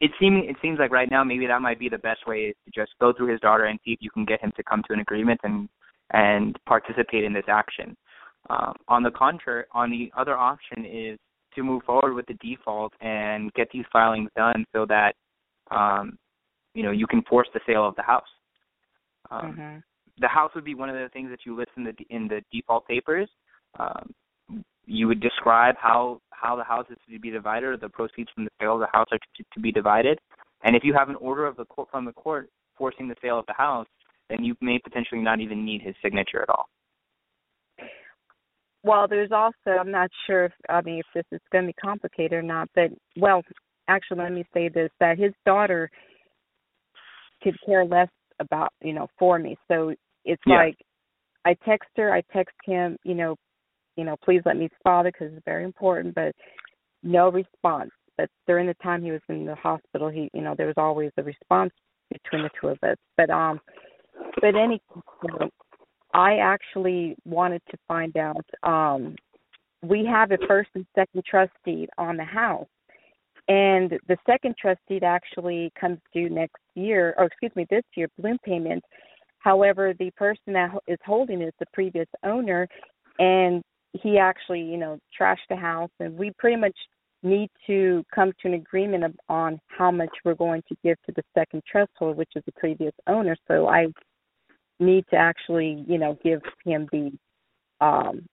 it 0.00 0.10
seems 0.18 0.42
it 0.48 0.56
seems 0.60 0.78
like 0.78 0.90
right 0.90 1.10
now 1.10 1.22
maybe 1.22 1.46
that 1.46 1.62
might 1.62 1.78
be 1.78 1.88
the 1.88 1.98
best 1.98 2.26
way 2.26 2.46
is 2.46 2.56
to 2.64 2.70
just 2.74 2.92
go 3.00 3.12
through 3.12 3.30
his 3.30 3.40
daughter 3.40 3.64
and 3.64 3.78
see 3.84 3.92
if 3.92 4.00
you 4.02 4.10
can 4.10 4.24
get 4.24 4.40
him 4.42 4.52
to 4.56 4.62
come 4.62 4.82
to 4.86 4.92
an 4.92 5.00
agreement 5.00 5.40
and 5.44 5.68
and 6.12 6.58
participate 6.66 7.24
in 7.24 7.32
this 7.32 7.44
action. 7.48 7.96
Um, 8.50 8.74
on 8.88 9.02
the 9.02 9.10
contrary, 9.10 9.64
on 9.72 9.90
the 9.90 10.12
other 10.16 10.36
option 10.36 10.84
is 10.84 11.18
to 11.54 11.62
move 11.62 11.82
forward 11.84 12.14
with 12.14 12.26
the 12.26 12.34
default 12.34 12.92
and 13.00 13.52
get 13.54 13.68
these 13.72 13.84
filings 13.92 14.30
done 14.36 14.64
so 14.74 14.86
that 14.86 15.14
um, 15.70 16.18
you 16.74 16.82
know 16.82 16.90
you 16.90 17.06
can 17.06 17.22
force 17.22 17.48
the 17.54 17.60
sale 17.66 17.86
of 17.86 17.96
the 17.96 18.02
house. 18.02 18.22
Um, 19.30 19.52
mm-hmm. 19.52 19.78
The 20.20 20.28
house 20.28 20.52
would 20.54 20.64
be 20.64 20.74
one 20.74 20.88
of 20.88 20.96
the 20.96 21.08
things 21.12 21.30
that 21.30 21.40
you 21.44 21.56
list 21.56 21.70
in 21.76 21.84
the 21.84 21.94
in 22.10 22.28
the 22.28 22.42
default 22.52 22.86
papers. 22.86 23.28
Um, 23.78 24.14
you 24.86 25.08
would 25.08 25.20
describe 25.20 25.76
how 25.80 26.20
how 26.30 26.56
the 26.56 26.64
house 26.64 26.86
is 26.90 26.98
to 27.10 27.18
be 27.18 27.30
divided, 27.30 27.66
or 27.66 27.76
the 27.76 27.88
proceeds 27.88 28.30
from 28.34 28.44
the 28.44 28.50
sale 28.60 28.74
of 28.74 28.80
the 28.80 28.88
house 28.92 29.06
are 29.12 29.18
to, 29.18 29.44
to 29.54 29.60
be 29.60 29.72
divided. 29.72 30.18
And 30.62 30.76
if 30.76 30.84
you 30.84 30.94
have 30.94 31.08
an 31.08 31.16
order 31.16 31.46
of 31.46 31.56
the 31.56 31.64
court 31.66 31.88
from 31.90 32.04
the 32.04 32.12
court 32.12 32.48
forcing 32.76 33.08
the 33.08 33.16
sale 33.22 33.38
of 33.38 33.46
the 33.46 33.54
house, 33.54 33.86
then 34.28 34.44
you 34.44 34.56
may 34.60 34.78
potentially 34.78 35.20
not 35.20 35.40
even 35.40 35.64
need 35.64 35.82
his 35.82 35.94
signature 36.02 36.42
at 36.42 36.48
all. 36.48 36.68
Well, 38.84 39.06
there's 39.08 39.32
also 39.32 39.78
I'm 39.78 39.90
not 39.90 40.10
sure 40.26 40.44
if 40.46 40.52
I 40.68 40.82
mean 40.82 41.00
if 41.00 41.06
this 41.14 41.24
is 41.32 41.40
going 41.50 41.64
to 41.64 41.68
be 41.68 41.74
complicated 41.82 42.32
or 42.32 42.42
not, 42.42 42.68
but 42.74 42.90
well, 43.16 43.42
actually, 43.88 44.18
let 44.18 44.32
me 44.32 44.44
say 44.52 44.68
this: 44.68 44.90
that 45.00 45.18
his 45.18 45.32
daughter 45.46 45.90
could 47.42 47.56
care 47.66 47.84
less 47.84 48.08
about 48.40 48.72
you 48.82 48.92
know 48.92 49.08
for 49.18 49.38
me. 49.38 49.56
So 49.68 49.94
it's 50.24 50.42
yeah. 50.46 50.56
like 50.56 50.76
I 51.44 51.56
text 51.66 51.88
her, 51.96 52.12
I 52.12 52.22
text 52.32 52.54
him, 52.64 52.96
you 53.04 53.14
know, 53.14 53.36
you 53.96 54.04
know, 54.04 54.16
please 54.24 54.42
let 54.44 54.56
me 54.56 54.68
father 54.82 55.10
because 55.12 55.34
it's 55.34 55.44
very 55.44 55.64
important, 55.64 56.14
but 56.14 56.34
no 57.02 57.30
response. 57.30 57.90
But 58.16 58.28
during 58.46 58.66
the 58.66 58.74
time 58.82 59.02
he 59.02 59.10
was 59.10 59.20
in 59.28 59.44
the 59.44 59.54
hospital, 59.54 60.08
he, 60.08 60.30
you 60.32 60.42
know, 60.42 60.54
there 60.56 60.66
was 60.66 60.76
always 60.76 61.10
a 61.16 61.22
response 61.22 61.72
between 62.10 62.42
the 62.42 62.50
two 62.60 62.68
of 62.68 62.78
us. 62.82 62.96
But 63.16 63.30
um, 63.30 63.60
but 64.40 64.54
any, 64.54 64.80
I 66.14 66.36
actually 66.36 67.16
wanted 67.24 67.60
to 67.70 67.76
find 67.88 68.16
out. 68.16 68.46
Um, 68.62 69.16
we 69.82 70.06
have 70.06 70.30
a 70.30 70.38
first 70.46 70.70
and 70.74 70.86
second 70.94 71.24
trust 71.28 71.52
deed 71.64 71.90
on 71.98 72.16
the 72.16 72.24
house, 72.24 72.68
and 73.48 73.90
the 74.08 74.16
second 74.24 74.54
trust 74.58 74.80
deed 74.88 75.04
actually 75.04 75.70
comes 75.78 75.98
due 76.14 76.30
next 76.30 76.62
year, 76.74 77.14
or 77.18 77.26
excuse 77.26 77.52
me, 77.54 77.66
this 77.68 77.82
year, 77.96 78.08
balloon 78.16 78.38
payment. 78.44 78.82
However, 79.40 79.92
the 79.98 80.10
person 80.12 80.54
that 80.54 80.70
is 80.86 80.98
holding 81.04 81.42
it 81.42 81.48
is 81.48 81.54
the 81.58 81.66
previous 81.74 82.08
owner, 82.24 82.66
and 83.18 83.62
he 83.92 84.16
actually, 84.16 84.62
you 84.62 84.78
know, 84.78 84.98
trashed 85.20 85.48
the 85.50 85.56
house, 85.56 85.90
and 86.00 86.16
we 86.16 86.32
pretty 86.38 86.56
much 86.56 86.76
need 87.22 87.50
to 87.66 88.04
come 88.14 88.32
to 88.40 88.48
an 88.48 88.54
agreement 88.54 89.16
on 89.28 89.58
how 89.66 89.90
much 89.90 90.10
we're 90.24 90.34
going 90.34 90.62
to 90.68 90.76
give 90.84 90.96
to 91.06 91.12
the 91.16 91.22
second 91.34 91.62
trust 91.70 91.90
holder, 91.98 92.14
which 92.14 92.30
is 92.36 92.42
the 92.46 92.52
previous 92.52 92.92
owner. 93.06 93.36
So 93.48 93.66
I 93.66 93.86
need 94.84 95.04
to 95.10 95.16
actually, 95.16 95.84
you 95.88 95.98
know, 95.98 96.18
give 96.22 96.40
him 96.64 96.88
the 96.92 97.12
um 97.84 98.26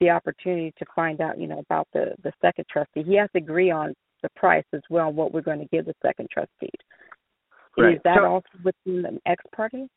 the 0.00 0.10
opportunity 0.10 0.72
to 0.78 0.84
find 0.94 1.20
out, 1.20 1.38
you 1.38 1.46
know, 1.46 1.60
about 1.60 1.88
the 1.92 2.14
the 2.22 2.32
second 2.40 2.66
trustee. 2.70 3.02
He 3.02 3.16
has 3.16 3.30
to 3.32 3.38
agree 3.38 3.70
on 3.70 3.94
the 4.22 4.28
price 4.36 4.64
as 4.72 4.82
well, 4.90 5.12
what 5.12 5.32
we're 5.32 5.42
going 5.42 5.60
to 5.60 5.66
give 5.66 5.86
the 5.86 5.94
second 6.02 6.28
trustee. 6.30 6.70
Right. 7.76 7.96
Is 7.96 8.00
that 8.04 8.18
so, 8.18 8.26
also 8.26 8.48
within 8.64 9.02
the 9.02 9.20
ex 9.26 9.42
parte? 9.54 9.88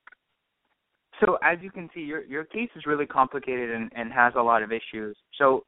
So 1.20 1.38
as 1.44 1.58
you 1.62 1.72
can 1.72 1.90
see, 1.94 2.02
your 2.02 2.24
your 2.26 2.44
case 2.44 2.70
is 2.76 2.86
really 2.86 3.06
complicated 3.06 3.72
and, 3.72 3.92
and 3.96 4.12
has 4.12 4.34
a 4.36 4.42
lot 4.42 4.64
of 4.64 4.72
issues. 4.72 5.18
So 5.38 5.64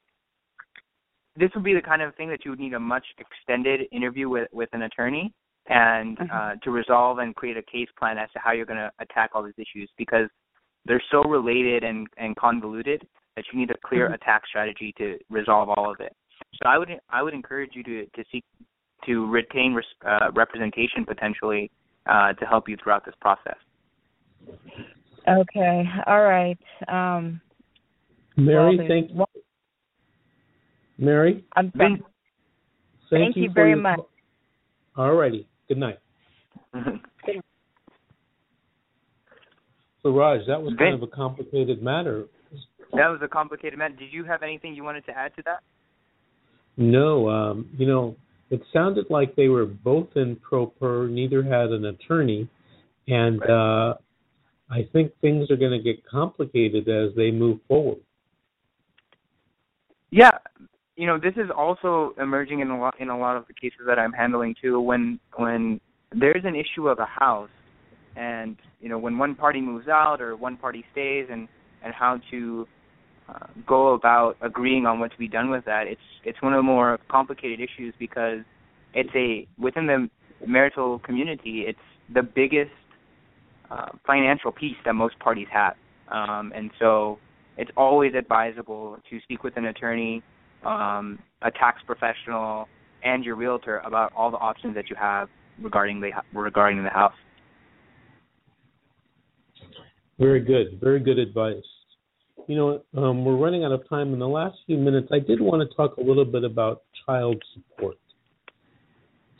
this 1.35 1.49
would 1.55 1.63
be 1.63 1.73
the 1.73 1.81
kind 1.81 2.01
of 2.01 2.13
thing 2.15 2.29
that 2.29 2.45
you 2.45 2.51
would 2.51 2.59
need 2.59 2.73
a 2.73 2.79
much 2.79 3.05
extended 3.17 3.81
interview 3.91 4.29
with 4.29 4.47
with 4.51 4.69
an 4.73 4.83
attorney 4.83 5.33
and 5.69 6.17
mm-hmm. 6.17 6.35
uh, 6.35 6.55
to 6.63 6.71
resolve 6.71 7.19
and 7.19 7.35
create 7.35 7.57
a 7.57 7.61
case 7.61 7.87
plan 7.97 8.17
as 8.17 8.29
to 8.31 8.39
how 8.39 8.51
you're 8.51 8.65
going 8.65 8.79
to 8.79 8.91
attack 8.99 9.31
all 9.33 9.43
these 9.43 9.53
issues 9.57 9.89
because 9.97 10.27
they're 10.85 11.03
so 11.11 11.21
related 11.23 11.83
and 11.83 12.07
and 12.17 12.35
convoluted 12.35 13.07
that 13.35 13.45
you 13.51 13.59
need 13.59 13.71
a 13.71 13.75
clear 13.85 14.05
mm-hmm. 14.05 14.15
attack 14.15 14.41
strategy 14.47 14.93
to 14.97 15.17
resolve 15.29 15.69
all 15.69 15.91
of 15.91 15.99
it. 15.99 16.15
So 16.61 16.67
I 16.67 16.77
would 16.77 16.89
I 17.09 17.21
would 17.21 17.33
encourage 17.33 17.71
you 17.73 17.83
to 17.83 18.05
to 18.05 18.23
seek 18.31 18.43
to 19.05 19.27
retain 19.27 19.79
uh, 20.05 20.31
representation 20.33 21.05
potentially 21.05 21.71
uh, 22.05 22.33
to 22.33 22.45
help 22.45 22.67
you 22.67 22.75
throughout 22.81 23.05
this 23.05 23.15
process. 23.21 23.55
Okay. 25.27 25.83
All 26.07 26.23
right. 26.23 26.57
Um, 26.87 27.39
Mary, 28.35 28.77
well, 28.77 28.87
thank 28.87 29.11
you. 29.11 29.25
Mary? 30.97 31.45
I'm 31.55 31.71
thank, 31.77 32.01
thank 33.09 33.35
you, 33.35 33.43
you 33.43 33.51
very 33.51 33.71
your... 33.71 33.77
much. 33.77 33.99
All 34.97 35.13
righty. 35.13 35.48
Good 35.69 35.77
night. 35.77 35.99
so, 40.01 40.09
Raj, 40.11 40.41
that 40.47 40.61
was 40.61 40.73
kind 40.79 40.95
of 40.95 41.03
a 41.03 41.07
complicated 41.07 41.81
matter. 41.81 42.25
That 42.93 43.07
was 43.07 43.19
a 43.23 43.27
complicated 43.27 43.77
matter. 43.77 43.93
Did 43.95 44.11
you 44.11 44.23
have 44.23 44.41
anything 44.41 44.73
you 44.73 44.83
wanted 44.83 45.05
to 45.05 45.11
add 45.11 45.35
to 45.35 45.43
that? 45.45 45.59
No. 46.75 47.29
Um, 47.29 47.69
you 47.77 47.85
know, 47.85 48.15
it 48.49 48.61
sounded 48.73 49.05
like 49.11 49.35
they 49.35 49.47
were 49.47 49.67
both 49.67 50.07
in 50.15 50.37
pro 50.37 50.65
per, 50.65 51.07
neither 51.07 51.43
had 51.43 51.69
an 51.69 51.85
attorney. 51.85 52.49
And 53.07 53.39
right. 53.39 53.49
uh, 53.91 53.93
I 54.71 54.87
think 54.91 55.11
things 55.21 55.51
are 55.51 55.55
going 55.55 55.71
to 55.71 55.83
get 55.83 56.03
complicated 56.03 56.89
as 56.89 57.15
they 57.15 57.29
move 57.29 57.59
forward. 57.67 57.99
Yeah, 60.09 60.31
you 60.99 61.07
know, 61.07 61.17
this 61.17 61.33
is 61.37 61.49
also 61.55 62.13
emerging 62.21 62.59
in 62.59 62.69
a 62.69 62.77
lot 62.77 62.93
in 62.99 63.07
a 63.07 63.17
lot 63.17 63.37
of 63.37 63.47
the 63.47 63.53
cases 63.53 63.79
that 63.87 63.97
I'm 63.97 64.11
handling 64.11 64.53
too. 64.61 64.81
When 64.81 65.17
when 65.37 65.79
there's 66.11 66.43
an 66.43 66.55
issue 66.57 66.89
of 66.89 66.99
a 66.99 67.05
house, 67.05 67.49
and 68.17 68.57
you 68.81 68.89
know, 68.89 68.99
when 68.99 69.17
one 69.17 69.33
party 69.33 69.61
moves 69.61 69.87
out 69.87 70.19
or 70.19 70.35
one 70.35 70.57
party 70.57 70.83
stays, 70.91 71.27
and 71.31 71.47
and 71.85 71.93
how 71.93 72.19
to 72.31 72.67
uh, 73.29 73.47
go 73.65 73.93
about 73.93 74.35
agreeing 74.41 74.85
on 74.85 74.99
what 74.99 75.13
to 75.13 75.17
be 75.17 75.29
done 75.29 75.49
with 75.49 75.63
that. 75.63 75.87
It's 75.87 76.01
it's 76.25 76.41
one 76.41 76.53
of 76.53 76.57
the 76.57 76.63
more 76.63 76.99
complicated 77.09 77.61
issues 77.61 77.93
because 77.97 78.39
it's 78.93 79.09
a 79.15 79.47
within 79.57 79.87
the 79.87 80.09
marital 80.45 80.99
community. 80.99 81.63
It's 81.65 81.79
the 82.13 82.23
biggest 82.23 82.71
uh, 83.71 83.91
financial 84.05 84.51
piece 84.51 84.75
that 84.83 84.95
most 84.95 85.17
parties 85.19 85.47
have, 85.49 85.75
um, 86.11 86.51
and 86.53 86.71
so 86.77 87.19
it's 87.55 87.71
always 87.77 88.15
advisable 88.15 88.97
to 89.09 89.21
speak 89.21 89.45
with 89.45 89.55
an 89.55 89.63
attorney, 89.63 90.21
um, 90.65 91.19
a 91.41 91.51
tax 91.51 91.81
professional, 91.85 92.67
and 93.03 93.23
your 93.23 93.35
realtor 93.35 93.77
about 93.85 94.11
all 94.15 94.29
the 94.31 94.37
options 94.37 94.75
that 94.75 94.89
you 94.89 94.95
have 94.95 95.29
regarding 95.61 96.01
the 96.01 96.11
regarding 96.33 96.83
the 96.83 96.89
house. 96.89 97.13
Very 100.19 100.41
good, 100.41 100.79
very 100.81 100.99
good 100.99 101.17
advice. 101.17 101.63
You 102.47 102.55
know, 102.55 103.01
um, 103.01 103.23
we're 103.23 103.37
running 103.37 103.63
out 103.63 103.71
of 103.71 103.87
time. 103.87 104.11
In 104.11 104.19
the 104.19 104.27
last 104.27 104.57
few 104.65 104.77
minutes, 104.77 105.07
I 105.11 105.19
did 105.19 105.39
want 105.39 105.67
to 105.67 105.75
talk 105.75 105.97
a 105.97 106.01
little 106.01 106.25
bit 106.25 106.43
about 106.43 106.83
child 107.05 107.41
support. 107.53 107.97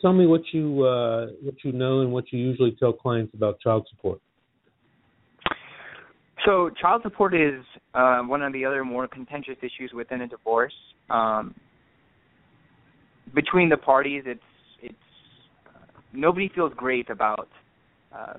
Tell 0.00 0.12
me 0.12 0.26
what 0.26 0.42
you 0.52 0.84
uh, 0.84 1.26
what 1.42 1.56
you 1.64 1.72
know 1.72 2.00
and 2.00 2.12
what 2.12 2.32
you 2.32 2.38
usually 2.38 2.74
tell 2.78 2.92
clients 2.92 3.34
about 3.34 3.60
child 3.60 3.86
support. 3.90 4.20
So, 6.46 6.70
child 6.80 7.02
support 7.02 7.34
is 7.34 7.62
uh, 7.92 8.20
one 8.20 8.42
of 8.42 8.52
the 8.54 8.64
other 8.64 8.82
more 8.82 9.06
contentious 9.06 9.56
issues 9.58 9.92
within 9.94 10.22
a 10.22 10.26
divorce. 10.26 10.72
Um, 11.10 11.54
between 13.34 13.68
the 13.68 13.76
parties, 13.76 14.24
it's 14.26 14.40
it's 14.82 14.94
uh, 15.66 16.00
nobody 16.12 16.48
feels 16.54 16.72
great 16.76 17.10
about 17.10 17.48
uh, 18.16 18.34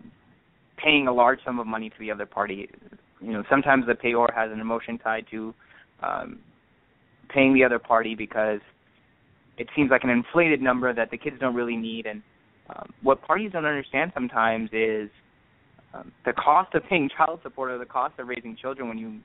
paying 0.77 1.07
a 1.07 1.13
large 1.13 1.39
sum 1.45 1.59
of 1.59 1.67
money 1.67 1.89
to 1.89 1.95
the 1.99 2.11
other 2.11 2.25
party. 2.25 2.69
You 3.21 3.33
know, 3.33 3.43
sometimes 3.49 3.85
the 3.85 3.93
payor 3.93 4.33
has 4.33 4.51
an 4.51 4.59
emotion 4.59 4.97
tied 4.97 5.25
to 5.31 5.53
um, 6.01 6.39
paying 7.29 7.53
the 7.53 7.63
other 7.63 7.79
party 7.79 8.15
because 8.15 8.59
it 9.57 9.67
seems 9.75 9.91
like 9.91 10.03
an 10.03 10.09
inflated 10.09 10.61
number 10.61 10.93
that 10.93 11.11
the 11.11 11.17
kids 11.17 11.37
don't 11.39 11.55
really 11.55 11.77
need. 11.77 12.05
And 12.05 12.21
um, 12.69 12.89
what 13.03 13.21
parties 13.21 13.51
don't 13.51 13.65
understand 13.65 14.11
sometimes 14.13 14.69
is 14.73 15.09
um, 15.93 16.11
the 16.25 16.33
cost 16.33 16.73
of 16.73 16.83
paying 16.89 17.09
child 17.15 17.39
support 17.43 17.69
or 17.71 17.77
the 17.77 17.85
cost 17.85 18.17
of 18.17 18.27
raising 18.27 18.55
children 18.55 18.87
when 18.87 18.97
you 18.97 19.19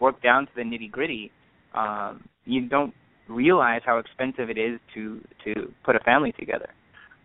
work 0.00 0.22
down 0.22 0.46
to 0.46 0.52
the 0.56 0.62
nitty 0.62 0.90
gritty. 0.90 1.30
Um, 1.76 2.28
you 2.44 2.68
don't 2.68 2.94
realize 3.28 3.82
how 3.84 3.98
expensive 3.98 4.50
it 4.50 4.58
is 4.58 4.78
to 4.94 5.20
to 5.44 5.72
put 5.84 5.96
a 5.96 6.00
family 6.00 6.32
together. 6.32 6.70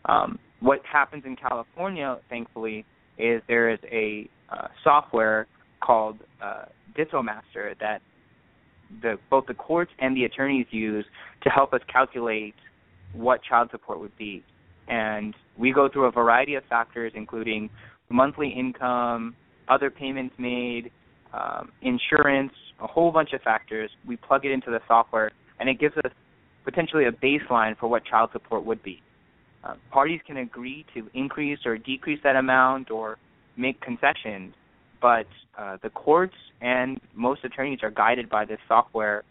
Um, 0.05 0.39
what 0.59 0.79
happens 0.91 1.23
in 1.25 1.35
California, 1.35 2.17
thankfully, 2.29 2.85
is 3.17 3.41
there 3.47 3.69
is 3.69 3.79
a 3.91 4.29
uh, 4.51 4.67
software 4.83 5.47
called 5.83 6.17
uh, 6.43 6.65
DissoMaster 6.97 7.77
that 7.79 8.01
the 9.01 9.17
both 9.29 9.45
the 9.47 9.53
courts 9.53 9.91
and 9.99 10.15
the 10.15 10.25
attorneys 10.25 10.67
use 10.71 11.05
to 11.43 11.49
help 11.49 11.73
us 11.73 11.81
calculate 11.91 12.55
what 13.13 13.41
child 13.43 13.69
support 13.71 13.99
would 13.99 14.15
be. 14.17 14.43
And 14.87 15.33
we 15.57 15.71
go 15.71 15.87
through 15.89 16.05
a 16.05 16.11
variety 16.11 16.55
of 16.55 16.63
factors, 16.69 17.13
including 17.15 17.69
monthly 18.09 18.49
income, 18.49 19.35
other 19.69 19.89
payments 19.89 20.35
made, 20.37 20.91
um, 21.33 21.71
insurance, 21.81 22.53
a 22.81 22.87
whole 22.87 23.11
bunch 23.11 23.33
of 23.33 23.41
factors. 23.41 23.89
We 24.07 24.17
plug 24.17 24.45
it 24.45 24.51
into 24.51 24.71
the 24.71 24.79
software, 24.87 25.31
and 25.59 25.69
it 25.69 25.79
gives 25.79 25.95
us 25.97 26.11
potentially 26.63 27.05
a 27.05 27.11
baseline 27.11 27.77
for 27.77 27.87
what 27.87 28.05
child 28.05 28.29
support 28.33 28.65
would 28.65 28.83
be. 28.83 29.01
Uh, 29.63 29.75
parties 29.91 30.19
can 30.25 30.37
agree 30.37 30.85
to 30.93 31.07
increase 31.13 31.59
or 31.65 31.77
decrease 31.77 32.19
that 32.23 32.35
amount 32.35 32.89
or 32.89 33.17
make 33.57 33.79
concessions, 33.81 34.53
but 35.01 35.27
uh, 35.57 35.77
the 35.83 35.89
courts 35.89 36.35
and 36.61 36.99
most 37.13 37.43
attorneys 37.43 37.79
are 37.83 37.91
guided 37.91 38.29
by 38.29 38.45
this 38.45 38.59
software 38.67 39.23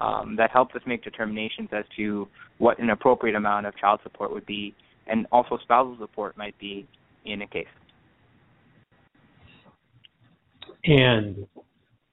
um, 0.00 0.36
that 0.36 0.50
helps 0.50 0.74
us 0.74 0.82
make 0.86 1.02
determinations 1.02 1.68
as 1.72 1.84
to 1.96 2.28
what 2.58 2.78
an 2.78 2.90
appropriate 2.90 3.34
amount 3.34 3.66
of 3.66 3.76
child 3.76 4.00
support 4.02 4.32
would 4.32 4.46
be, 4.46 4.74
and 5.06 5.26
also 5.32 5.58
spousal 5.62 5.96
support 5.98 6.36
might 6.36 6.58
be 6.58 6.86
in 7.24 7.42
a 7.42 7.46
case. 7.46 7.66
And 10.84 11.46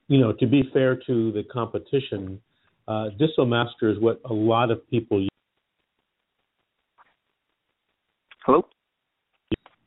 you 0.07 0.19
know, 0.19 0.33
to 0.33 0.45
be 0.45 0.69
fair 0.73 0.95
to 1.07 1.31
the 1.31 1.43
competition, 1.51 2.39
uh, 2.87 3.09
DissoMaster 3.19 3.91
is 3.91 3.99
what 3.99 4.21
a 4.25 4.33
lot 4.33 4.71
of 4.71 4.87
people 4.89 5.19
use. 5.19 5.29
Hello. 8.43 8.67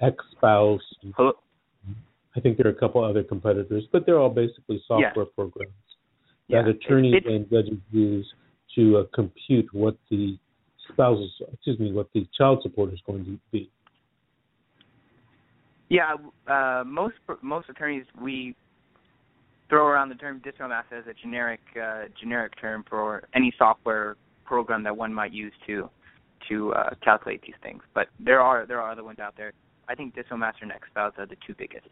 XSpouse. 0.03 0.81
Hello. 1.17 1.33
I 2.37 2.41
think 2.41 2.57
there 2.57 2.67
are 2.67 2.71
a 2.71 2.75
couple 2.75 3.05
other 3.05 3.23
competitors, 3.23 3.85
but 3.93 4.07
they're 4.07 4.19
all 4.19 4.31
basically 4.31 4.83
software 4.87 5.13
yeah. 5.17 5.35
programs 5.35 5.73
yeah. 6.49 6.63
that 6.63 6.71
attorneys 6.71 7.15
it, 7.15 7.27
it, 7.27 7.33
and 7.33 7.51
judges 7.51 7.79
use 7.91 8.27
to 8.75 8.99
uh, 8.99 9.05
compute 9.15 9.67
what 9.73 9.97
the 10.11 10.39
spouses, 10.89 11.31
excuse 11.53 11.79
me, 11.79 11.93
what 11.93 12.09
the 12.15 12.27
child 12.37 12.61
support 12.63 12.93
is 12.93 13.01
going 13.07 13.25
to 13.25 13.39
be. 13.51 13.71
Yeah, 15.89 16.17
uh, 16.47 16.85
most 16.85 17.15
most 17.41 17.69
attorneys 17.71 18.05
we 18.21 18.55
throw 19.69 19.87
around 19.87 20.09
the 20.09 20.15
term 20.15 20.41
DissoMaster 20.41 20.99
as 21.01 21.07
a 21.07 21.15
generic 21.15 21.61
uh, 21.81 22.05
generic 22.21 22.59
term 22.61 22.85
for 22.89 23.29
any 23.35 23.53
software 23.59 24.17
program 24.45 24.83
that 24.83 24.97
one 24.97 25.13
might 25.13 25.33
use 25.33 25.53
to 25.67 25.89
to 26.49 26.73
uh, 26.75 26.91
calculate 27.03 27.43
these 27.43 27.55
things. 27.63 27.83
But 27.95 28.09
there 28.19 28.41
are 28.41 28.67
there 28.67 28.81
are 28.81 28.91
other 28.91 29.05
ones 29.05 29.19
out 29.19 29.35
there. 29.37 29.53
I 29.89 29.95
think 29.95 30.15
DissoMaster 30.15 30.63
and 30.63 30.73
XSpouse 30.73 31.19
are 31.19 31.27
the 31.27 31.37
two 31.47 31.55
biggest. 31.57 31.87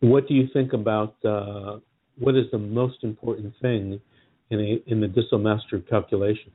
What 0.00 0.28
do 0.28 0.34
you 0.34 0.48
think 0.52 0.72
about 0.72 1.16
uh, 1.24 1.78
what 2.18 2.36
is 2.36 2.44
the 2.52 2.58
most 2.58 3.02
important 3.02 3.54
thing 3.60 4.00
in 4.50 4.60
a 4.60 4.90
in 4.90 5.00
the 5.00 5.08
DissoMaster 5.08 5.88
calculation? 5.88 6.52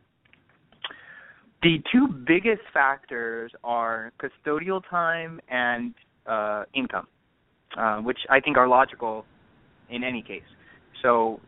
The 1.63 1.77
two 1.91 2.07
biggest 2.07 2.63
factors 2.73 3.51
are 3.63 4.11
custodial 4.19 4.81
time 4.89 5.39
and 5.47 5.93
uh, 6.25 6.63
income, 6.73 7.07
uh, 7.77 7.97
which 7.99 8.19
I 8.29 8.39
think 8.39 8.57
are 8.57 8.67
logical 8.67 9.25
in 9.89 10.03
any 10.03 10.21
case. 10.21 10.43
So 11.01 11.39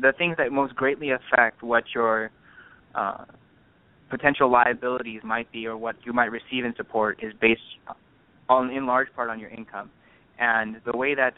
the 0.00 0.12
things 0.12 0.36
that 0.38 0.52
most 0.52 0.74
greatly 0.74 1.10
affect 1.10 1.62
what 1.62 1.84
your 1.94 2.30
uh, 2.94 3.24
potential 4.10 4.50
liabilities 4.50 5.20
might 5.24 5.50
be 5.52 5.66
or 5.66 5.76
what 5.76 5.96
you 6.04 6.12
might 6.12 6.30
receive 6.30 6.64
in 6.64 6.74
support 6.76 7.18
is 7.22 7.32
based 7.40 7.60
on 8.48 8.70
in 8.70 8.86
large 8.86 9.08
part 9.14 9.30
on 9.30 9.38
your 9.38 9.50
income. 9.50 9.90
And 10.38 10.80
the 10.84 10.96
way 10.96 11.14
that's 11.14 11.36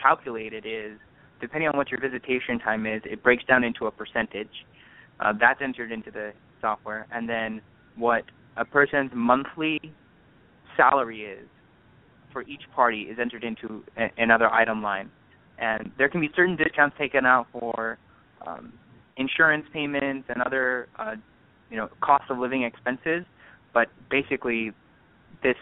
calculated 0.00 0.64
is 0.66 0.98
depending 1.40 1.68
on 1.68 1.76
what 1.76 1.90
your 1.90 2.00
visitation 2.00 2.58
time 2.58 2.86
is, 2.86 3.02
it 3.04 3.22
breaks 3.22 3.44
down 3.44 3.64
into 3.64 3.86
a 3.86 3.90
percentage. 3.90 4.48
Uh, 5.20 5.32
that's 5.38 5.60
entered 5.62 5.92
into 5.92 6.10
the 6.10 6.32
software, 6.60 7.06
and 7.12 7.28
then 7.28 7.60
what 7.96 8.24
a 8.56 8.64
person's 8.64 9.10
monthly 9.14 9.80
salary 10.76 11.22
is 11.22 11.46
for 12.34 12.42
each 12.42 12.64
party 12.74 13.02
is 13.02 13.16
entered 13.18 13.44
into 13.44 13.82
a, 13.96 14.10
another 14.18 14.50
item 14.50 14.82
line. 14.82 15.10
And 15.56 15.90
there 15.96 16.10
can 16.10 16.20
be 16.20 16.28
certain 16.36 16.56
discounts 16.56 16.96
taken 16.98 17.24
out 17.24 17.46
for 17.52 17.96
um, 18.46 18.74
insurance 19.16 19.64
payments 19.72 20.28
and 20.28 20.42
other, 20.42 20.88
uh, 20.98 21.14
you 21.70 21.78
know, 21.78 21.88
cost 22.02 22.24
of 22.28 22.38
living 22.38 22.64
expenses. 22.64 23.24
But 23.72 23.88
basically, 24.10 24.72
this 25.42 25.56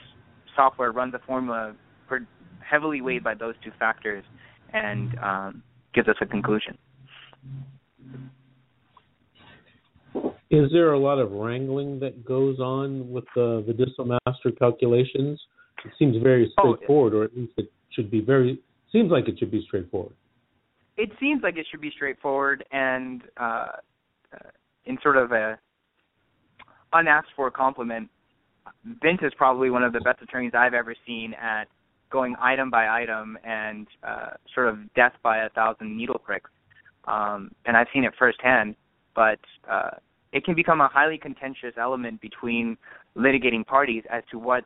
software 0.56 0.90
runs 0.90 1.14
a 1.14 1.20
formula 1.20 1.74
per, 2.08 2.26
heavily 2.58 3.02
weighed 3.02 3.22
by 3.22 3.34
those 3.34 3.54
two 3.62 3.70
factors, 3.78 4.24
and 4.72 5.18
um, 5.18 5.62
gives 5.94 6.08
us 6.08 6.16
a 6.20 6.26
conclusion. 6.26 6.76
Is 10.50 10.70
there 10.70 10.92
a 10.92 10.98
lot 10.98 11.18
of 11.18 11.32
wrangling 11.32 11.98
that 12.00 12.24
goes 12.24 12.58
on 12.60 13.10
with 13.10 13.24
the 13.34 13.64
the 13.66 14.18
Master 14.26 14.50
calculations? 14.58 15.40
It 15.85 15.93
seems 15.99 16.16
very 16.22 16.53
oh, 16.59 16.74
straightforward, 16.74 17.14
oh, 17.14 17.18
or 17.18 17.24
at 17.24 17.37
least 17.37 17.53
it 17.57 17.70
should 17.91 18.11
be 18.11 18.20
very. 18.20 18.59
Seems 18.91 19.11
like 19.11 19.28
it 19.28 19.39
should 19.39 19.51
be 19.51 19.62
straightforward. 19.66 20.14
It 20.97 21.11
seems 21.18 21.43
like 21.43 21.57
it 21.57 21.66
should 21.70 21.80
be 21.80 21.91
straightforward, 21.91 22.64
and 22.70 23.22
uh, 23.37 23.66
in 24.85 24.99
sort 25.03 25.16
of 25.16 25.33
a 25.33 25.59
unasked 26.93 27.30
for 27.35 27.51
compliment, 27.51 28.09
Vince 29.03 29.20
is 29.22 29.33
probably 29.37 29.70
one 29.70 29.83
of 29.83 29.93
the 29.93 30.01
best 30.01 30.20
attorneys 30.22 30.53
I've 30.55 30.74
ever 30.74 30.95
seen 31.07 31.35
at 31.35 31.68
going 32.11 32.37
item 32.41 32.70
by 32.70 32.89
item 32.89 33.39
and 33.43 33.87
uh, 34.07 34.30
sort 34.55 34.68
of 34.68 34.93
death 34.95 35.14
by 35.22 35.45
a 35.45 35.49
thousand 35.51 35.97
needle 35.97 36.18
pricks. 36.18 36.51
Um, 37.07 37.51
and 37.64 37.76
I've 37.76 37.87
seen 37.93 38.05
it 38.05 38.12
firsthand, 38.18 38.76
but 39.14 39.41
uh, 39.68 39.91
it 40.33 40.45
can 40.45 40.55
become 40.55 40.80
a 40.80 40.89
highly 40.89 41.18
contentious 41.18 41.74
element 41.78 42.20
between 42.20 42.76
litigating 43.16 43.66
parties 43.66 44.05
as 44.11 44.22
to 44.30 44.39
what 44.39 44.64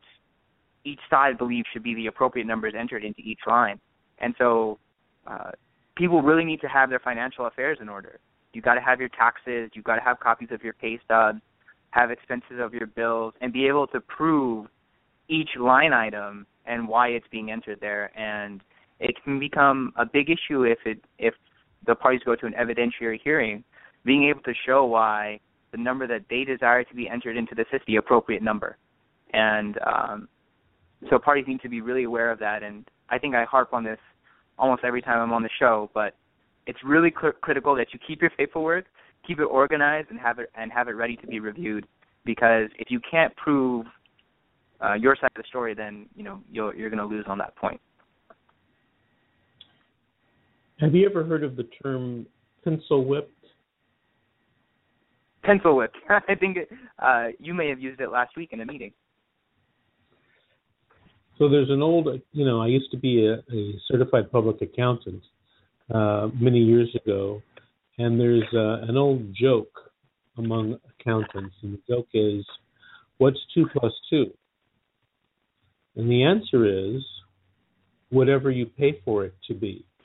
each 0.87 1.01
side 1.11 1.37
believes 1.37 1.66
should 1.72 1.82
be 1.82 1.95
the 1.95 2.07
appropriate 2.07 2.47
numbers 2.47 2.74
entered 2.78 3.05
into 3.05 3.20
each 3.20 3.41
line. 3.47 3.80
And 4.18 4.34
so 4.39 4.78
uh, 5.26 5.51
people 5.97 6.22
really 6.22 6.45
need 6.45 6.61
to 6.61 6.68
have 6.68 6.89
their 6.89 7.01
financial 7.01 7.47
affairs 7.47 7.78
in 7.80 7.89
order. 7.89 8.20
You've 8.53 8.64
got 8.64 8.74
to 8.74 8.80
have 8.80 9.01
your 9.01 9.11
taxes, 9.11 9.70
you've 9.74 9.84
got 9.84 9.97
to 9.97 10.03
have 10.03 10.20
copies 10.20 10.49
of 10.53 10.62
your 10.62 10.72
pay 10.72 10.99
stubs, 11.05 11.41
have 11.91 12.11
expenses 12.11 12.59
of 12.61 12.72
your 12.72 12.87
bills, 12.87 13.34
and 13.41 13.53
be 13.53 13.66
able 13.66 13.87
to 13.89 14.01
prove 14.01 14.66
each 15.28 15.51
line 15.59 15.93
item 15.93 16.47
and 16.66 16.89
why 16.89 17.09
it's 17.09 17.26
being 17.30 17.51
entered 17.51 17.78
there. 17.80 18.16
And 18.18 18.62
it 19.01 19.16
can 19.24 19.39
become 19.39 19.93
a 19.97 20.07
big 20.07 20.30
issue 20.30 20.62
if 20.64 20.78
it 20.87 21.05
if 21.18 21.34
the 21.87 21.95
parties 21.95 22.22
go 22.24 22.34
to 22.34 22.47
an 22.47 22.55
evidentiary 22.55 23.18
hearing, 23.22 23.62
being 24.05 24.28
able 24.28 24.41
to 24.43 24.53
show 24.64 24.84
why 24.87 25.41
the 25.72 25.78
number 25.78 26.07
that 26.07 26.22
they 26.30 26.45
desire 26.45 26.84
to 26.84 26.95
be 26.95 27.09
entered 27.09 27.37
into 27.37 27.55
this 27.55 27.66
is 27.72 27.80
the 27.87 27.97
appropriate 27.97 28.43
number. 28.43 28.78
And 29.32 29.78
um, 29.87 30.28
so 31.11 31.18
parties 31.18 31.44
need 31.47 31.61
to 31.62 31.68
be 31.68 31.80
really 31.80 32.05
aware 32.05 32.30
of 32.30 32.38
that. 32.40 32.62
And 32.62 32.84
I 33.11 33.18
think 33.18 33.34
I 33.34 33.44
harp 33.44 33.72
on 33.72 33.84
this 33.84 33.99
almost 34.59 34.84
every 34.84 35.03
time 35.03 35.20
I'm 35.20 35.32
on 35.32 35.42
the 35.42 35.51
show, 35.59 35.90
but 35.94 36.14
it's 36.66 36.78
really 36.84 37.12
cl- 37.18 37.34
critical 37.40 37.74
that 37.76 37.88
you 37.92 38.01
keep 38.07 38.20
your 38.20 38.30
paperwork, 38.30 38.86
keep 39.26 39.38
it 39.38 39.44
organized, 39.44 40.11
and 40.11 40.18
have 40.18 40.38
it 40.38 40.51
and 40.57 40.72
have 40.72 40.88
it 40.88 40.92
ready 40.92 41.16
to 41.16 41.26
be 41.26 41.40
reviewed. 41.40 41.86
Because 42.24 42.68
if 42.78 42.90
you 42.90 43.01
can't 43.09 43.34
prove 43.36 43.86
uh, 44.84 44.94
your 44.94 45.16
side 45.16 45.30
of 45.36 45.42
the 45.42 45.44
story, 45.49 45.74
then 45.74 46.07
you 46.16 46.24
know 46.24 46.40
you're 46.51 46.74
you're 46.74 46.90
going 46.90 46.99
to 46.99 47.07
lose 47.07 47.24
on 47.28 47.38
that 47.38 47.55
point. 47.57 47.80
Have 50.80 50.94
you 50.94 51.09
ever 51.09 51.24
heard 51.24 51.42
of 51.42 51.57
the 51.57 51.64
term 51.82 52.26
pencil 52.64 53.05
whipped? 53.05 53.32
Pencil 55.42 55.76
whipped. 55.76 55.97
I 56.09 56.34
think 56.34 56.57
it, 56.57 56.68
uh, 56.99 57.28
you 57.38 57.55
may 57.55 57.68
have 57.68 57.80
used 57.80 58.01
it 58.01 58.11
last 58.11 58.36
week 58.36 58.51
in 58.53 58.61
a 58.61 58.66
meeting. 58.66 58.92
So 61.39 61.49
there's 61.49 61.70
an 61.70 61.82
old, 61.82 62.09
you 62.32 62.47
know, 62.47 62.62
I 62.62 62.66
used 62.66 62.91
to 62.93 62.97
be 62.97 63.26
a, 63.26 63.34
a 63.55 63.72
certified 63.89 64.32
public 64.32 64.62
accountant 64.62 65.22
uh, 65.93 66.28
many 66.41 66.59
years 66.61 66.95
ago, 67.05 67.43
and 67.99 68.18
there's 68.18 68.45
uh, 68.55 68.87
an 68.89 68.97
old 68.97 69.34
joke 69.34 69.93
among 70.39 70.78
accountants, 70.99 71.55
and 71.62 71.74
the 71.74 71.80
joke 71.89 72.09
is, 72.14 72.45
"What's 73.18 73.39
two 73.55 73.66
plus 73.72 73.93
two? 74.09 74.32
And 75.97 76.11
the 76.11 76.24
answer 76.24 76.66
is 76.66 77.03
whatever 78.11 78.51
you 78.51 78.66
pay 78.66 79.01
for 79.05 79.24
it 79.24 79.34
to 79.49 79.55
be. 79.55 79.84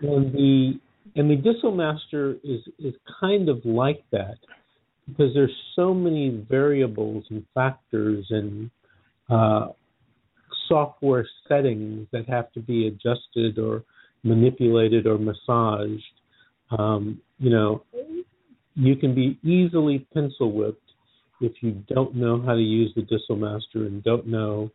and 0.00 0.32
the 0.32 0.78
and 1.14 1.30
the 1.30 1.36
DissoMaster 1.36 2.38
is 2.42 2.60
is 2.78 2.94
kind 3.20 3.48
of 3.48 3.64
like 3.64 4.04
that 4.12 4.36
because 5.08 5.34
there's 5.34 5.54
so 5.76 5.92
many 5.92 6.44
variables 6.48 7.24
and 7.30 7.44
factors 7.54 8.26
and 8.30 8.70
uh, 9.30 9.68
software 10.68 11.26
settings 11.48 12.06
that 12.12 12.28
have 12.28 12.52
to 12.52 12.60
be 12.60 12.86
adjusted 12.86 13.58
or 13.58 13.84
manipulated 14.22 15.06
or 15.06 15.18
massaged. 15.18 16.02
Um, 16.70 17.20
you 17.38 17.50
know, 17.50 17.84
you 18.74 18.96
can 18.96 19.14
be 19.14 19.38
easily 19.42 20.06
pencil 20.14 20.52
whipped 20.52 20.78
if 21.40 21.52
you 21.60 21.82
don't 21.88 22.14
know 22.14 22.40
how 22.40 22.54
to 22.54 22.60
use 22.60 22.92
the 22.94 23.02
DissoMaster 23.02 23.86
and 23.86 24.02
don't 24.04 24.26
know, 24.26 24.70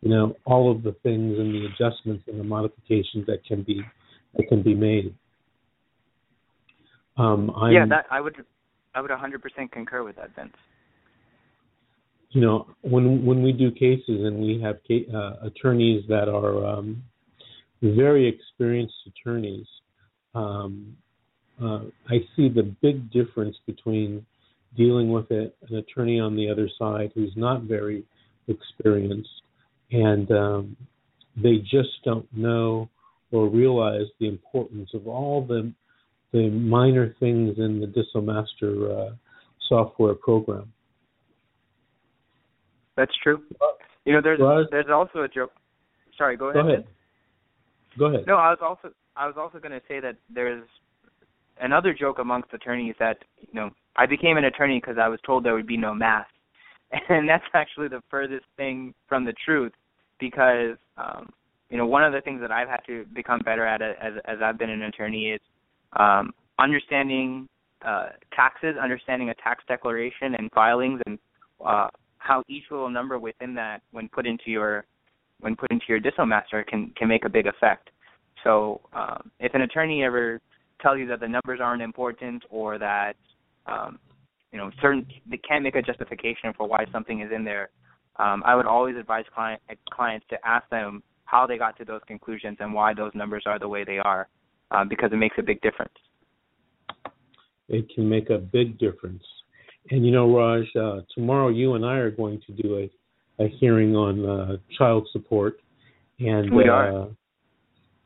you 0.00 0.10
know, 0.10 0.34
all 0.46 0.72
of 0.72 0.82
the 0.82 0.92
things 1.02 1.38
and 1.38 1.54
the 1.54 1.66
adjustments 1.66 2.24
and 2.26 2.40
the 2.40 2.44
modifications 2.44 3.26
that 3.26 3.44
can 3.46 3.62
be 3.62 3.82
that 4.34 4.48
can 4.48 4.62
be 4.62 4.74
made. 4.74 5.14
Um, 7.18 7.50
yeah, 7.70 7.86
that 7.88 8.06
I 8.10 8.20
would 8.20 8.34
I 8.96 9.00
would 9.02 9.10
100% 9.10 9.70
concur 9.72 10.02
with 10.02 10.16
that, 10.16 10.34
Vince. 10.34 10.56
You 12.30 12.40
know, 12.40 12.66
when 12.80 13.24
when 13.24 13.42
we 13.42 13.52
do 13.52 13.70
cases 13.70 14.08
and 14.08 14.40
we 14.40 14.60
have 14.60 14.76
uh, 15.14 15.46
attorneys 15.46 16.04
that 16.08 16.28
are 16.28 16.66
um, 16.66 17.02
very 17.82 18.26
experienced 18.26 18.94
attorneys, 19.06 19.66
um, 20.34 20.96
uh, 21.62 21.82
I 22.08 22.18
see 22.34 22.48
the 22.48 22.74
big 22.82 23.10
difference 23.12 23.56
between 23.66 24.26
dealing 24.76 25.10
with 25.10 25.30
it, 25.30 25.56
an 25.68 25.76
attorney 25.76 26.18
on 26.18 26.34
the 26.34 26.50
other 26.50 26.68
side 26.78 27.12
who's 27.14 27.32
not 27.36 27.62
very 27.62 28.02
experienced, 28.48 29.42
and 29.92 30.30
um, 30.32 30.76
they 31.36 31.58
just 31.58 32.02
don't 32.04 32.26
know 32.36 32.88
or 33.30 33.48
realize 33.48 34.06
the 34.20 34.28
importance 34.28 34.90
of 34.94 35.06
all 35.06 35.46
the 35.46 35.72
the 36.36 36.50
minor 36.50 37.14
things 37.18 37.54
in 37.56 37.80
the 37.80 37.86
DissoMaster 37.86 39.10
uh, 39.10 39.14
software 39.68 40.14
program. 40.14 40.70
That's 42.96 43.12
true. 43.22 43.42
You 44.04 44.12
know, 44.12 44.20
there's 44.22 44.40
Raj, 44.40 44.66
there's 44.70 44.86
also 44.92 45.22
a 45.22 45.28
joke. 45.28 45.52
Sorry, 46.16 46.36
go 46.36 46.50
ahead. 46.50 46.62
Go 46.62 46.68
ahead. 46.68 46.84
Go 47.98 48.04
ahead. 48.06 48.24
No, 48.26 48.36
I 48.36 48.50
was 48.50 48.58
also 48.62 48.94
I 49.16 49.26
was 49.26 49.36
also 49.38 49.58
going 49.58 49.72
to 49.72 49.80
say 49.88 50.00
that 50.00 50.16
there's 50.32 50.64
another 51.60 51.94
joke 51.98 52.18
amongst 52.18 52.52
attorneys 52.52 52.94
that 52.98 53.18
you 53.40 53.54
know 53.54 53.70
I 53.96 54.06
became 54.06 54.36
an 54.36 54.44
attorney 54.44 54.78
because 54.80 54.96
I 55.00 55.08
was 55.08 55.18
told 55.26 55.44
there 55.44 55.54
would 55.54 55.66
be 55.66 55.76
no 55.76 55.94
math, 55.94 56.26
and 57.08 57.28
that's 57.28 57.44
actually 57.54 57.88
the 57.88 58.02
furthest 58.10 58.44
thing 58.56 58.94
from 59.08 59.24
the 59.24 59.34
truth 59.44 59.72
because 60.20 60.76
um, 60.98 61.30
you 61.70 61.76
know 61.76 61.86
one 61.86 62.04
of 62.04 62.12
the 62.12 62.20
things 62.20 62.40
that 62.42 62.50
I've 62.50 62.68
had 62.68 62.80
to 62.86 63.04
become 63.14 63.40
better 63.40 63.66
at 63.66 63.82
as 63.82 64.14
as 64.26 64.38
I've 64.42 64.58
been 64.58 64.70
an 64.70 64.82
attorney 64.82 65.30
is 65.30 65.40
um, 65.98 66.32
understanding 66.58 67.48
uh, 67.84 68.08
taxes, 68.34 68.76
understanding 68.80 69.30
a 69.30 69.34
tax 69.34 69.62
declaration 69.68 70.34
and 70.34 70.50
filings, 70.52 71.00
and 71.06 71.18
uh, 71.64 71.88
how 72.18 72.42
each 72.48 72.64
little 72.70 72.90
number 72.90 73.18
within 73.18 73.54
that, 73.54 73.82
when 73.92 74.08
put 74.08 74.26
into 74.26 74.50
your 74.50 74.84
when 75.40 75.54
put 75.54 75.70
into 75.70 75.84
your 75.88 76.00
DissoMaster, 76.00 76.66
can 76.66 76.92
can 76.96 77.08
make 77.08 77.24
a 77.24 77.28
big 77.28 77.46
effect. 77.46 77.90
So 78.44 78.80
um, 78.92 79.30
if 79.40 79.54
an 79.54 79.62
attorney 79.62 80.04
ever 80.04 80.40
tells 80.80 80.98
you 80.98 81.06
that 81.08 81.20
the 81.20 81.28
numbers 81.28 81.60
aren't 81.62 81.82
important 81.82 82.42
or 82.50 82.78
that 82.78 83.14
um, 83.66 83.98
you 84.52 84.58
know 84.58 84.70
certain 84.80 85.06
they 85.28 85.38
can't 85.38 85.62
make 85.62 85.76
a 85.76 85.82
justification 85.82 86.52
for 86.56 86.66
why 86.66 86.86
something 86.92 87.20
is 87.20 87.30
in 87.34 87.44
there, 87.44 87.70
um, 88.16 88.42
I 88.46 88.54
would 88.54 88.66
always 88.66 88.96
advise 88.96 89.24
client, 89.34 89.60
clients 89.90 90.26
to 90.30 90.36
ask 90.44 90.68
them 90.70 91.02
how 91.24 91.46
they 91.46 91.58
got 91.58 91.76
to 91.78 91.84
those 91.84 92.00
conclusions 92.06 92.56
and 92.60 92.72
why 92.72 92.94
those 92.94 93.12
numbers 93.14 93.44
are 93.46 93.58
the 93.58 93.68
way 93.68 93.84
they 93.84 93.98
are, 93.98 94.28
uh, 94.70 94.84
because 94.84 95.10
it 95.12 95.16
makes 95.16 95.36
a 95.38 95.42
big 95.42 95.60
difference. 95.60 95.92
It 97.68 97.88
can 97.94 98.08
make 98.08 98.30
a 98.30 98.38
big 98.38 98.78
difference. 98.78 99.22
And 99.90 100.04
you 100.04 100.12
know, 100.12 100.34
Raj, 100.36 100.64
uh, 100.76 101.00
tomorrow 101.14 101.48
you 101.48 101.74
and 101.74 101.84
I 101.84 101.96
are 101.96 102.10
going 102.10 102.40
to 102.46 102.52
do 102.52 102.78
a, 102.78 103.44
a 103.44 103.48
hearing 103.60 103.94
on 103.94 104.24
uh, 104.24 104.56
child 104.76 105.08
support, 105.12 105.58
and 106.18 106.52
we 106.52 106.68
are. 106.68 107.02
Uh, 107.02 107.06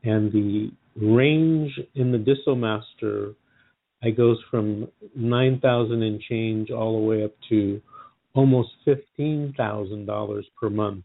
and 0.02 0.32
the 0.32 0.70
range 0.96 1.78
in 1.94 2.10
the 2.10 2.18
DissoMaster, 2.18 3.34
I 4.02 4.10
goes 4.10 4.38
from 4.50 4.88
nine 5.14 5.60
thousand 5.60 6.02
and 6.02 6.20
change 6.22 6.70
all 6.70 6.98
the 6.98 7.06
way 7.06 7.24
up 7.24 7.32
to 7.50 7.80
almost 8.34 8.70
fifteen 8.84 9.54
thousand 9.56 10.06
dollars 10.06 10.46
per 10.58 10.70
month, 10.70 11.04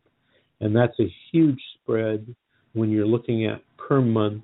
and 0.62 0.76
that's 0.76 0.98
a 1.00 1.14
huge 1.32 1.62
spread 1.82 2.34
when 2.74 2.90
you're 2.90 3.06
looking 3.06 3.46
at 3.46 3.62
per 3.78 4.02
month 4.02 4.44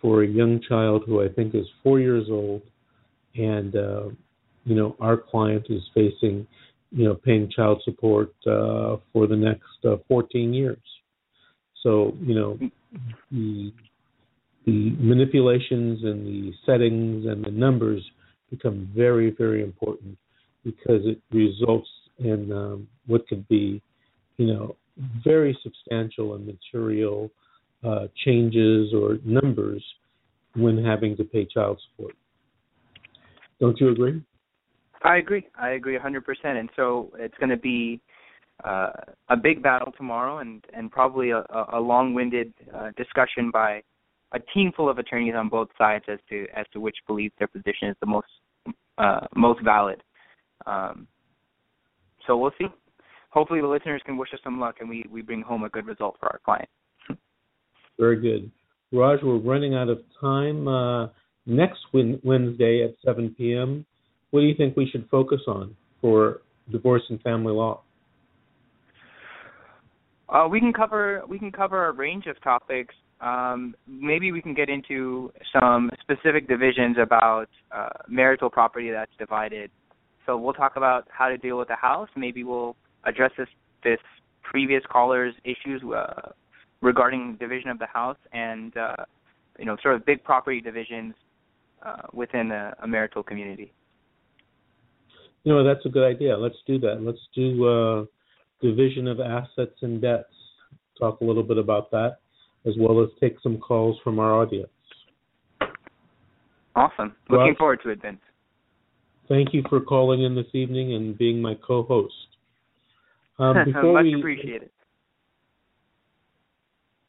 for 0.00 0.22
a 0.22 0.26
young 0.26 0.60
child 0.66 1.04
who 1.06 1.22
I 1.22 1.28
think 1.28 1.54
is 1.54 1.66
four 1.82 2.00
years 2.00 2.26
old, 2.30 2.62
and 3.34 3.74
uh, 3.76 4.04
you 4.64 4.74
know 4.74 4.96
our 5.00 5.16
client 5.16 5.66
is 5.68 5.82
facing 5.94 6.46
you 6.90 7.04
know 7.04 7.14
paying 7.14 7.50
child 7.54 7.82
support 7.84 8.32
uh, 8.46 8.96
for 9.12 9.26
the 9.26 9.36
next 9.36 9.84
uh, 9.84 9.96
14 10.08 10.52
years. 10.52 10.78
So 11.82 12.14
you 12.20 12.34
know 12.34 12.58
the 13.30 13.72
the 14.66 14.94
manipulations 14.98 16.04
and 16.04 16.26
the 16.26 16.52
settings 16.66 17.26
and 17.26 17.44
the 17.44 17.50
numbers 17.50 18.02
become 18.50 18.90
very 18.94 19.30
very 19.30 19.62
important 19.62 20.16
because 20.64 21.06
it 21.06 21.20
results 21.32 21.88
in 22.18 22.52
um, 22.52 22.88
what 23.06 23.26
could 23.28 23.46
be 23.48 23.80
you 24.36 24.46
know 24.46 24.76
very 25.24 25.56
substantial 25.62 26.34
and 26.34 26.46
material 26.46 27.30
uh, 27.84 28.06
changes 28.24 28.92
or 28.94 29.18
numbers 29.24 29.82
when 30.54 30.82
having 30.84 31.16
to 31.16 31.24
pay 31.24 31.44
child 31.46 31.80
support. 31.90 32.14
Don't 33.60 33.78
you 33.80 33.90
agree? 33.90 34.22
I 35.02 35.16
agree. 35.16 35.46
I 35.58 35.70
agree 35.70 35.98
100%. 35.98 36.22
And 36.44 36.68
so 36.76 37.12
it's 37.18 37.36
going 37.38 37.50
to 37.50 37.56
be 37.56 38.00
uh, 38.64 38.90
a 39.28 39.36
big 39.36 39.62
battle 39.62 39.92
tomorrow, 39.96 40.38
and 40.38 40.64
and 40.74 40.90
probably 40.90 41.30
a, 41.30 41.44
a 41.72 41.80
long-winded 41.80 42.52
uh, 42.74 42.90
discussion 42.96 43.50
by 43.50 43.82
a 44.32 44.38
team 44.54 44.70
full 44.76 44.88
of 44.88 44.98
attorneys 44.98 45.34
on 45.34 45.48
both 45.48 45.68
sides 45.78 46.04
as 46.08 46.18
to 46.28 46.46
as 46.54 46.66
to 46.72 46.80
which 46.80 46.96
believes 47.06 47.32
their 47.38 47.48
position 47.48 47.88
is 47.88 47.96
the 48.00 48.06
most 48.06 48.28
uh, 48.98 49.26
most 49.34 49.62
valid. 49.64 50.02
Um, 50.66 51.06
so 52.26 52.36
we'll 52.36 52.52
see. 52.58 52.66
Hopefully, 53.30 53.60
the 53.60 53.66
listeners 53.66 54.02
can 54.04 54.18
wish 54.18 54.28
us 54.34 54.40
some 54.44 54.60
luck, 54.60 54.76
and 54.80 54.88
we 54.88 55.04
we 55.10 55.22
bring 55.22 55.40
home 55.40 55.64
a 55.64 55.70
good 55.70 55.86
result 55.86 56.16
for 56.20 56.26
our 56.26 56.40
client. 56.44 56.68
Very 58.00 58.20
good, 58.20 58.50
Raj. 58.90 59.20
We're 59.22 59.38
running 59.38 59.76
out 59.76 59.88
of 59.88 60.00
time. 60.20 60.66
Uh, 60.66 61.08
next 61.46 61.80
Wednesday 61.92 62.84
at 62.84 62.94
7 63.04 63.34
p.m 63.38 63.86
what 64.30 64.40
do 64.40 64.46
you 64.46 64.54
think 64.54 64.76
we 64.76 64.88
should 64.88 65.08
focus 65.10 65.40
on 65.46 65.76
for 66.00 66.42
divorce 66.70 67.02
and 67.10 67.20
family 67.22 67.52
law? 67.52 67.82
Uh, 70.28 70.46
we 70.48 70.60
can 70.60 70.72
cover 70.72 71.22
we 71.28 71.38
can 71.38 71.50
cover 71.50 71.88
a 71.88 71.92
range 71.92 72.26
of 72.26 72.40
topics. 72.42 72.94
Um, 73.20 73.74
maybe 73.86 74.32
we 74.32 74.40
can 74.40 74.54
get 74.54 74.68
into 74.70 75.32
some 75.52 75.90
specific 76.00 76.48
divisions 76.48 76.96
about 77.02 77.48
uh, 77.72 77.88
marital 78.08 78.48
property 78.48 78.90
that's 78.90 79.10
divided. 79.18 79.70
So 80.24 80.38
we'll 80.38 80.54
talk 80.54 80.76
about 80.76 81.08
how 81.10 81.28
to 81.28 81.36
deal 81.36 81.58
with 81.58 81.68
the 81.68 81.74
house. 81.74 82.08
Maybe 82.16 82.44
we'll 82.44 82.76
address 83.04 83.32
this 83.36 83.48
this 83.82 83.98
previous 84.42 84.82
caller's 84.90 85.34
issues 85.44 85.82
uh, 85.84 86.30
regarding 86.82 87.36
division 87.36 87.70
of 87.70 87.78
the 87.78 87.86
house 87.86 88.18
and 88.32 88.76
uh, 88.76 88.96
you 89.58 89.64
know 89.64 89.76
sort 89.82 89.94
of 89.94 90.04
big 90.06 90.22
property 90.24 90.60
divisions 90.60 91.14
uh, 91.84 92.02
within 92.12 92.50
a, 92.50 92.74
a 92.82 92.86
marital 92.86 93.22
community. 93.22 93.72
You 95.44 95.54
know, 95.54 95.64
that's 95.64 95.84
a 95.86 95.88
good 95.88 96.04
idea. 96.04 96.36
Let's 96.36 96.58
do 96.66 96.78
that. 96.80 97.00
Let's 97.00 97.18
do 97.34 97.66
uh, 97.66 98.04
division 98.60 99.08
of 99.08 99.20
assets 99.20 99.76
and 99.80 100.00
debts. 100.00 100.34
Talk 100.98 101.20
a 101.22 101.24
little 101.24 101.42
bit 101.42 101.56
about 101.56 101.90
that, 101.92 102.18
as 102.66 102.74
well 102.78 103.02
as 103.02 103.08
take 103.20 103.36
some 103.42 103.56
calls 103.56 103.96
from 104.04 104.18
our 104.18 104.34
audience. 104.34 104.68
Awesome. 106.76 107.16
Looking 107.30 107.54
forward 107.56 107.80
to 107.84 107.90
it, 107.90 108.02
Vince. 108.02 108.20
Thank 109.28 109.54
you 109.54 109.62
for 109.68 109.80
calling 109.80 110.24
in 110.24 110.34
this 110.34 110.46
evening 110.52 110.94
and 110.94 111.16
being 111.16 111.40
my 111.40 111.54
co-host. 111.66 112.14
Um, 113.38 113.56
before 113.64 113.94
Much 113.94 114.04
we, 114.04 114.14
appreciated. 114.18 114.70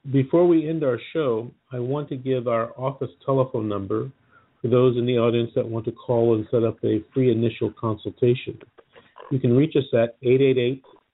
Before 0.10 0.48
we 0.48 0.68
end 0.68 0.84
our 0.84 0.98
show, 1.14 1.52
I 1.72 1.78
want 1.78 2.10
to 2.10 2.16
give 2.16 2.48
our 2.48 2.72
office 2.76 3.12
telephone 3.24 3.70
number 3.70 4.10
for 4.60 4.68
those 4.68 4.98
in 4.98 5.06
the 5.06 5.20
audience 5.20 5.52
that 5.56 5.68
want 5.68 5.86
to 5.86 5.92
call 5.92 6.34
and 6.34 6.48
set 6.50 6.64
up 6.64 6.84
a 6.84 7.04
free 7.14 7.32
initial 7.32 7.72
consultation. 7.80 8.58
You 9.30 9.38
can 9.40 9.56
reach 9.56 9.76
us 9.76 9.84
at 9.94 10.20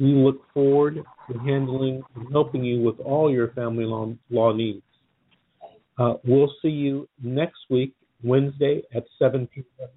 We 0.01 0.09
look 0.13 0.43
forward 0.53 1.05
to 1.31 1.39
handling 1.39 2.03
and 2.17 2.27
helping 2.33 2.65
you 2.65 2.83
with 2.83 2.99
all 2.99 3.31
your 3.31 3.53
family 3.53 3.85
law, 3.85 4.13
law 4.29 4.53
needs. 4.53 4.83
Uh, 5.97 6.15
we'll 6.25 6.53
see 6.63 6.71
you 6.71 7.09
next 7.23 7.61
week, 7.71 7.95
Wednesday 8.25 8.83
at 8.93 9.05
7 9.21 9.47
p.m. 9.55 9.89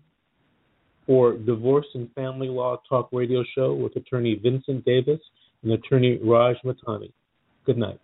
for 1.08 1.36
Divorce 1.36 1.88
and 1.96 2.14
Family 2.14 2.50
Law 2.50 2.80
Talk 2.88 3.10
Radio 3.12 3.44
Show 3.56 3.74
with 3.74 3.96
attorney 3.96 4.36
Vincent 4.36 4.86
Davis 4.86 5.20
and 5.64 5.72
attorney 5.72 6.20
Raj 6.24 6.58
Matani. 6.64 7.12
Good 7.68 7.78
night. 7.80 8.02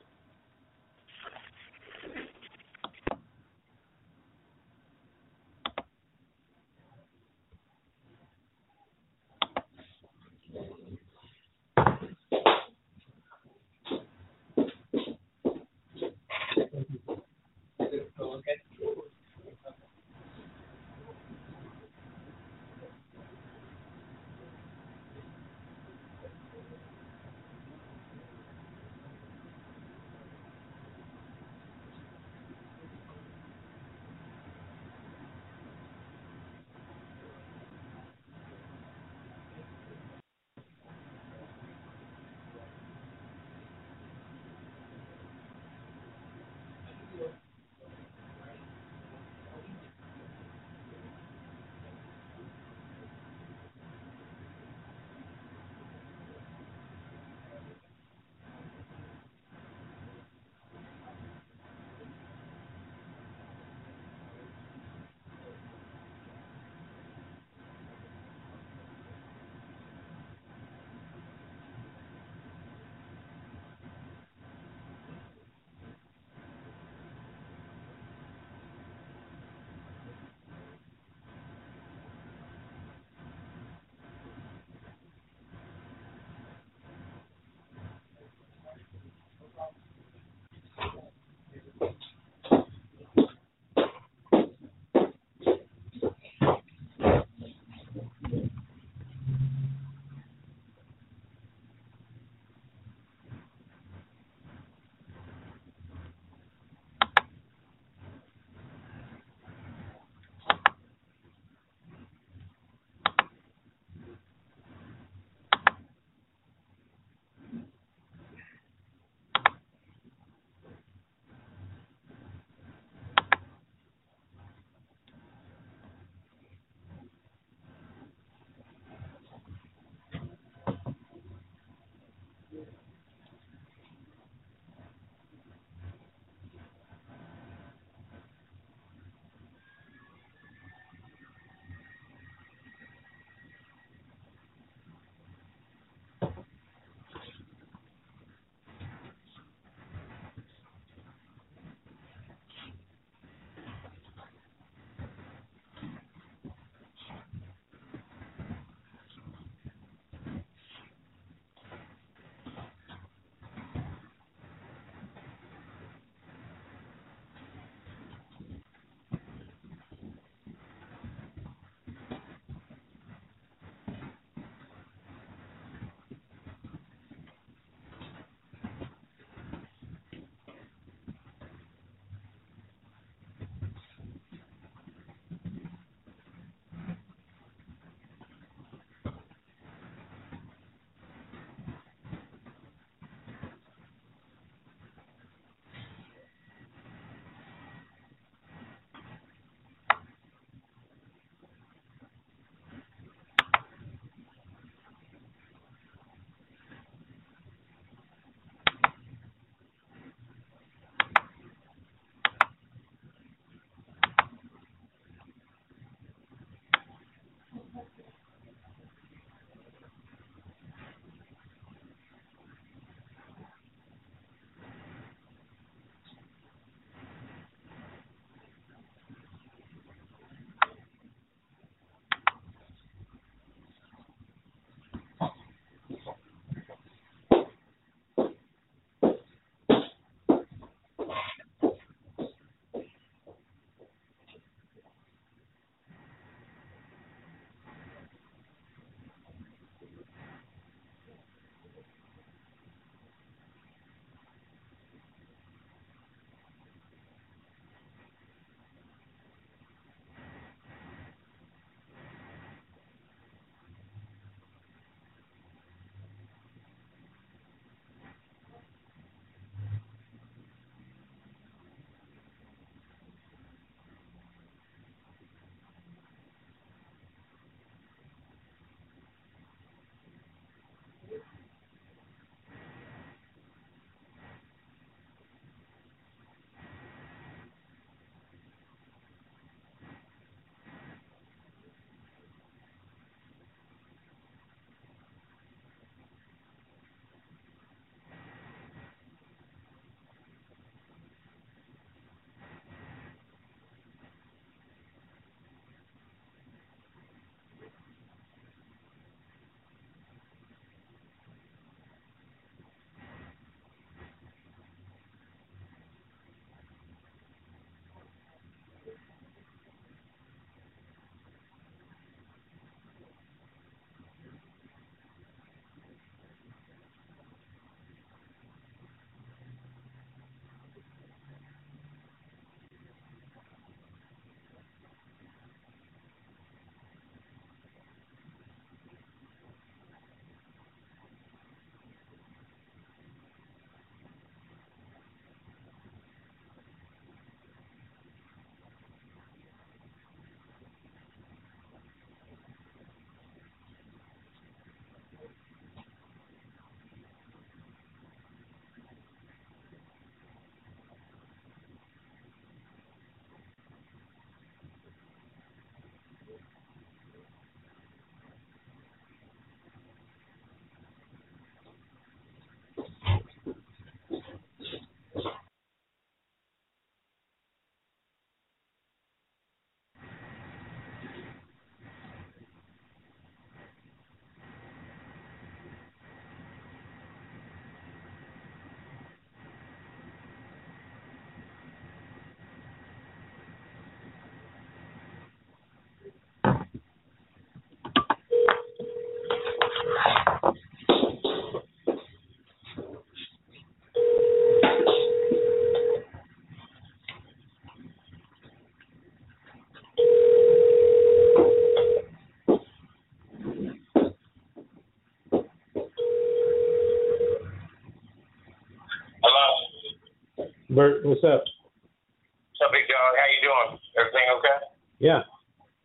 Bert, 420.73 421.05
what's 421.05 421.23
up? 421.23 421.43
What's 421.43 422.61
up, 422.65 422.71
big 422.71 422.87
dog? 422.89 423.13
How 423.15 423.27
you 423.29 423.41
doing? 423.45 423.79
Everything 423.99 424.25
okay? 424.39 424.57
Yeah. 424.97 425.21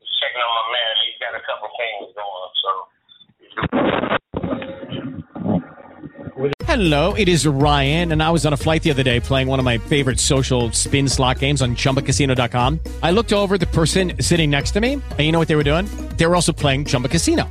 Just 0.01 0.13
checking 0.19 0.41
on 0.41 0.53
my 0.57 0.73
man. 0.73 0.97
He's 1.05 1.19
got 1.21 1.37
a 1.37 1.43
couple 1.45 1.69
things 1.77 2.09
going, 2.17 2.53
so. 2.63 2.71
Hello, 6.65 7.15
it 7.15 7.29
is 7.29 7.47
Ryan, 7.47 8.13
and 8.13 8.23
I 8.23 8.31
was 8.31 8.47
on 8.47 8.53
a 8.53 8.57
flight 8.57 8.83
the 8.83 8.91
other 8.91 9.03
day 9.03 9.21
playing 9.21 9.49
one 9.49 9.59
of 9.59 9.65
my 9.65 9.77
favorite 9.77 10.21
social 10.21 10.71
spin 10.73 11.09
slot 11.09 11.41
games 11.41 11.61
on 11.61 11.77
ChumbaCasino.com. 11.77 12.81
I 13.03 13.11
looked 13.11 13.33
over 13.33 13.57
at 13.57 13.61
the 13.61 13.67
person 13.67 14.23
sitting 14.23 14.49
next 14.49 14.71
to 14.73 14.81
me, 14.81 14.95
and 14.95 15.21
you 15.21 15.33
know 15.33 15.39
what 15.39 15.49
they 15.49 15.57
were 15.57 15.65
doing? 15.65 15.87
They 16.17 16.27
were 16.27 16.35
also 16.35 16.53
playing 16.53 16.87
Chumba 16.87 17.09
Casino. 17.09 17.51